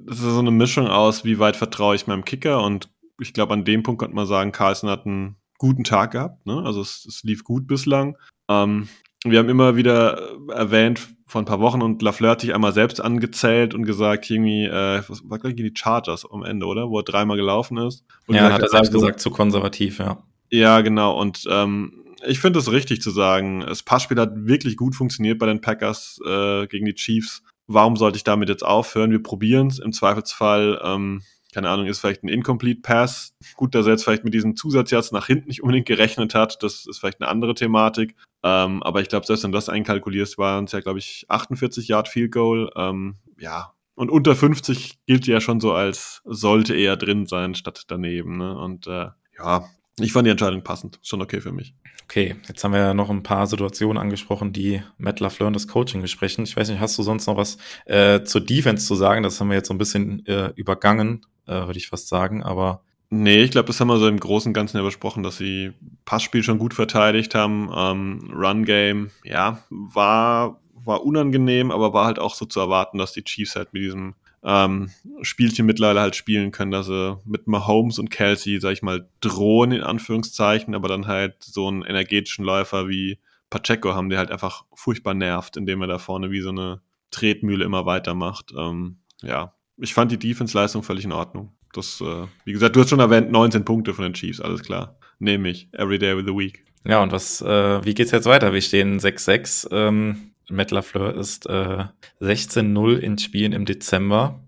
[0.07, 2.89] das ist so eine Mischung aus, wie weit vertraue ich meinem Kicker und
[3.21, 6.47] ich glaube, an dem Punkt könnte man sagen, Carlson hat einen guten Tag gehabt.
[6.47, 6.63] Ne?
[6.65, 8.17] Also, es, es lief gut bislang.
[8.49, 8.89] Ähm,
[9.25, 13.01] wir haben immer wieder erwähnt vor ein paar Wochen und Lafleur hat sich einmal selbst
[13.01, 16.91] angezählt und gesagt, irgendwie, äh, was war gleich die Chargers am Ende, oder?
[16.91, 18.05] Wo er dreimal gelaufen ist.
[18.27, 20.19] Und ja, hat er selbst gesagt, zu konservativ, ja.
[20.51, 21.19] Ja, genau.
[21.19, 25.47] Und ähm, ich finde es richtig zu sagen, das Passspiel hat wirklich gut funktioniert bei
[25.47, 27.43] den Packers äh, gegen die Chiefs.
[27.67, 29.11] Warum sollte ich damit jetzt aufhören?
[29.11, 29.79] Wir probieren es.
[29.79, 31.23] Im Zweifelsfall, ähm,
[31.55, 33.35] keine Ahnung, ist vielleicht ein Incomplete Pass.
[33.57, 36.63] Gut, dass er jetzt vielleicht mit diesem Zusatz jetzt nach hinten nicht unbedingt gerechnet hat.
[36.63, 38.15] Das ist vielleicht eine andere Thematik.
[38.43, 41.89] Ähm, aber ich glaube, selbst wenn du das einkalkulierst, waren es ja, glaube ich, 48
[41.89, 42.71] Yard Field Goal.
[42.77, 43.73] Ähm, ja.
[43.95, 48.39] Und unter 50 gilt ja schon so als sollte eher drin sein statt daneben.
[48.39, 48.59] Ne?
[48.59, 49.09] Und äh,
[49.39, 50.99] ja, ich fand die Entscheidung passend.
[51.03, 51.75] Schon okay für mich.
[52.05, 55.69] Okay, jetzt haben wir ja noch ein paar Situationen angesprochen, die Matt LaFleur und das
[55.69, 56.45] Coaching besprechen.
[56.45, 59.23] Ich weiß nicht, hast du sonst noch was äh, zur Defense zu sagen?
[59.23, 62.83] Das haben wir jetzt so ein bisschen äh, übergangen, äh, würde ich fast sagen, aber
[63.15, 65.73] Nee, ich glaube, das haben wir so im Großen und Ganzen ja besprochen, dass sie
[66.07, 67.71] Passspiel schon gut verteidigt haben.
[67.77, 73.23] Ähm, Run-Game, ja, war, war unangenehm, aber war halt auch so zu erwarten, dass die
[73.23, 74.15] Chiefs halt mit diesem
[74.45, 74.91] ähm,
[75.23, 79.73] Spielchen mittlerweile halt spielen können, dass sie mit Mahomes und Kelsey, sag ich mal, drohen
[79.73, 83.19] in Anführungszeichen, aber dann halt so einen energetischen Läufer wie
[83.51, 87.65] Pacheco haben, der halt einfach furchtbar nervt, indem er da vorne wie so eine Tretmühle
[87.65, 88.53] immer weitermacht.
[88.57, 91.53] Ähm, ja, ich fand die Defense-Leistung völlig in Ordnung.
[91.73, 94.99] Das, äh, wie gesagt, du hast schon erwähnt, 19 Punkte von den Chiefs, alles klar.
[95.19, 95.69] Nehme ich.
[95.73, 96.65] Every day of the week.
[96.85, 98.53] Ja, und was, äh, wie geht's jetzt weiter?
[98.53, 99.69] Wir stehen 6-6.
[99.71, 101.85] Ähm, Matt LaFleur ist äh,
[102.21, 104.41] 16-0 in Spielen im Dezember.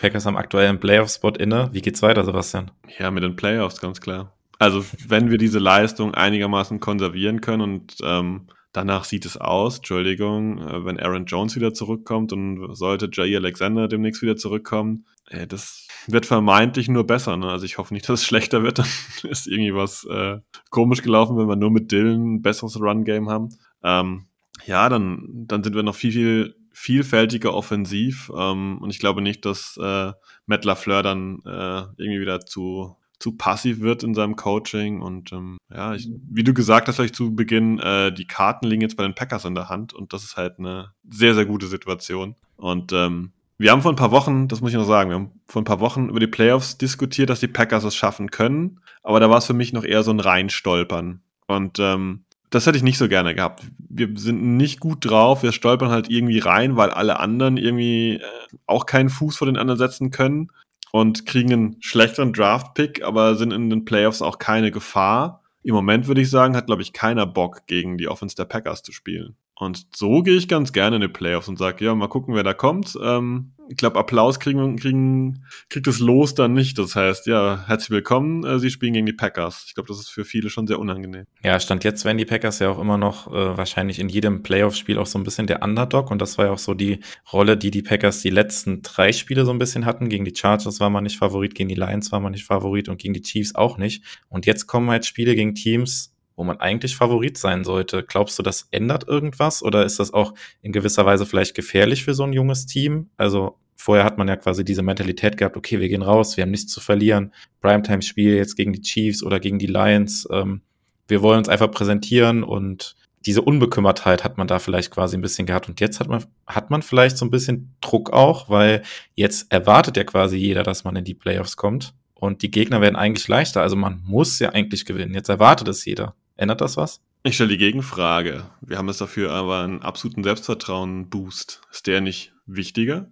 [0.00, 1.68] Packers haben aktuell einen Playoff-Spot inne.
[1.72, 2.70] Wie geht's weiter, Sebastian?
[2.98, 4.32] Ja, mit den Playoffs, ganz klar.
[4.58, 10.58] Also, wenn wir diese Leistung einigermaßen konservieren können und ähm, danach sieht es aus, Entschuldigung,
[10.58, 15.88] äh, wenn Aaron Jones wieder zurückkommt und sollte Jair Alexander demnächst wieder zurückkommen, äh, das
[16.06, 17.36] wird vermeintlich nur besser.
[17.36, 17.48] Ne?
[17.48, 18.78] Also ich hoffe nicht, dass es schlechter wird.
[19.22, 20.38] Dann ist irgendwie was äh,
[20.70, 23.50] komisch gelaufen, wenn wir nur mit Dylan ein besseres Run-Game haben.
[23.82, 24.26] Ähm,
[24.66, 28.30] ja, dann, dann sind wir noch viel, viel vielfältiger offensiv.
[28.36, 30.12] Ähm, und ich glaube nicht, dass äh,
[30.46, 35.02] Matt LaFleur dann äh, irgendwie wieder zu zu passiv wird in seinem Coaching.
[35.02, 38.80] Und ähm, ja, ich, wie du gesagt hast, vielleicht zu Beginn, äh, die Karten liegen
[38.80, 41.66] jetzt bei den Packers in der Hand und das ist halt eine sehr, sehr gute
[41.66, 42.34] Situation.
[42.56, 45.32] Und ähm, wir haben vor ein paar Wochen, das muss ich noch sagen, wir haben
[45.46, 49.20] vor ein paar Wochen über die Playoffs diskutiert, dass die Packers es schaffen können, aber
[49.20, 51.20] da war es für mich noch eher so ein Reinstolpern.
[51.46, 53.62] Und ähm, das hätte ich nicht so gerne gehabt.
[53.88, 58.22] Wir sind nicht gut drauf, wir stolpern halt irgendwie rein, weil alle anderen irgendwie äh,
[58.66, 60.50] auch keinen Fuß vor den anderen setzen können
[60.92, 65.42] und kriegen einen schlechteren Draft-Pick, aber sind in den Playoffs auch keine Gefahr.
[65.62, 68.82] Im Moment würde ich sagen, hat, glaube ich, keiner Bock, gegen die Offense der Packers
[68.82, 69.36] zu spielen.
[69.60, 72.42] Und so gehe ich ganz gerne in die Playoffs und sage, ja, mal gucken, wer
[72.42, 72.98] da kommt.
[73.02, 76.78] Ähm, ich glaube, Applaus kriegen, kriegen, kriegt das Los dann nicht.
[76.78, 79.64] Das heißt, ja, herzlich willkommen, äh, Sie spielen gegen die Packers.
[79.68, 81.26] Ich glaube, das ist für viele schon sehr unangenehm.
[81.44, 84.96] Ja, Stand jetzt werden die Packers ja auch immer noch äh, wahrscheinlich in jedem Playoff-Spiel
[84.96, 86.10] auch so ein bisschen der Underdog.
[86.10, 87.00] Und das war ja auch so die
[87.30, 90.08] Rolle, die die Packers die letzten drei Spiele so ein bisschen hatten.
[90.08, 92.98] Gegen die Chargers war man nicht Favorit, gegen die Lions war man nicht Favorit und
[92.98, 94.02] gegen die Chiefs auch nicht.
[94.30, 98.02] Und jetzt kommen halt Spiele gegen Teams, wo man eigentlich Favorit sein sollte.
[98.02, 102.14] Glaubst du, das ändert irgendwas oder ist das auch in gewisser Weise vielleicht gefährlich für
[102.14, 103.10] so ein junges Team?
[103.18, 106.50] Also vorher hat man ja quasi diese Mentalität gehabt, okay, wir gehen raus, wir haben
[106.50, 107.34] nichts zu verlieren.
[107.60, 110.26] Primetime-Spiel jetzt gegen die Chiefs oder gegen die Lions.
[110.32, 110.62] Ähm,
[111.08, 112.96] wir wollen uns einfach präsentieren und
[113.26, 115.68] diese Unbekümmertheit hat man da vielleicht quasi ein bisschen gehabt.
[115.68, 118.82] Und jetzt hat man, hat man vielleicht so ein bisschen Druck auch, weil
[119.14, 121.92] jetzt erwartet ja quasi jeder, dass man in die Playoffs kommt.
[122.20, 123.62] Und die Gegner werden eigentlich leichter.
[123.62, 125.14] Also man muss ja eigentlich gewinnen.
[125.14, 126.14] Jetzt erwartet es jeder.
[126.40, 127.02] Ändert das was?
[127.22, 128.44] Ich stelle die Gegenfrage.
[128.62, 131.60] Wir haben es dafür aber einen absoluten Selbstvertrauen-Boost.
[131.70, 133.10] Ist der nicht wichtiger?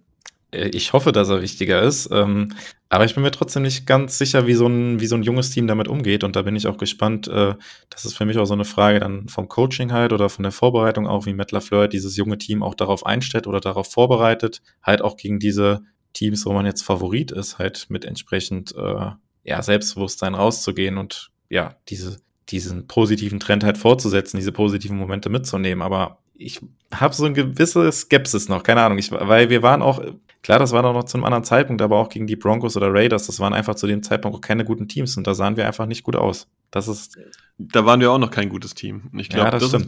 [0.49, 2.09] Äh, ich hoffe, dass er wichtiger ist.
[2.11, 2.55] Ähm,
[2.89, 5.51] aber ich bin mir trotzdem nicht ganz sicher, wie so, ein, wie so ein junges
[5.51, 6.23] Team damit umgeht.
[6.23, 7.27] Und da bin ich auch gespannt.
[7.27, 7.53] Äh,
[7.91, 10.51] das ist für mich auch so eine Frage dann vom Coaching halt oder von der
[10.51, 14.63] Vorbereitung auch, wie Matt LaFleur dieses junge Team auch darauf einstellt oder darauf vorbereitet.
[14.81, 15.83] Halt auch gegen diese
[16.13, 19.11] Teams, wo man jetzt Favorit ist, halt mit entsprechend äh,
[19.43, 22.17] ja, Selbstbewusstsein rauszugehen und ja, diese
[22.51, 25.81] diesen positiven Trend halt fortzusetzen, diese positiven Momente mitzunehmen.
[25.81, 26.59] Aber ich
[26.91, 30.01] habe so eine gewisse Skepsis noch, keine Ahnung, ich, weil wir waren auch,
[30.41, 32.93] klar, das war doch noch zu einem anderen Zeitpunkt, aber auch gegen die Broncos oder
[32.93, 35.67] Raiders, das waren einfach zu dem Zeitpunkt auch keine guten Teams und da sahen wir
[35.67, 36.47] einfach nicht gut aus.
[36.71, 37.17] Das ist.
[37.57, 39.09] Da waren wir auch noch kein gutes Team.
[39.11, 39.85] Und ich glaube, ja, das, das,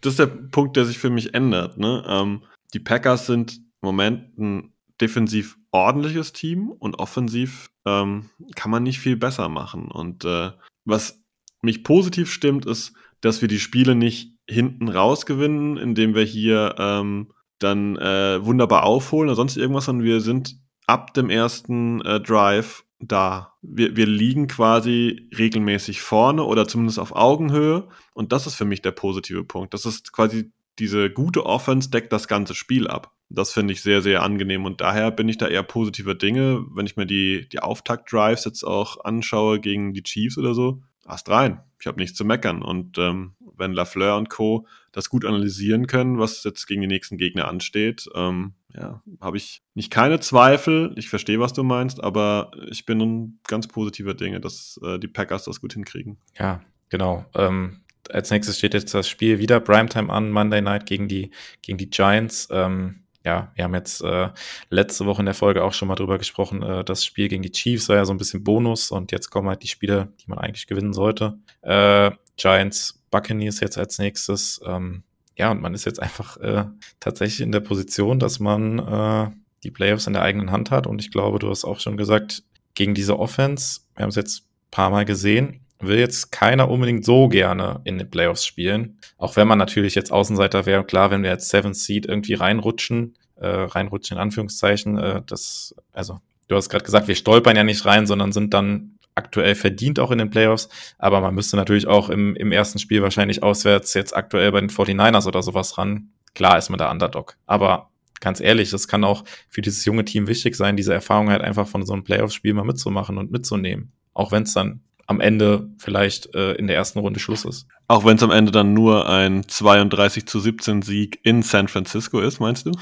[0.00, 1.78] das ist der Punkt, der sich für mich ändert.
[1.78, 2.04] Ne?
[2.06, 2.42] Ähm,
[2.74, 9.00] die Packers sind im Moment ein defensiv ordentliches Team und offensiv ähm, kann man nicht
[9.00, 9.90] viel besser machen.
[9.90, 10.50] Und äh,
[10.84, 11.20] was
[11.62, 16.74] mich positiv stimmt, ist, dass wir die Spiele nicht hinten raus gewinnen, indem wir hier
[16.78, 20.56] ähm, dann äh, wunderbar aufholen oder sonst irgendwas, sondern wir sind
[20.86, 23.54] ab dem ersten äh, Drive da.
[23.62, 28.82] Wir, wir liegen quasi regelmäßig vorne oder zumindest auf Augenhöhe und das ist für mich
[28.82, 29.74] der positive Punkt.
[29.74, 33.12] Das ist quasi diese gute Offense deckt das ganze Spiel ab.
[33.28, 36.86] Das finde ich sehr, sehr angenehm und daher bin ich da eher positiver Dinge, wenn
[36.86, 41.60] ich mir die, die Auftakt-Drives jetzt auch anschaue gegen die Chiefs oder so Ast rein.
[41.80, 42.62] Ich habe nichts zu meckern.
[42.62, 44.66] Und ähm, wenn Lafleur und Co.
[44.92, 49.62] das gut analysieren können, was jetzt gegen die nächsten Gegner ansteht, ähm, ja, habe ich
[49.74, 50.92] nicht keine Zweifel.
[50.96, 55.08] Ich verstehe, was du meinst, aber ich bin ein ganz positiver Dinge, dass äh, die
[55.08, 56.18] Packers das gut hinkriegen.
[56.38, 57.24] Ja, genau.
[57.34, 57.80] Ähm,
[58.10, 61.30] als nächstes steht jetzt das Spiel wieder Primetime an, Monday Night gegen die,
[61.62, 62.48] gegen die Giants.
[62.50, 64.30] Ähm, ja, wir haben jetzt äh,
[64.70, 67.52] letzte Woche in der Folge auch schon mal drüber gesprochen, äh, das Spiel gegen die
[67.52, 70.38] Chiefs war ja so ein bisschen Bonus und jetzt kommen halt die Spiele, die man
[70.38, 71.38] eigentlich gewinnen sollte.
[71.60, 74.62] Äh, Giants, Buccaneers jetzt als nächstes.
[74.64, 75.02] Ähm,
[75.36, 76.64] ja, und man ist jetzt einfach äh,
[77.00, 79.30] tatsächlich in der Position, dass man äh,
[79.62, 80.86] die Playoffs in der eigenen Hand hat.
[80.86, 82.44] Und ich glaube, du hast auch schon gesagt,
[82.74, 87.04] gegen diese Offense, wir haben es jetzt ein paar Mal gesehen, will jetzt keiner unbedingt
[87.04, 88.98] so gerne in den Playoffs spielen.
[89.16, 90.84] Auch wenn man natürlich jetzt Außenseiter wäre.
[90.84, 96.20] Klar, wenn wir jetzt Seventh Seed irgendwie reinrutschen, äh, reinrutschen in Anführungszeichen, äh, das, also
[96.48, 100.10] du hast gerade gesagt, wir stolpern ja nicht rein, sondern sind dann aktuell verdient auch
[100.10, 100.68] in den Playoffs.
[100.96, 104.70] Aber man müsste natürlich auch im, im ersten Spiel wahrscheinlich auswärts jetzt aktuell bei den
[104.70, 106.10] 49ers oder sowas ran.
[106.34, 107.36] Klar ist man der Underdog.
[107.46, 107.90] Aber
[108.20, 111.66] ganz ehrlich, das kann auch für dieses junge Team wichtig sein, diese Erfahrung halt einfach
[111.66, 113.92] von so einem Playoff-Spiel mal mitzumachen und mitzunehmen.
[114.14, 117.66] Auch wenn es dann am Ende vielleicht äh, in der ersten Runde Schluss ist.
[117.88, 122.20] Auch wenn es am Ende dann nur ein 32 zu 17 Sieg in San Francisco
[122.20, 122.72] ist, meinst du?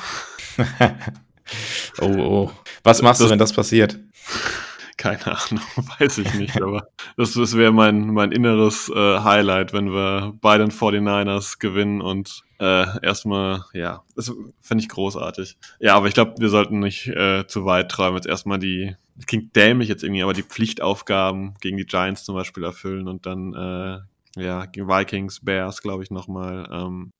[2.00, 2.50] oh, oh.
[2.82, 3.98] Was machst das, du, wenn das passiert?
[4.98, 5.62] Keine Ahnung,
[5.98, 10.56] weiß ich nicht, aber das, das wäre mein, mein inneres äh, Highlight, wenn wir bei
[10.56, 14.32] den 49ers gewinnen und äh, erstmal, ja, das
[14.62, 15.58] finde ich großartig.
[15.80, 18.14] Ja, aber ich glaube, wir sollten nicht äh, zu weit träumen.
[18.14, 22.34] Jetzt erstmal die, das klingt dämlich jetzt irgendwie, aber die Pflichtaufgaben gegen die Giants zum
[22.34, 26.68] Beispiel erfüllen und dann, äh, ja, gegen Vikings, Bears, glaube ich, nochmal.
[26.72, 27.12] Ähm,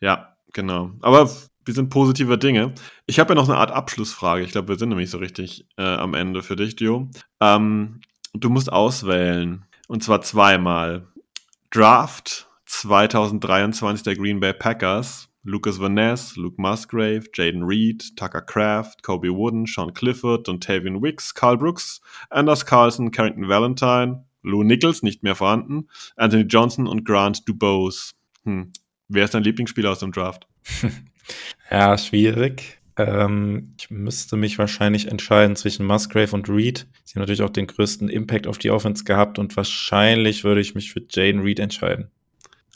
[0.00, 0.92] ja, genau.
[1.00, 1.30] Aber
[1.68, 2.74] wir sind positive Dinge.
[3.06, 4.42] Ich habe ja noch eine Art Abschlussfrage.
[4.42, 7.08] Ich glaube, wir sind nämlich so richtig äh, am Ende für dich, Dio.
[7.40, 8.00] Ähm,
[8.32, 9.66] du musst auswählen.
[9.86, 11.06] Und zwar zweimal.
[11.70, 15.28] Draft 2023 der Green Bay Packers.
[15.44, 15.96] Lucas Van
[16.36, 22.00] Luke Musgrave, Jaden Reed, Tucker Craft, Kobe Wooden, Sean Clifford, und Tavian Wicks, Carl Brooks,
[22.28, 28.12] Anders Carlson, Carrington Valentine, Lou Nichols, nicht mehr vorhanden, Anthony Johnson und Grant Dubose.
[28.44, 28.72] Hm.
[29.08, 30.46] Wer ist dein Lieblingsspieler aus dem Draft?
[31.70, 32.78] ja, schwierig.
[32.96, 36.86] Ähm, ich müsste mich wahrscheinlich entscheiden zwischen Musgrave und Reed.
[37.04, 40.74] Sie haben natürlich auch den größten Impact auf die Offense gehabt und wahrscheinlich würde ich
[40.74, 42.10] mich für Jaden Reed entscheiden.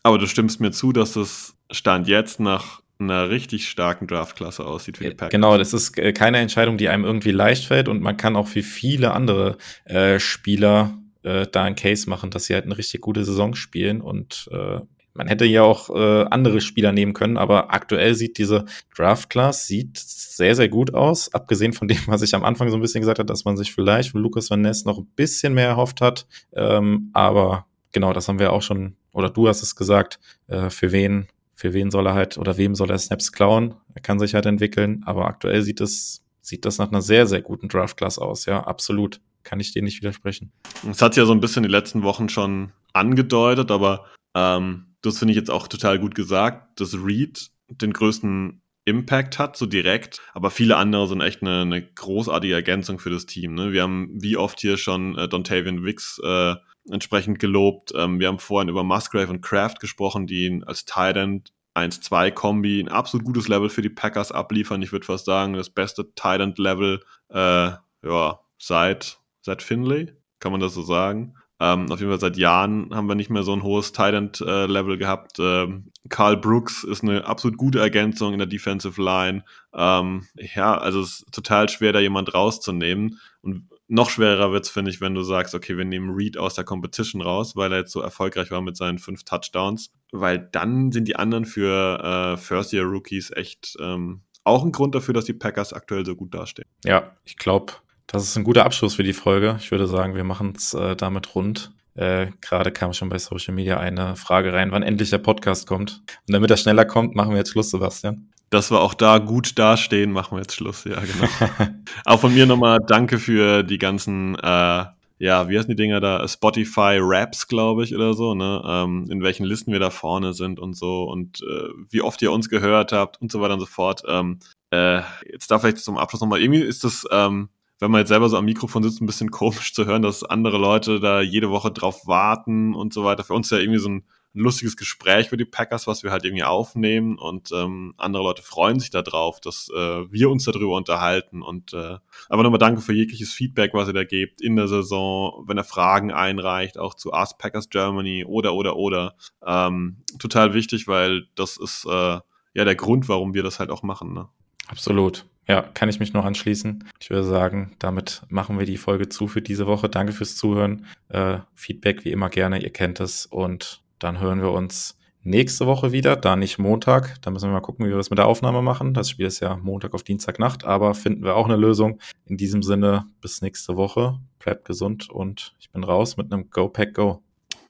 [0.05, 4.99] Aber du stimmst mir zu, dass das Stand jetzt nach einer richtig starken Draftklasse aussieht
[4.99, 5.31] für die Packers.
[5.33, 8.49] Genau, das ist äh, keine Entscheidung, die einem irgendwie leicht fällt und man kann auch
[8.49, 13.01] für viele andere äh, Spieler äh, da einen Case machen, dass sie halt eine richtig
[13.01, 14.81] gute Saison spielen und äh,
[15.15, 18.65] man hätte ja auch äh, andere Spieler nehmen können, aber aktuell sieht diese
[18.97, 21.33] Draft Class sieht sehr, sehr gut aus.
[21.35, 23.73] Abgesehen von dem, was ich am Anfang so ein bisschen gesagt habe, dass man sich
[23.73, 26.27] vielleicht von Lucas Van Ness noch ein bisschen mehr erhofft hat.
[26.55, 30.19] Ähm, aber genau, das haben wir auch schon, oder du hast es gesagt,
[30.49, 33.75] äh, für wen, für wen soll er halt oder wem soll er Snaps klauen?
[33.95, 37.43] Er kann sich halt entwickeln, aber aktuell sieht es, sieht das nach einer sehr, sehr
[37.43, 38.47] guten Draft Class aus.
[38.47, 39.21] Ja, absolut.
[39.45, 40.53] Kann ich dir nicht widersprechen.
[40.89, 45.33] Es hat ja so ein bisschen die letzten Wochen schon angedeutet, aber ähm, das finde
[45.33, 50.51] ich jetzt auch total gut gesagt, dass Reed den größten Impact hat, so direkt, aber
[50.51, 53.55] viele andere sind echt eine, eine großartige Ergänzung für das Team.
[53.55, 53.73] Ne?
[53.73, 56.55] Wir haben wie oft hier schon äh, Dontavian Wicks äh,
[56.91, 57.93] entsprechend gelobt.
[57.95, 62.89] Ähm, wir haben vorhin über Musgrave und Kraft gesprochen, die als Tight End 1-2-Kombi ein
[62.89, 64.83] absolut gutes Level für die Packers abliefern.
[64.83, 67.71] Ich würde fast sagen, das beste Tight End Level äh,
[68.05, 71.35] ja, seit, seit Finlay, kann man das so sagen.
[71.63, 74.41] Ähm, auf jeden Fall seit Jahren haben wir nicht mehr so ein hohes Tight End
[74.41, 75.37] äh, gehabt.
[75.39, 79.45] Ähm, Carl Brooks ist eine absolut gute Ergänzung in der Defensive Line.
[79.73, 83.21] Ähm, ja, also es ist total schwer, da jemand rauszunehmen.
[83.43, 86.55] Und noch schwerer wird es, finde ich, wenn du sagst, okay, wir nehmen Reed aus
[86.55, 89.93] der Competition raus, weil er jetzt so erfolgreich war mit seinen fünf Touchdowns.
[90.11, 95.27] Weil dann sind die anderen für äh, First-Year-Rookies echt ähm, auch ein Grund dafür, dass
[95.27, 96.69] die Packers aktuell so gut dastehen.
[96.85, 97.75] Ja, ich glaube,
[98.13, 99.57] das ist ein guter Abschluss für die Folge.
[99.59, 101.73] Ich würde sagen, wir machen es äh, damit rund.
[101.95, 106.03] Äh, Gerade kam schon bei Social Media eine Frage rein, wann endlich der Podcast kommt.
[106.29, 108.31] Und damit er schneller kommt, machen wir jetzt Schluss, Sebastian.
[108.51, 111.73] Dass wir auch da gut dastehen, machen wir jetzt Schluss, ja, genau.
[112.05, 114.85] auch von mir nochmal danke für die ganzen, äh,
[115.19, 116.27] ja, wie heißen die Dinger da?
[116.29, 118.63] Spotify Raps, glaube ich, oder so, ne?
[118.67, 122.33] Ähm, in welchen Listen wir da vorne sind und so und äh, wie oft ihr
[122.33, 124.03] uns gehört habt und so weiter und so fort.
[124.07, 124.41] Ähm,
[124.71, 127.49] äh, jetzt darf ich zum Abschluss nochmal, irgendwie ist das, ähm,
[127.83, 130.57] wenn man jetzt selber so am Mikrofon sitzt, ein bisschen komisch zu hören, dass andere
[130.57, 133.25] Leute da jede Woche drauf warten und so weiter.
[133.25, 134.05] Für uns ist ja irgendwie so ein,
[134.35, 138.81] lustiges Gespräch für die Packers, was wir halt irgendwie aufnehmen und ähm, andere Leute freuen
[138.81, 141.99] sich darauf, dass äh, wir uns darüber unterhalten und äh,
[142.29, 145.65] aber nochmal danke für jegliches Feedback, was ihr da gebt in der Saison, wenn er
[145.65, 151.59] Fragen einreicht, auch zu Ask Packers Germany oder oder oder ähm, total wichtig, weil das
[151.59, 152.19] ist äh,
[152.55, 154.15] ja der Grund, warum wir das halt auch machen.
[154.15, 154.29] Ne?
[154.69, 155.27] Absolut.
[155.49, 156.85] Ja, kann ich mich noch anschließen.
[157.01, 159.89] Ich würde sagen, damit machen wir die Folge zu für diese Woche.
[159.89, 160.87] Danke fürs Zuhören.
[161.09, 163.27] Äh, Feedback wie immer gerne, ihr kennt es.
[163.27, 167.21] Und dann hören wir uns nächste Woche wieder, da nicht Montag.
[167.23, 168.95] Da müssen wir mal gucken, wie wir das mit der Aufnahme machen.
[168.95, 171.99] Das Spiel ist ja Montag auf Dienstagnacht, aber finden wir auch eine Lösung.
[172.27, 174.19] In diesem Sinne, bis nächste Woche.
[174.39, 177.23] Bleibt gesund und ich bin raus mit einem Go Pack Go.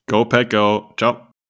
[0.06, 0.92] Go Pack Go.
[0.96, 1.31] Ciao.